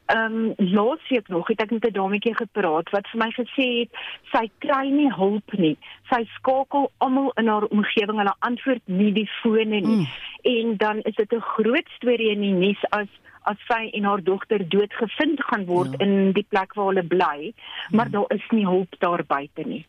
Ehm 0.07 0.35
um, 0.35 0.55
laasweek 0.57 1.29
nog 1.29 1.49
het 1.49 1.61
ek 1.61 1.71
met 1.71 1.87
'n 1.87 1.93
dametjie 1.93 2.35
gepraat 2.35 2.91
wat 2.91 3.09
vir 3.09 3.21
my 3.25 3.31
gesê 3.31 3.67
het 3.81 3.91
sy 4.33 4.51
kry 4.59 4.89
nie 4.89 5.13
hulp 5.13 5.53
nie. 5.53 5.77
Sy 6.11 6.25
skakel 6.35 6.91
almal 6.99 7.33
in 7.35 7.47
haar 7.47 7.65
omgewing, 7.65 8.19
hulle 8.19 8.37
antwoord 8.39 8.83
nie 8.85 9.13
die 9.13 9.31
fone 9.43 9.65
nie. 9.65 9.83
Mm. 9.83 10.07
En 10.43 10.77
dan 10.77 11.01
is 11.01 11.15
dit 11.15 11.33
'n 11.33 11.41
groot 11.41 11.89
storie 11.97 12.31
in 12.31 12.41
die 12.41 12.53
nuus 12.53 12.85
as 12.91 13.09
as 13.43 13.57
sy 13.69 13.91
en 13.93 14.05
haar 14.05 14.23
dogter 14.23 14.69
doodgevind 14.69 15.45
gaan 15.45 15.65
word 15.67 15.91
ja. 15.91 16.07
in 16.07 16.33
die 16.33 16.47
plek 16.49 16.75
waar 16.75 16.87
hulle 16.87 17.07
bly, 17.07 17.53
maar 17.91 18.07
mm. 18.07 18.13
daar 18.13 18.31
is 18.35 18.47
nie 18.51 18.67
hulp 18.67 18.95
daar 18.99 19.25
buite 19.27 19.63
nie. 19.63 19.87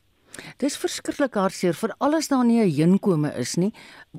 Dis 0.58 0.78
verskriklik 0.78 1.36
hartseer 1.36 1.74
vir 1.74 1.94
alles 2.00 2.28
daar 2.28 2.46
nie 2.46 2.62
'n 2.62 2.90
inkome 2.90 3.34
is 3.38 3.56
nie 3.56 3.74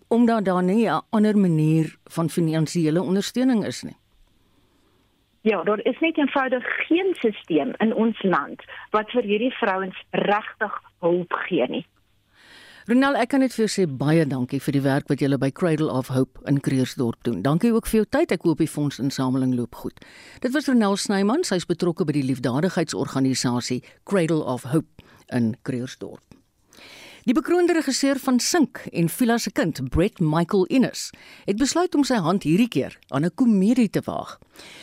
omdat 0.08 0.44
daar 0.44 0.62
nie 0.62 0.88
'n 0.88 1.02
ander 1.10 1.36
manier 1.36 1.96
van 2.04 2.28
finansiële 2.28 3.02
ondersteuning 3.02 3.64
is 3.64 3.82
nie. 3.82 3.96
Ja, 5.42 5.62
daar 5.62 5.80
is 5.84 5.98
net 6.00 6.16
eenvoudig 6.18 6.64
geen 6.86 7.14
stelsel 7.14 7.72
in 7.78 7.94
ons 7.94 8.22
land 8.22 8.62
wat 8.90 9.10
vir 9.10 9.22
hierdie 9.22 9.52
vrouens 9.52 10.02
regtig 10.10 10.82
hulp 10.98 11.32
gee 11.32 11.66
nie. 11.68 11.86
Ronel, 12.88 13.18
ek 13.20 13.28
kan 13.28 13.42
net 13.44 13.52
vir 13.52 13.66
jou 13.66 13.68
sê 13.68 13.84
baie 14.00 14.24
dankie 14.24 14.62
vir 14.64 14.72
die 14.72 14.80
werk 14.80 15.10
wat 15.12 15.20
julle 15.20 15.36
by 15.36 15.50
Cradle 15.52 15.90
of 15.92 16.08
Hope 16.08 16.40
in 16.48 16.60
Kreersdorp 16.64 17.20
doen. 17.22 17.42
Dankie 17.44 17.72
ook 17.72 17.86
vir 17.86 17.98
jou 17.98 18.06
tyd. 18.08 18.32
Ek 18.32 18.46
hoop 18.48 18.62
die 18.64 18.70
fondsinsameling 18.70 19.52
loop 19.58 19.74
goed. 19.74 20.00
Dit 20.40 20.52
was 20.56 20.68
Ronel 20.68 20.96
Snyman, 20.96 21.44
sy's 21.44 21.68
betrokke 21.68 22.06
by 22.08 22.16
die 22.16 22.24
liefdadigheidsorganisasie 22.30 23.82
Cradle 24.08 24.40
of 24.40 24.64
Hope 24.72 25.04
in 25.32 25.56
Kreersdorp. 25.62 26.28
Die 27.28 27.34
bekroonde 27.36 27.74
regisseur 27.76 28.16
van 28.24 28.38
Sink 28.40 28.78
en 28.92 29.08
Villa 29.12 29.36
se 29.38 29.50
kind, 29.52 29.82
Brett 29.92 30.20
Michael 30.20 30.64
Innes, 30.64 31.10
het 31.44 31.58
besluit 31.60 31.94
om 31.94 32.04
sy 32.08 32.16
hand 32.24 32.46
hierdie 32.48 32.70
keer 32.72 32.96
aan 33.08 33.24
'n 33.24 33.34
komedie 33.34 33.90
te 33.90 34.00
waag. 34.04 34.38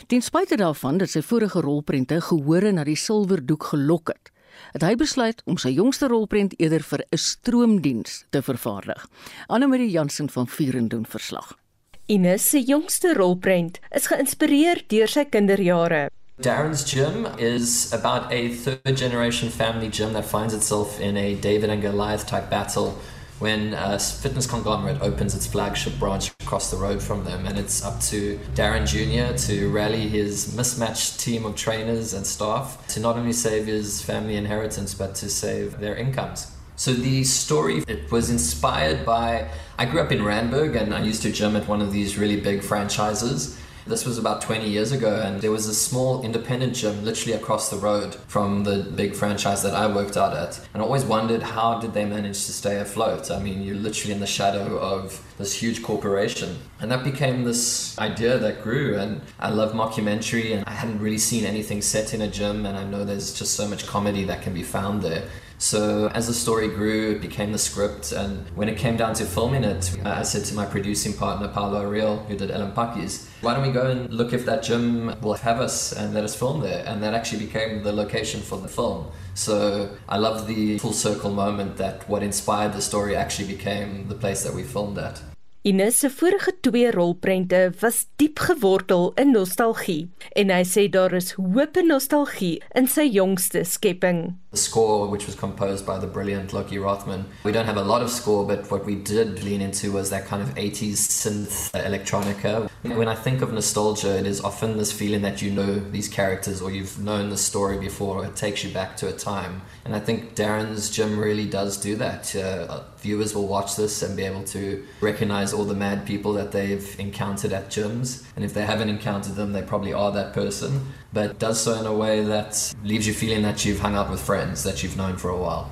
Ten 0.06 0.22
spyte 0.22 0.56
daarvan 0.56 0.98
dat 0.98 1.10
sy 1.10 1.22
vorige 1.22 1.60
rolprente 1.60 2.20
gehore 2.20 2.72
na 2.72 2.84
die 2.84 2.96
silwerdoek 2.96 3.64
gelok 3.64 4.08
het, 4.08 4.30
het 4.72 4.82
hy 4.82 4.94
besluit 4.94 5.42
om 5.44 5.56
sy 5.56 5.68
jongste 5.68 6.06
rolprent 6.06 6.54
eerder 6.60 6.82
vir 6.82 7.04
'n 7.10 7.16
stroomdiens 7.16 8.24
te 8.30 8.42
vervaardig. 8.42 9.08
Anne-Marie 9.46 9.90
Jansen 9.90 10.30
van 10.30 10.46
Vuren 10.46 10.88
doen 10.88 11.06
verslag. 11.06 11.58
Innes 12.06 12.50
se 12.50 12.62
jongste 12.62 13.14
rolprent 13.14 13.80
is 13.90 14.06
geïnspireer 14.06 14.84
deur 14.86 15.08
sy 15.08 15.24
kinderjare. 15.24 16.10
Darren's 16.40 16.84
gym 16.84 17.24
is 17.38 17.90
about 17.94 18.30
a 18.30 18.50
third 18.50 18.94
generation 18.94 19.48
family 19.48 19.88
gym 19.88 20.12
that 20.12 20.26
finds 20.26 20.52
itself 20.52 21.00
in 21.00 21.16
a 21.16 21.34
David 21.36 21.70
and 21.70 21.80
Goliath 21.80 22.26
type 22.26 22.50
battle 22.50 22.98
when 23.38 23.72
a 23.72 23.98
fitness 23.98 24.46
conglomerate 24.46 25.00
opens 25.00 25.34
its 25.34 25.46
flagship 25.46 25.98
branch 25.98 26.32
across 26.40 26.70
the 26.70 26.76
road 26.76 27.02
from 27.02 27.24
them. 27.24 27.46
And 27.46 27.58
it's 27.58 27.82
up 27.82 27.98
to 28.02 28.38
Darren 28.54 28.86
Jr. 28.86 29.34
to 29.46 29.70
rally 29.70 30.08
his 30.08 30.54
mismatched 30.54 31.20
team 31.20 31.46
of 31.46 31.56
trainers 31.56 32.12
and 32.12 32.26
staff 32.26 32.86
to 32.88 33.00
not 33.00 33.16
only 33.16 33.32
save 33.32 33.64
his 33.64 34.02
family 34.02 34.36
inheritance, 34.36 34.92
but 34.92 35.14
to 35.16 35.30
save 35.30 35.78
their 35.78 35.96
incomes. 35.96 36.52
So 36.76 36.92
the 36.92 37.24
story 37.24 37.82
it 37.88 38.12
was 38.12 38.28
inspired 38.28 39.06
by 39.06 39.48
I 39.78 39.86
grew 39.86 40.02
up 40.02 40.12
in 40.12 40.18
Randburg 40.18 40.76
and 40.76 40.92
I 40.94 41.02
used 41.02 41.22
to 41.22 41.32
gym 41.32 41.56
at 41.56 41.66
one 41.66 41.80
of 41.80 41.92
these 41.92 42.18
really 42.18 42.38
big 42.38 42.62
franchises 42.62 43.58
this 43.86 44.04
was 44.04 44.18
about 44.18 44.42
20 44.42 44.68
years 44.68 44.92
ago, 44.92 45.22
and 45.24 45.40
there 45.40 45.52
was 45.52 45.66
a 45.68 45.74
small 45.74 46.22
independent 46.24 46.74
gym 46.74 47.04
literally 47.04 47.34
across 47.34 47.70
the 47.70 47.76
road 47.76 48.16
from 48.26 48.64
the 48.64 48.78
big 48.96 49.14
franchise 49.14 49.62
that 49.62 49.74
I 49.74 49.86
worked 49.86 50.16
out 50.16 50.36
at. 50.36 50.58
And 50.74 50.82
I 50.82 50.84
always 50.84 51.04
wondered 51.04 51.42
how 51.42 51.78
did 51.78 51.94
they 51.94 52.04
manage 52.04 52.46
to 52.46 52.52
stay 52.52 52.80
afloat? 52.80 53.30
I 53.30 53.38
mean, 53.38 53.62
you're 53.62 53.76
literally 53.76 54.12
in 54.12 54.20
the 54.20 54.26
shadow 54.26 54.78
of 54.78 55.22
this 55.38 55.52
huge 55.52 55.82
corporation. 55.82 56.58
And 56.80 56.90
that 56.90 57.04
became 57.04 57.44
this 57.44 57.96
idea 57.98 58.38
that 58.38 58.62
grew. 58.62 58.98
And 58.98 59.20
I 59.38 59.50
love 59.50 59.72
mockumentary, 59.72 60.54
and 60.54 60.64
I 60.66 60.72
hadn't 60.72 60.98
really 60.98 61.18
seen 61.18 61.44
anything 61.44 61.80
set 61.80 62.12
in 62.12 62.22
a 62.22 62.28
gym, 62.28 62.66
and 62.66 62.76
I 62.76 62.84
know 62.84 63.04
there's 63.04 63.32
just 63.32 63.54
so 63.54 63.68
much 63.68 63.86
comedy 63.86 64.24
that 64.24 64.42
can 64.42 64.52
be 64.52 64.62
found 64.62 65.02
there. 65.02 65.28
So 65.58 66.08
as 66.08 66.26
the 66.26 66.34
story 66.34 66.68
grew, 66.68 67.12
it 67.12 67.22
became 67.22 67.52
the 67.52 67.58
script, 67.58 68.12
and 68.12 68.46
when 68.56 68.68
it 68.68 68.76
came 68.76 68.96
down 68.96 69.14
to 69.14 69.24
filming 69.24 69.64
it, 69.64 69.90
uh, 70.04 70.10
I 70.10 70.22
said 70.22 70.44
to 70.46 70.54
my 70.54 70.66
producing 70.66 71.14
partner 71.14 71.48
Paolo 71.48 71.80
Ariel, 71.80 72.18
who 72.28 72.36
did 72.36 72.50
Ellen 72.50 72.72
Pakis, 72.72 73.26
why 73.40 73.54
don't 73.54 73.66
we 73.66 73.72
go 73.72 73.90
and 73.90 74.12
look 74.12 74.32
if 74.32 74.44
that 74.44 74.62
gym 74.62 75.18
will 75.22 75.34
have 75.34 75.60
us 75.60 75.92
and 75.92 76.12
let 76.12 76.24
us 76.24 76.36
film 76.36 76.60
there? 76.60 76.84
And 76.86 77.02
that 77.02 77.14
actually 77.14 77.46
became 77.46 77.82
the 77.82 77.92
location 77.92 78.40
for 78.40 78.58
the 78.58 78.68
film. 78.68 79.06
So 79.34 79.90
I 80.08 80.18
love 80.18 80.46
the 80.46 80.78
full 80.78 80.92
circle 80.92 81.30
moment 81.30 81.76
that 81.78 82.08
what 82.08 82.22
inspired 82.22 82.72
the 82.72 82.82
story 82.82 83.16
actually 83.16 83.48
became 83.48 84.08
the 84.08 84.14
place 84.14 84.42
that 84.44 84.52
we 84.52 84.62
filmed 84.62 84.98
at. 84.98 85.22
Ines 85.66 85.98
se 85.98 86.10
vorige 86.10 86.52
twee 86.60 86.90
rolprente 86.90 87.72
was 87.80 88.06
diep 88.16 88.38
gewortel 88.38 89.12
in 89.18 89.32
nostalgie 89.34 90.04
en 90.38 90.52
hy 90.54 90.60
sê 90.62 90.84
daar 90.86 91.10
is 91.18 91.32
hoop 91.34 91.80
en 91.80 91.90
nostalgie 91.90 92.60
in 92.78 92.86
sy 92.86 93.08
jongste 93.10 93.64
skepping. 93.66 94.36
The 94.52 94.62
score 94.62 95.10
which 95.10 95.26
was 95.26 95.34
composed 95.34 95.84
by 95.84 95.98
the 95.98 96.06
brilliant 96.06 96.52
Loki 96.52 96.78
Rothman. 96.78 97.24
We 97.42 97.50
don't 97.50 97.66
have 97.66 97.80
a 97.80 97.82
lot 97.82 98.00
of 98.00 98.10
score 98.10 98.46
but 98.46 98.70
what 98.70 98.86
we 98.86 98.94
did 98.94 99.42
lean 99.42 99.60
into 99.60 99.90
was 99.90 100.10
that 100.10 100.28
kind 100.28 100.40
of 100.40 100.54
80s 100.54 101.02
synth 101.10 101.72
electronica. 101.74 102.70
When 102.84 103.08
I 103.08 103.16
think 103.16 103.42
of 103.42 103.52
nostalgia 103.52 104.16
it 104.20 104.26
is 104.26 104.40
often 104.40 104.76
this 104.78 104.92
feeling 104.92 105.22
that 105.22 105.42
you 105.42 105.50
know 105.50 105.80
these 105.90 106.06
characters 106.06 106.62
or 106.62 106.70
you've 106.70 107.00
known 107.00 107.30
the 107.30 107.36
story 107.36 107.76
before 107.76 108.18
or 108.18 108.26
it 108.26 108.36
takes 108.36 108.62
you 108.62 108.70
back 108.70 108.96
to 108.98 109.08
a 109.08 109.12
time. 109.12 109.62
And 109.84 109.96
I 109.96 109.98
think 109.98 110.36
Darren's 110.36 110.90
gym 110.90 111.18
really 111.18 111.46
does 111.50 111.76
do 111.76 111.96
that. 111.96 112.36
Uh, 112.36 112.84
viewers 112.98 113.34
will 113.34 113.48
watch 113.48 113.74
this 113.74 114.02
and 114.02 114.16
be 114.16 114.24
able 114.24 114.44
to 114.44 114.84
recognize 115.00 115.55
all 115.56 115.64
the 115.64 115.74
mad 115.74 116.06
people 116.06 116.32
that 116.34 116.52
they've 116.52 116.86
encountered 117.00 117.52
at 117.52 117.70
gyms. 117.70 118.24
And 118.36 118.44
if 118.44 118.52
they 118.54 118.64
haven't 118.64 118.88
encountered 118.88 119.34
them, 119.34 119.52
they 119.52 119.62
probably 119.62 119.92
are 119.92 120.12
that 120.12 120.32
person. 120.32 120.92
But 121.12 121.38
does 121.38 121.60
so 121.60 121.74
in 121.80 121.86
a 121.86 121.94
way 121.94 122.22
that 122.22 122.74
leaves 122.84 123.06
you 123.06 123.14
feeling 123.14 123.42
that 123.42 123.64
you've 123.64 123.80
hung 123.80 123.96
out 123.96 124.10
with 124.10 124.20
friends 124.20 124.62
that 124.64 124.82
you've 124.82 124.96
known 124.96 125.16
for 125.16 125.30
a 125.30 125.38
while. 125.38 125.70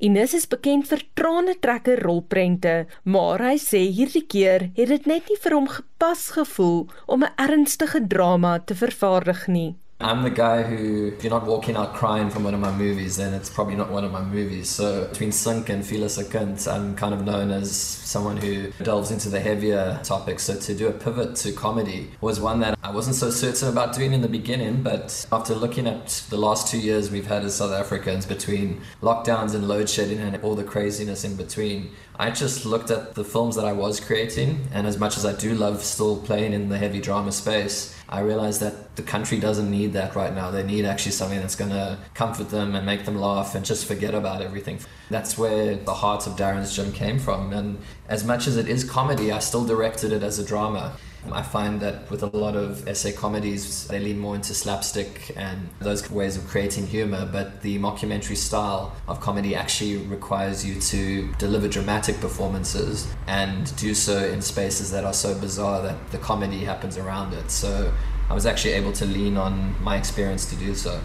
Ines 0.00 0.32
is 0.32 0.46
bekend 0.46 0.86
vir 0.86 1.00
trane-trekker 1.18 2.04
rolprente, 2.06 2.86
maar 3.02 3.42
hy 3.42 3.56
sê 3.58 3.80
hierdie 3.90 4.22
keer 4.30 4.68
het 4.76 4.92
dit 4.92 5.08
net 5.10 5.26
nie 5.26 5.38
vir 5.42 5.56
hom 5.56 5.66
gepas 5.66 6.22
gevoel 6.36 6.86
om 7.06 7.24
'n 7.26 7.34
ernstige 7.34 8.06
drama 8.06 8.60
te 8.60 8.74
vervaardig 8.78 9.48
nie. 9.48 9.74
I'm 10.00 10.22
the 10.22 10.30
guy 10.30 10.62
who, 10.62 11.08
if 11.08 11.24
you're 11.24 11.32
not 11.32 11.44
walking 11.44 11.74
out 11.74 11.92
crying 11.92 12.30
from 12.30 12.44
one 12.44 12.54
of 12.54 12.60
my 12.60 12.70
movies, 12.70 13.16
then 13.16 13.34
it's 13.34 13.50
probably 13.50 13.74
not 13.74 13.90
one 13.90 14.04
of 14.04 14.12
my 14.12 14.22
movies. 14.22 14.68
So 14.68 15.08
between 15.08 15.32
Sink 15.32 15.70
and 15.70 15.84
Fila 15.84 16.06
Sekund, 16.06 16.68
I'm 16.68 16.94
kind 16.94 17.12
of 17.12 17.24
known 17.24 17.50
as 17.50 17.72
someone 17.72 18.36
who 18.36 18.70
delves 18.84 19.10
into 19.10 19.28
the 19.28 19.40
heavier 19.40 19.98
topics. 20.04 20.44
So 20.44 20.54
to 20.54 20.74
do 20.76 20.86
a 20.86 20.92
pivot 20.92 21.34
to 21.36 21.50
comedy 21.50 22.12
was 22.20 22.38
one 22.38 22.60
that 22.60 22.78
I 22.84 22.92
wasn't 22.92 23.16
so 23.16 23.30
certain 23.30 23.70
about 23.70 23.92
doing 23.92 24.12
in 24.12 24.20
the 24.20 24.28
beginning. 24.28 24.84
But 24.84 25.26
after 25.32 25.56
looking 25.56 25.88
at 25.88 26.22
the 26.30 26.38
last 26.38 26.68
two 26.68 26.78
years 26.78 27.10
we've 27.10 27.26
had 27.26 27.44
as 27.44 27.56
South 27.56 27.72
Africans 27.72 28.24
between 28.24 28.80
lockdowns 29.02 29.56
and 29.56 29.66
load 29.66 29.90
shedding 29.90 30.20
and 30.20 30.40
all 30.44 30.54
the 30.54 30.62
craziness 30.62 31.24
in 31.24 31.34
between, 31.34 31.90
I 32.20 32.30
just 32.30 32.64
looked 32.64 32.92
at 32.92 33.16
the 33.16 33.24
films 33.24 33.56
that 33.56 33.64
I 33.64 33.72
was 33.72 33.98
creating. 33.98 34.68
And 34.72 34.86
as 34.86 34.96
much 34.96 35.16
as 35.16 35.26
I 35.26 35.32
do 35.32 35.54
love 35.54 35.82
still 35.82 36.18
playing 36.22 36.52
in 36.52 36.68
the 36.68 36.78
heavy 36.78 37.00
drama 37.00 37.32
space, 37.32 37.97
I 38.10 38.20
realized 38.20 38.60
that 38.62 38.96
the 38.96 39.02
country 39.02 39.38
doesn't 39.38 39.70
need 39.70 39.92
that 39.92 40.16
right 40.16 40.34
now. 40.34 40.50
They 40.50 40.62
need 40.62 40.86
actually 40.86 41.12
something 41.12 41.38
that's 41.38 41.56
going 41.56 41.72
to 41.72 41.98
comfort 42.14 42.48
them 42.48 42.74
and 42.74 42.86
make 42.86 43.04
them 43.04 43.16
laugh 43.16 43.54
and 43.54 43.64
just 43.64 43.84
forget 43.84 44.14
about 44.14 44.40
everything. 44.40 44.80
That's 45.10 45.36
where 45.36 45.76
the 45.76 45.94
heart 45.94 46.26
of 46.26 46.34
Darren's 46.34 46.74
Gym 46.74 46.92
came 46.92 47.18
from. 47.18 47.52
And 47.52 47.78
as 48.08 48.24
much 48.24 48.46
as 48.46 48.56
it 48.56 48.66
is 48.66 48.82
comedy, 48.82 49.30
I 49.30 49.40
still 49.40 49.66
directed 49.66 50.12
it 50.12 50.22
as 50.22 50.38
a 50.38 50.44
drama. 50.44 50.96
I 51.32 51.42
find 51.42 51.80
that 51.80 52.10
with 52.10 52.22
a 52.22 52.36
lot 52.36 52.56
of 52.56 52.86
essay 52.88 53.12
comedies, 53.12 53.86
they 53.88 54.00
lean 54.00 54.18
more 54.18 54.34
into 54.34 54.54
slapstick 54.54 55.32
and 55.36 55.68
those 55.80 56.10
ways 56.10 56.36
of 56.36 56.46
creating 56.46 56.86
humor, 56.86 57.28
but 57.30 57.62
the 57.62 57.78
mockumentary 57.78 58.36
style 58.36 58.94
of 59.06 59.20
comedy 59.20 59.54
actually 59.54 59.98
requires 59.98 60.64
you 60.64 60.80
to 60.80 61.28
deliver 61.38 61.68
dramatic 61.68 62.20
performances 62.20 63.06
and 63.26 63.74
do 63.76 63.94
so 63.94 64.24
in 64.24 64.42
spaces 64.42 64.90
that 64.90 65.04
are 65.04 65.14
so 65.14 65.38
bizarre 65.38 65.82
that 65.82 66.10
the 66.10 66.18
comedy 66.18 66.64
happens 66.64 66.96
around 66.96 67.34
it. 67.34 67.50
So 67.50 67.92
I 68.30 68.34
was 68.34 68.46
actually 68.46 68.74
able 68.74 68.92
to 68.92 69.06
lean 69.06 69.36
on 69.36 69.74
my 69.82 69.96
experience 69.96 70.46
to 70.50 70.56
do 70.56 70.74
so. 70.74 71.00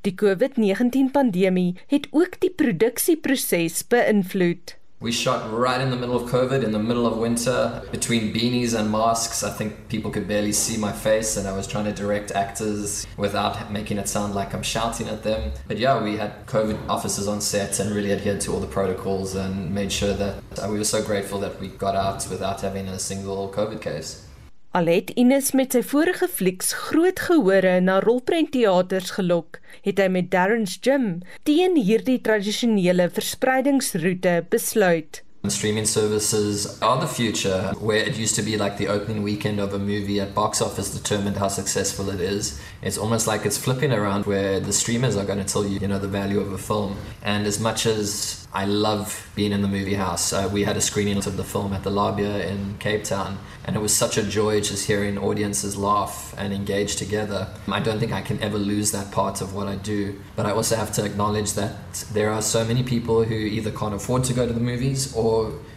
Die 0.00 0.14
COVID-19 0.14 1.10
pandemie 1.12 1.76
het 1.92 2.06
ook 2.10 2.38
die 2.40 2.50
produksieproses 2.50 3.82
beïnvloed. 3.92 4.79
We 5.02 5.12
shot 5.12 5.50
right 5.50 5.80
in 5.80 5.88
the 5.88 5.96
middle 5.96 6.14
of 6.14 6.30
COVID, 6.30 6.62
in 6.62 6.72
the 6.72 6.78
middle 6.78 7.06
of 7.06 7.16
winter, 7.16 7.82
between 7.90 8.34
beanies 8.34 8.78
and 8.78 8.92
masks. 8.92 9.42
I 9.42 9.48
think 9.48 9.88
people 9.88 10.10
could 10.10 10.28
barely 10.28 10.52
see 10.52 10.76
my 10.76 10.92
face, 10.92 11.38
and 11.38 11.48
I 11.48 11.56
was 11.56 11.66
trying 11.66 11.86
to 11.86 11.92
direct 11.92 12.32
actors 12.32 13.06
without 13.16 13.72
making 13.72 13.96
it 13.96 14.10
sound 14.10 14.34
like 14.34 14.52
I'm 14.52 14.62
shouting 14.62 15.08
at 15.08 15.22
them. 15.22 15.52
But 15.66 15.78
yeah, 15.78 16.02
we 16.02 16.18
had 16.18 16.44
COVID 16.44 16.86
officers 16.86 17.28
on 17.28 17.40
set 17.40 17.80
and 17.80 17.94
really 17.94 18.12
adhered 18.12 18.42
to 18.42 18.52
all 18.52 18.60
the 18.60 18.66
protocols 18.66 19.36
and 19.36 19.74
made 19.74 19.90
sure 19.90 20.12
that 20.12 20.42
we 20.68 20.76
were 20.76 20.84
so 20.84 21.02
grateful 21.02 21.40
that 21.40 21.58
we 21.58 21.68
got 21.68 21.96
out 21.96 22.28
without 22.28 22.60
having 22.60 22.86
a 22.86 22.98
single 22.98 23.50
COVID 23.50 23.80
case. 23.80 24.26
Alet 24.70 25.08
Ines 25.18 25.48
met 25.58 25.74
sy 25.74 25.80
vorige 25.82 26.28
flieks 26.30 26.68
groot 26.78 27.18
gehore 27.26 27.72
na 27.82 27.96
rolprentteaters 28.04 29.08
gelok, 29.16 29.58
het 29.82 29.98
hy 29.98 30.06
met 30.14 30.28
Darren's 30.30 30.76
Gym 30.78 31.08
teen 31.48 31.74
hierdie 31.74 32.20
tradisionele 32.22 33.08
verspreidingsroete 33.10 34.36
besluit. 34.54 35.24
Streaming 35.48 35.86
services 35.86 36.80
are 36.82 37.00
the 37.00 37.06
future, 37.06 37.72
where 37.78 37.96
it 37.96 38.14
used 38.18 38.34
to 38.34 38.42
be 38.42 38.58
like 38.58 38.76
the 38.76 38.88
opening 38.88 39.22
weekend 39.22 39.58
of 39.58 39.72
a 39.72 39.78
movie 39.78 40.20
at 40.20 40.34
box 40.34 40.60
office 40.60 40.90
determined 40.90 41.38
how 41.38 41.48
successful 41.48 42.10
it 42.10 42.20
is. 42.20 42.60
It's 42.82 42.98
almost 42.98 43.26
like 43.26 43.46
it's 43.46 43.56
flipping 43.56 43.90
around 43.90 44.26
where 44.26 44.60
the 44.60 44.72
streamers 44.72 45.16
are 45.16 45.24
going 45.24 45.38
to 45.38 45.50
tell 45.50 45.64
you, 45.64 45.78
you 45.78 45.88
know, 45.88 45.98
the 45.98 46.08
value 46.08 46.40
of 46.40 46.52
a 46.52 46.58
film. 46.58 46.98
And 47.22 47.46
as 47.46 47.58
much 47.58 47.86
as 47.86 48.40
I 48.52 48.64
love 48.64 49.30
being 49.36 49.52
in 49.52 49.62
the 49.62 49.68
movie 49.68 49.94
house. 49.94 50.32
Uh, 50.32 50.48
we 50.52 50.64
had 50.64 50.76
a 50.76 50.80
screening 50.80 51.18
of 51.18 51.36
the 51.36 51.44
film 51.44 51.72
at 51.72 51.84
the 51.84 51.90
Labia 51.90 52.48
in 52.48 52.76
Cape 52.78 53.04
Town, 53.04 53.38
and 53.64 53.76
it 53.76 53.78
was 53.78 53.96
such 53.96 54.18
a 54.18 54.24
joy 54.24 54.60
just 54.60 54.88
hearing 54.88 55.16
audiences 55.18 55.76
laugh 55.76 56.34
and 56.36 56.52
engage 56.52 56.96
together. 56.96 57.46
I 57.68 57.78
don't 57.78 58.00
think 58.00 58.12
I 58.12 58.22
can 58.22 58.40
ever 58.42 58.58
lose 58.58 58.90
that 58.90 59.12
part 59.12 59.40
of 59.40 59.54
what 59.54 59.68
I 59.68 59.76
do, 59.76 60.18
but 60.34 60.46
I 60.46 60.50
also 60.50 60.74
have 60.74 60.90
to 60.94 61.04
acknowledge 61.04 61.52
that 61.52 62.04
there 62.12 62.30
are 62.30 62.42
so 62.42 62.64
many 62.64 62.82
people 62.82 63.22
who 63.22 63.36
either 63.36 63.70
can't 63.70 63.94
afford 63.94 64.24
to 64.24 64.32
go 64.32 64.48
to 64.48 64.52
the 64.52 64.60
movies 64.60 65.14
or 65.14 65.29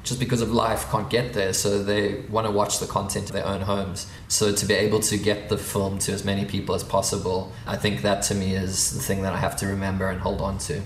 just 0.04 0.20
because 0.20 0.42
of 0.42 0.52
life 0.52 0.90
can't 0.92 1.10
get 1.10 1.34
there, 1.34 1.54
so 1.54 1.84
they 1.84 2.22
want 2.30 2.46
to 2.48 2.52
watch 2.52 2.80
the 2.80 2.88
content 2.88 3.30
in 3.30 3.36
their 3.36 3.46
own 3.46 3.62
homes. 3.62 4.08
So 4.28 4.54
to 4.54 4.66
be 4.66 4.74
able 4.74 5.00
to 5.02 5.18
get 5.18 5.50
the 5.50 5.58
film 5.58 6.00
to 6.00 6.12
as 6.12 6.24
many 6.26 6.46
people 6.46 6.76
as 6.76 6.84
possible, 6.84 7.52
I 7.66 7.78
think 7.78 8.02
that 8.02 8.24
to 8.24 8.36
me 8.36 8.56
is 8.56 8.92
the 8.92 9.02
thing 9.02 9.22
that 9.24 9.34
I 9.34 9.38
have 9.38 9.56
to 9.58 9.68
remember 9.68 10.10
and 10.10 10.20
hold 10.20 10.42
on 10.42 10.58
to. 10.70 10.82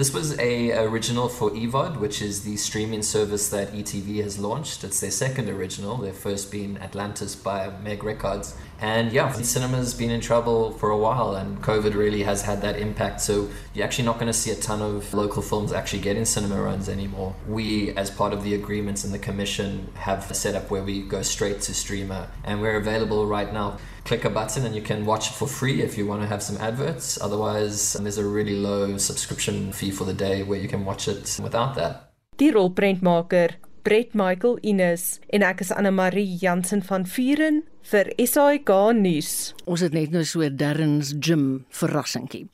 This 0.00 0.14
was 0.14 0.38
a 0.38 0.72
original 0.82 1.28
for 1.28 1.50
EVOD, 1.50 1.98
which 1.98 2.22
is 2.22 2.42
the 2.42 2.56
streaming 2.56 3.02
service 3.02 3.50
that 3.50 3.74
ETV 3.74 4.22
has 4.22 4.38
launched. 4.38 4.82
It's 4.82 4.98
their 4.98 5.10
second 5.10 5.50
original, 5.50 5.98
their 5.98 6.14
first 6.14 6.50
being 6.50 6.78
Atlantis 6.78 7.36
by 7.36 7.68
Meg 7.84 8.02
Records. 8.02 8.56
And 8.80 9.12
yeah, 9.12 9.30
the 9.30 9.44
cinema's 9.44 9.92
been 9.92 10.10
in 10.10 10.22
trouble 10.22 10.72
for 10.72 10.88
a 10.88 10.96
while, 10.96 11.34
and 11.34 11.60
COVID 11.60 11.94
really 11.94 12.22
has 12.22 12.40
had 12.40 12.62
that 12.62 12.78
impact. 12.78 13.20
So 13.20 13.50
you're 13.74 13.84
actually 13.84 14.06
not 14.06 14.14
going 14.14 14.28
to 14.28 14.32
see 14.32 14.50
a 14.50 14.56
ton 14.56 14.80
of 14.80 15.12
local 15.12 15.42
films 15.42 15.70
actually 15.70 16.00
getting 16.00 16.24
cinema 16.24 16.62
runs 16.62 16.88
anymore. 16.88 17.34
We, 17.46 17.94
as 17.94 18.10
part 18.10 18.32
of 18.32 18.42
the 18.42 18.54
agreements 18.54 19.04
in 19.04 19.12
the 19.12 19.18
commission, 19.18 19.92
have 19.96 20.30
a 20.30 20.34
setup 20.34 20.70
where 20.70 20.82
we 20.82 21.02
go 21.02 21.20
straight 21.20 21.60
to 21.60 21.74
streamer, 21.74 22.28
and 22.42 22.62
we're 22.62 22.76
available 22.76 23.26
right 23.26 23.52
now. 23.52 23.76
Click 24.10 24.24
a 24.24 24.30
button 24.30 24.66
and 24.66 24.74
you 24.74 24.82
can 24.82 25.06
watch 25.06 25.30
it 25.30 25.34
for 25.34 25.46
free 25.46 25.82
if 25.82 25.96
you 25.96 26.04
want 26.04 26.20
to 26.20 26.26
have 26.26 26.42
some 26.42 26.56
adverts. 26.58 27.16
Otherwise, 27.22 27.92
there's 27.92 28.18
a 28.18 28.26
really 28.26 28.56
low 28.56 28.96
subscription 28.98 29.70
fee 29.70 29.92
for 29.92 30.04
the 30.04 30.12
day 30.12 30.42
where 30.42 30.58
you 30.58 30.66
can 30.66 30.84
watch 30.84 31.06
it 31.06 31.38
without 31.40 31.76
that. 31.76 32.10
Die 32.36 32.50
rolprentmaker 32.50 33.54
Brett 33.84 34.12
Michael 34.12 34.58
Ines 34.66 35.20
en 35.30 35.44
ek 35.46 35.62
is 35.62 35.70
Anne 35.70 35.92
Marie 35.94 36.26
Jansen 36.26 36.82
van 36.82 37.06
Vuren 37.06 37.62
vir 37.86 38.10
SAK 38.18 38.72
nuus. 38.98 39.30
Ons 39.70 39.86
het 39.86 39.94
net 39.94 40.10
nou 40.10 40.24
so 40.26 40.42
Darren's 40.50 41.14
Gym 41.14 41.68
verrassingkie. 41.70 42.48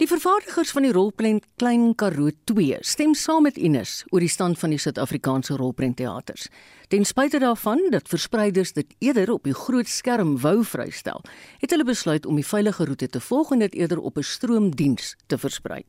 Die 0.00 0.08
vervaardigers 0.08 0.70
van 0.72 0.86
die 0.86 0.92
rolprent 0.96 1.44
Klein 1.60 1.90
Karoo 1.92 2.30
2 2.48 2.78
stem 2.88 3.10
saam 3.12 3.44
met 3.44 3.58
Ines 3.60 3.98
oor 4.08 4.24
die 4.24 4.30
stand 4.32 4.56
van 4.56 4.72
die 4.72 4.78
Suid-Afrikaanse 4.80 5.58
rolprentteaters. 5.60 6.46
Ten 6.88 7.04
spyte 7.04 7.36
daarvan 7.42 7.82
dat 7.92 8.08
verspreiders 8.08 8.72
dit 8.72 8.94
eerder 9.04 9.34
op 9.34 9.44
die 9.44 9.52
groot 9.52 9.92
skerm 9.92 10.38
wou 10.40 10.62
vrystel, 10.64 11.20
het 11.60 11.76
hulle 11.76 11.84
besluit 11.84 12.24
om 12.24 12.40
die 12.40 12.46
veilige 12.48 12.86
roete 12.88 13.10
te 13.12 13.20
volg 13.20 13.52
en 13.52 13.66
dit 13.66 13.76
eerder 13.82 14.00
op 14.00 14.16
'n 14.16 14.24
stroomdiens 14.24 15.16
te 15.26 15.38
versprei. 15.38 15.84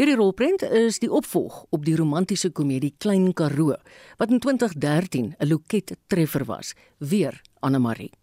Hierdie 0.00 0.16
rolprent 0.16 0.62
is 0.62 0.98
die 0.98 1.12
opvolg 1.12 1.66
op 1.68 1.84
die 1.84 1.96
romantiese 1.96 2.50
komedie 2.50 2.94
Klein 2.98 3.34
Karoo 3.34 3.76
wat 4.16 4.30
in 4.30 4.40
2013 4.40 5.34
'n 5.38 5.48
loket 5.48 5.96
treffer 6.06 6.44
was, 6.44 6.72
weer 6.98 7.42
Anne 7.60 7.78
Marie. 7.78 8.21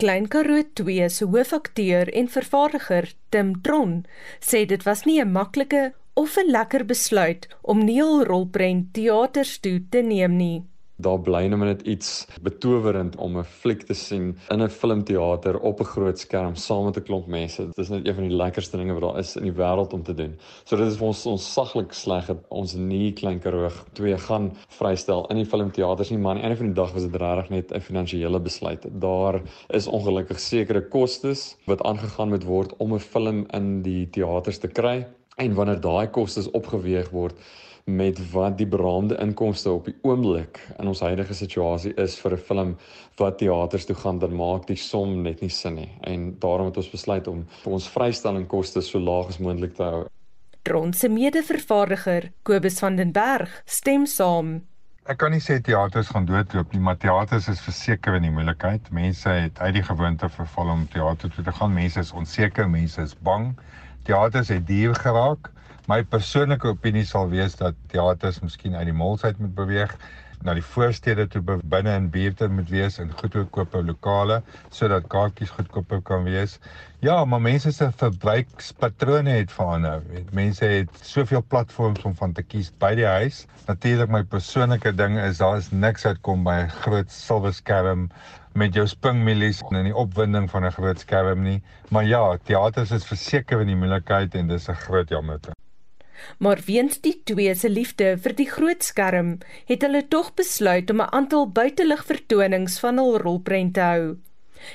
Klein 0.00 0.28
Karoo 0.32 0.62
2 0.74 1.10
se 1.12 1.26
hoofakteur 1.28 2.08
en 2.16 2.28
vervaardiger, 2.32 3.10
Tim 3.28 3.50
Tron, 3.60 4.06
sê 4.40 4.62
dit 4.64 4.82
was 4.86 5.04
nie 5.04 5.20
'n 5.20 5.32
maklike 5.32 5.92
of 6.16 6.38
'n 6.38 6.52
lekker 6.56 6.84
besluit 6.84 7.46
om 7.62 7.84
Neil 7.84 8.24
Rolprent 8.24 8.94
teaters 8.94 9.58
toe 9.58 9.84
te 9.90 10.00
neem 10.00 10.36
nie 10.36 10.64
daar 11.00 11.20
bly 11.20 11.46
nou 11.50 11.60
net 11.64 11.82
iets 11.82 12.26
betowerend 12.42 13.16
om 13.16 13.38
'n 13.38 13.44
fliek 13.44 13.82
te 13.82 13.94
sien 13.94 14.36
in 14.50 14.62
'n 14.62 14.68
filmteater 14.68 15.58
op 15.60 15.80
'n 15.80 15.92
groot 15.94 16.18
skerm 16.18 16.54
saam 16.56 16.84
met 16.84 16.96
'n 16.96 17.02
klomp 17.02 17.26
mense. 17.26 17.66
Dit 17.66 17.78
is 17.78 17.88
net 17.88 18.06
een 18.06 18.14
van 18.14 18.28
die 18.28 18.36
lekkerste 18.36 18.76
dinge 18.76 18.92
wat 18.92 19.02
daar 19.02 19.18
is 19.18 19.36
in 19.36 19.42
die 19.42 19.52
wêreld 19.52 19.92
om 19.92 20.02
te 20.02 20.14
doen. 20.14 20.36
So 20.64 20.76
dit 20.76 20.86
is 20.86 20.96
vir 20.96 21.06
ons 21.06 21.26
ons 21.26 21.52
saglik 21.52 21.92
sleg 21.92 22.26
dat 22.26 22.44
ons 22.48 22.74
nie 22.74 23.12
klein 23.12 23.40
karoog 23.40 23.84
twee 23.92 24.18
gaan 24.18 24.52
vrystel 24.68 25.26
in 25.30 25.36
die 25.36 25.46
filmteaters 25.46 26.10
nie, 26.10 26.18
maar 26.18 26.30
aan 26.30 26.36
die 26.36 26.44
einde 26.44 26.56
van 26.56 26.66
die 26.66 26.82
dag 26.82 26.92
was 26.92 27.02
dit 27.02 27.16
regtig 27.16 27.50
net 27.50 27.72
'n 27.72 27.80
finansiële 27.80 28.40
besluit. 28.40 28.86
Daar 29.00 29.40
is 29.68 29.86
ongelukkig 29.86 30.40
sekere 30.40 30.88
kostes 30.88 31.56
wat 31.66 31.82
aangegaan 31.82 32.28
moet 32.28 32.44
word 32.44 32.76
om 32.76 32.94
'n 32.94 32.98
film 32.98 33.46
in 33.52 33.82
die 33.82 34.10
teaters 34.10 34.58
te 34.58 34.68
kry 34.68 35.06
en 35.36 35.54
wanneer 35.54 35.80
daai 35.80 36.06
kostes 36.06 36.50
opgeweeg 36.50 37.10
word 37.10 37.34
met 37.96 38.18
wat 38.32 38.58
die 38.58 38.66
beraamde 38.66 39.16
inkomste 39.22 39.70
op 39.70 39.84
die 39.90 39.96
oomblik 40.02 40.60
in 40.78 40.88
ons 40.90 41.02
huidige 41.04 41.34
situasie 41.34 41.92
is 41.94 42.18
vir 42.20 42.32
'n 42.36 42.44
film 42.48 42.76
wat 43.18 43.38
teaters 43.38 43.84
toe 43.86 43.96
gaan 43.96 44.18
dan 44.18 44.34
maak 44.36 44.66
die 44.66 44.76
som 44.76 45.22
net 45.22 45.40
nie 45.40 45.50
sin 45.50 45.74
nie 45.74 45.90
en 46.00 46.36
daarom 46.38 46.66
het 46.66 46.76
ons 46.76 46.90
besluit 46.90 47.28
om 47.28 47.46
ons 47.64 47.88
vrystellingkoste 47.88 48.82
so 48.82 48.98
laag 48.98 49.28
as 49.28 49.38
moontlik 49.38 49.74
te 49.74 49.82
hou. 49.82 50.06
Tron 50.62 50.92
se 50.92 51.08
mede-vervaardiger 51.08 52.32
Kobus 52.42 52.78
van 52.78 52.96
den 52.96 53.12
Berg 53.12 53.62
stem 53.64 54.06
saam. 54.06 54.60
Ek 55.08 55.16
kan 55.18 55.32
nie 55.32 55.40
sê 55.40 55.56
teaters 55.64 56.10
gaan 56.12 56.26
doodloop 56.28 56.74
nie, 56.74 56.80
maar 56.80 56.98
teaters 57.00 57.48
is 57.48 57.62
verseker 57.64 58.14
in 58.18 58.22
die 58.22 58.30
moeilikheid. 58.30 58.90
Mense 58.92 59.32
het 59.32 59.58
uit 59.58 59.74
die 59.74 59.82
gewoonte 59.82 60.28
verval 60.28 60.68
om 60.74 60.84
teater 60.92 61.32
toe 61.32 61.44
te 61.44 61.54
gaan. 61.56 61.72
Mense 61.74 62.04
is 62.04 62.12
onseker, 62.12 62.68
mense 62.68 63.00
is 63.02 63.16
bang. 63.26 63.54
Teaters 64.04 64.52
het 64.52 64.66
duur 64.68 64.94
geraak. 64.94 65.50
My 65.90 66.04
persoonlike 66.06 66.68
opinie 66.70 67.02
sal 67.02 67.30
wees 67.32 67.56
dat 67.58 67.78
teaters 67.90 68.36
miskien 68.44 68.76
uit 68.78 68.86
die 68.86 68.94
molsheid 68.94 69.38
moet 69.42 69.54
beweeg. 69.56 69.96
na 70.46 70.54
die 70.56 70.64
voorstede 70.64 71.26
toe 71.28 71.40
binne 71.44 71.92
in 71.98 72.06
buurte 72.12 72.46
moet 72.48 72.70
wees 72.72 72.94
in 73.02 73.10
goedkope 73.12 73.82
lokale 73.84 74.38
sodat 74.72 75.08
kaartjies 75.12 75.52
goedkoper 75.56 76.00
kan 76.08 76.24
wees. 76.24 76.56
Ja, 77.04 77.24
maar 77.28 77.42
mense 77.44 77.72
se 77.76 77.90
verbruikspatrone 78.02 79.34
het 79.36 79.52
verander. 79.52 80.00
Mense 80.36 80.64
het 80.64 81.04
soveel 81.04 81.44
platforms 81.52 82.02
om 82.08 82.16
van 82.16 82.32
te 82.32 82.42
kies 82.42 82.72
by 82.80 82.94
die 82.96 83.08
huis. 83.08 83.44
Natuurlik 83.68 84.12
my 84.12 84.22
persoonlike 84.24 84.94
ding 84.96 85.18
is 85.20 85.44
daar 85.44 85.60
is 85.60 85.70
niks 85.72 86.08
uitkom 86.08 86.44
by 86.48 86.56
'n 86.64 86.74
groot 86.80 87.12
silwer 87.12 87.54
skerm 87.54 88.08
met 88.54 88.74
jou 88.74 88.86
springmilies 88.86 89.62
en 89.70 89.84
die 89.84 89.96
opwinding 89.96 90.50
van 90.50 90.64
'n 90.64 90.76
groot 90.80 91.00
skerm 91.00 91.42
nie. 91.42 91.62
Maar 91.90 92.04
ja, 92.04 92.36
teaters 92.44 92.90
is 92.90 93.04
verseker 93.04 93.60
in 93.60 93.66
die 93.66 93.76
moeilikheid 93.76 94.34
en 94.34 94.48
dis 94.48 94.68
'n 94.68 94.84
groot 94.88 95.08
jammerte. 95.08 95.52
Maar 96.38 96.60
weens 96.66 97.00
die 97.00 97.20
twee 97.24 97.54
se 97.54 97.68
liefde 97.68 98.16
vir 98.18 98.34
die 98.36 98.48
groot 98.50 98.82
skerm, 98.82 99.38
het 99.66 99.82
hulle 99.82 100.02
tog 100.08 100.34
besluit 100.34 100.90
om 100.90 101.00
'n 101.00 101.12
aantal 101.12 101.50
buitelug 101.50 102.04
vertonings 102.04 102.78
van 102.80 102.98
hul 102.98 103.18
rolprent 103.18 103.74
te 103.74 103.80
hou. 103.80 104.16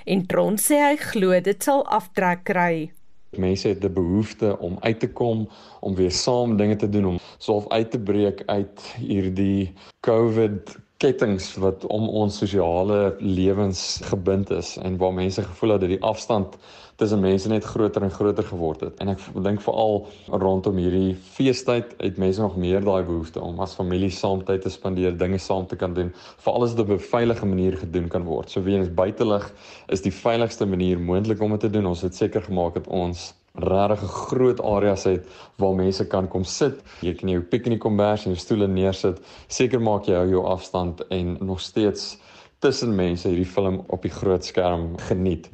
En 0.06 0.26
Tron 0.26 0.58
sê 0.58 0.80
hy 0.82 0.96
glo 0.98 1.40
dit 1.40 1.64
sal 1.64 1.86
aftrek 1.86 2.44
kry. 2.44 2.92
Mense 3.38 3.68
het 3.68 3.84
'n 3.84 3.94
behoefte 3.94 4.58
om 4.60 4.78
uit 4.80 5.00
te 5.00 5.10
kom, 5.10 5.50
om 5.80 5.96
weer 5.96 6.12
saam 6.12 6.58
dinge 6.58 6.76
te 6.76 6.90
doen, 6.90 7.06
om 7.06 7.20
soof 7.38 7.70
uit 7.70 7.92
te 7.92 8.00
breek 8.00 8.44
uit 8.46 8.82
hierdie 8.98 9.74
COVID 10.00 10.78
kettings 10.98 11.56
wat 11.60 11.86
om 11.92 12.08
ons 12.10 12.38
sosiale 12.38 13.16
lewens 13.20 14.00
gebind 14.08 14.50
is 14.50 14.78
en 14.78 14.98
waar 14.98 15.14
mense 15.14 15.44
gevoel 15.44 15.76
het 15.76 15.82
dat 15.82 15.90
die 15.90 16.04
afstand 16.04 16.56
tussen 16.96 17.20
mense 17.20 17.50
net 17.52 17.64
groter 17.68 18.04
en 18.04 18.12
groter 18.12 18.44
geword 18.44 18.82
het. 18.86 19.00
En 19.04 19.12
ek 19.12 19.20
dink 19.44 19.62
veral 19.66 20.06
rondom 20.32 20.78
hierdie 20.80 21.16
feestyd 21.36 21.96
het 22.00 22.18
mense 22.22 22.42
nog 22.42 22.56
meer 22.58 22.84
daai 22.86 23.04
behoefte 23.04 23.42
om 23.44 23.60
as 23.64 23.76
familie 23.76 24.12
saam 24.16 24.44
tyd 24.48 24.64
te 24.64 24.72
spandeer, 24.72 25.18
dinge 25.18 25.40
saam 25.42 25.68
te 25.68 25.76
kan 25.80 25.94
doen, 25.94 26.14
veral 26.44 26.68
as 26.68 26.76
dit 26.76 26.84
op 26.86 26.92
'n 26.96 27.08
veilige 27.12 27.46
manier 27.46 27.78
gedoen 27.78 28.08
kan 28.08 28.24
word. 28.24 28.50
So 28.50 28.64
weens 28.64 28.90
buitelug 28.90 29.52
is 29.88 30.02
die 30.02 30.12
veiligigste 30.12 30.66
manier 30.66 31.00
moontlik 31.00 31.42
om 31.42 31.52
dit 31.52 31.60
te 31.60 31.70
doen. 31.70 31.86
Ons 31.86 32.02
het 32.02 32.16
seker 32.16 32.42
gemaak 32.42 32.74
dat 32.74 32.88
ons 32.88 33.34
regtig 33.56 34.04
'n 34.04 34.08
groot 34.08 34.62
areas 34.62 35.04
het 35.04 35.28
waar 35.58 35.76
mense 35.76 36.08
kan 36.08 36.28
kom 36.28 36.44
sit. 36.44 36.84
Jy 37.02 37.14
kan 37.14 37.30
jou 37.30 37.42
piknikkombers 37.42 38.26
en 38.26 38.32
jou 38.32 38.40
stoele 38.40 38.68
neersit. 38.68 39.20
Seker 39.48 39.82
maak 39.82 40.06
jy 40.06 40.16
hou 40.16 40.30
jou 40.30 40.46
afstand 40.46 41.08
en 41.10 41.38
nog 41.40 41.60
steeds 41.60 42.18
tussen 42.60 42.96
mense 42.96 43.28
hierdie 43.28 43.46
film 43.46 43.84
op 43.88 44.02
die 44.02 44.12
groot 44.12 44.46
skerm 44.46 44.98
geniet. 44.98 45.50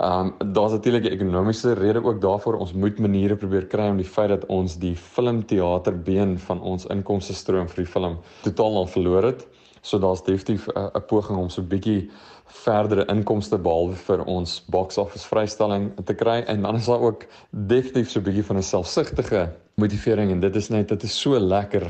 Um 0.00 0.34
daar's 0.38 0.72
natuurlik 0.72 1.04
'n 1.04 1.12
ekonomiese 1.12 1.72
rede 1.72 2.04
ook 2.04 2.20
daarvoor. 2.20 2.54
Ons 2.58 2.72
moet 2.72 2.98
maniere 2.98 3.36
probeer 3.36 3.66
kry 3.66 3.88
om 3.88 3.96
die 3.96 4.04
feit 4.04 4.28
dat 4.28 4.46
ons 4.46 4.78
die 4.78 4.96
filmteaterbeen 4.96 6.38
van 6.38 6.60
ons 6.60 6.86
inkomste 6.86 7.34
stroom 7.34 7.68
vir 7.68 7.84
die 7.84 7.92
film 7.92 8.18
totaal 8.42 8.76
al 8.76 8.86
verloor 8.86 9.22
het. 9.22 9.46
So 9.80 9.98
daar's 9.98 10.22
definitief 10.22 10.68
'n 10.68 11.04
poging 11.06 11.38
om 11.38 11.48
so 11.48 11.62
'n 11.62 11.68
bietjie 11.68 12.10
verdere 12.44 13.04
inkomste 13.06 13.58
behalwe 13.58 13.94
vir 13.94 14.24
ons 14.24 14.64
box 14.68 14.98
office 14.98 15.26
vrystelling 15.26 15.92
te 16.04 16.14
kry 16.14 16.44
en 16.46 16.62
dan 16.62 16.74
is 16.74 16.86
daar 16.86 17.00
ook 17.00 17.26
definitief 17.50 18.10
so 18.10 18.20
'n 18.20 18.22
bietjie 18.22 18.44
van 18.44 18.56
'n 18.56 18.62
selfsugtige 18.62 19.65
motivering 19.76 20.30
en 20.32 20.38
dit 20.40 20.54
is 20.56 20.70
net 20.72 20.88
dit 20.88 21.02
is 21.04 21.14
so 21.20 21.36
lekker 21.36 21.82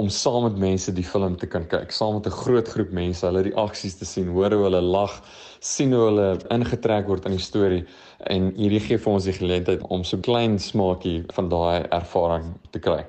om 0.00 0.08
saam 0.10 0.48
met 0.48 0.56
mense 0.58 0.90
die 0.94 1.04
film 1.06 1.36
te 1.38 1.46
kan 1.50 1.62
kyk, 1.70 1.92
saam 1.94 2.16
met 2.16 2.26
'n 2.26 2.34
groot 2.34 2.68
groep 2.68 2.90
mense, 2.90 3.22
hulle 3.26 3.42
reaksies 3.46 3.94
te 3.98 4.04
sien, 4.04 4.26
hoor 4.34 4.50
hoe 4.50 4.64
hulle 4.64 4.80
lag, 4.80 5.12
sien 5.60 5.92
hoe 5.92 6.04
hulle 6.08 6.28
ingetrek 6.50 7.06
word 7.06 7.26
in 7.26 7.36
die 7.36 7.46
storie 7.46 7.84
en 8.26 8.50
hierdie 8.56 8.80
gee 8.80 8.98
vir 8.98 9.12
ons 9.12 9.24
die 9.24 9.38
geleentheid 9.38 9.82
om 9.90 10.02
so 10.04 10.18
klein 10.18 10.58
smaakie 10.58 11.24
van 11.34 11.48
daai 11.48 11.86
ervaring 11.90 12.50
te 12.72 12.78
kry. 12.78 13.06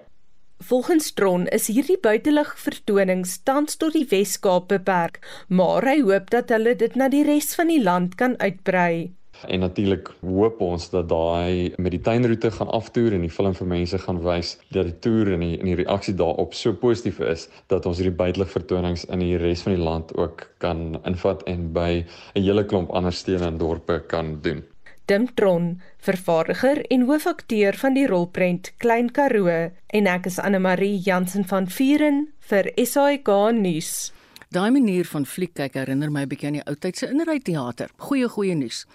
Volgens 0.62 1.14
Tron 1.14 1.48
is 1.48 1.68
hierdie 1.68 1.98
buitelug 1.98 2.54
vertonings 2.58 3.40
tans 3.44 3.76
tot 3.76 3.94
die 3.94 4.06
Wes-Kaap 4.06 4.68
beperk, 4.68 5.18
maar 5.50 5.82
hy 5.82 6.02
hoop 6.02 6.30
dat 6.30 6.50
hulle 6.50 6.76
dit 6.76 6.96
na 6.96 7.10
die 7.10 7.24
res 7.24 7.56
van 7.56 7.68
die 7.68 7.82
land 7.82 8.16
kan 8.16 8.38
uitbrei. 8.38 9.14
En 9.48 9.60
natuurlik 9.60 10.12
hoop 10.22 10.62
ons 10.62 10.90
dat 10.90 11.10
daai 11.10 11.74
met 11.78 11.92
die 11.92 12.02
tuinroete 12.02 12.52
gaan 12.52 12.70
aftoer 12.70 13.14
en 13.14 13.26
die 13.26 13.34
film 13.34 13.54
vir 13.58 13.68
mense 13.68 13.98
gaan 13.98 14.22
wys 14.26 14.58
dat 14.70 14.90
die 14.90 15.00
toer 15.00 15.34
en 15.36 15.46
die 15.46 15.60
en 15.60 15.72
die 15.72 15.78
reaksie 15.84 16.16
daarop 16.18 16.54
so 16.58 16.74
positief 16.74 17.20
is 17.20 17.48
dat 17.74 17.86
ons 17.86 18.02
hierdie 18.02 18.16
buitelug 18.16 18.52
vertonings 18.52 19.06
in 19.10 19.24
die 19.24 19.38
res 19.38 19.64
van 19.66 19.76
die 19.76 19.84
land 19.84 20.14
ook 20.18 20.48
kan 20.64 21.00
invat 21.06 21.44
en 21.50 21.72
by 21.74 22.06
'n 22.36 22.44
hele 22.44 22.66
klomp 22.66 22.92
ander 22.92 23.14
stede 23.14 23.46
en 23.46 23.58
dorpe 23.58 24.04
kan 24.08 24.40
doen. 24.42 24.64
Dim 25.06 25.28
Tron, 25.34 25.82
vervaardiger 25.98 26.86
en 26.88 27.02
hoofakteur 27.02 27.74
van 27.74 27.94
die 27.94 28.08
rolprent 28.08 28.72
Klein 28.78 29.12
Karoo 29.12 29.72
en 29.88 30.08
ek 30.08 30.26
is 30.26 30.40
Anne 30.40 30.60
Marie 30.60 31.02
Jansen 31.04 31.44
van 31.46 31.68
Vieren 31.68 32.28
vir 32.40 32.72
SAK 32.78 33.28
nuus. 33.58 34.12
Daai 34.52 34.68
manier 34.76 35.08
van 35.08 35.24
fliek 35.24 35.54
kyk 35.56 35.78
herinner 35.80 36.12
my 36.12 36.26
'n 36.26 36.28
bietjie 36.28 36.48
aan 36.48 36.58
die 36.58 36.64
ou 36.68 36.76
tyd 36.76 36.98
se 36.98 37.08
inryteater. 37.08 37.90
Goeie 37.98 38.28
goeie 38.28 38.54
nuus. 38.54 38.86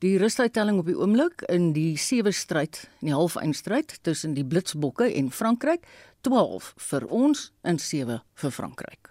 Die 0.00 0.18
rusuittelling 0.18 0.78
op 0.78 0.86
die 0.86 0.98
oomblik 0.98 1.42
in 1.48 1.72
die 1.72 1.96
sewe 1.96 2.32
stryd, 2.32 2.88
in 3.00 3.06
die 3.06 3.14
halfeindstryd 3.14 3.98
tussen 4.02 4.34
die 4.34 4.44
Blitsbokke 4.44 5.14
en 5.14 5.30
Frankryk, 5.30 5.86
12 6.22 6.74
vir 6.76 7.06
ons 7.06 7.52
en 7.62 7.78
7 7.78 8.20
vir 8.34 8.50
Frankryk. 8.50 9.10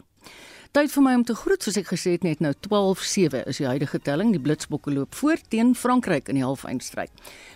Tyd 0.72 0.92
vir 0.92 1.04
my 1.04 1.16
om 1.16 1.24
te 1.24 1.34
groet 1.34 1.64
soos 1.64 1.78
ek 1.78 1.88
gesê 1.88 2.12
het 2.12 2.24
net 2.24 2.40
nou 2.40 2.54
12-7 2.54 3.48
is 3.48 3.58
die 3.58 3.68
huidige 3.68 4.00
telling. 4.00 4.32
Die 4.32 4.42
Blitsbokke 4.42 4.92
loop 4.92 5.16
voor 5.16 5.38
teen 5.48 5.76
Frankryk 5.76 6.28
in 6.28 6.36
die 6.36 6.44
halfeindstryd. 6.44 7.12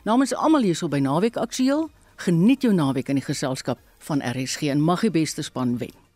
Namens 0.06 0.34
almal 0.34 0.62
hierso 0.62 0.88
by 0.88 1.00
Naweek 1.00 1.36
Aktueel, 1.36 1.90
geniet 2.16 2.62
jou 2.62 2.74
naweek 2.74 3.10
in 3.10 3.16
die 3.16 3.26
geselskap 3.26 3.80
van 3.98 4.22
RSG 4.22 4.62
en 4.72 4.80
mag 4.80 5.02
die 5.02 5.12
beste 5.12 5.42
span 5.42 5.78
wen. 5.78 6.09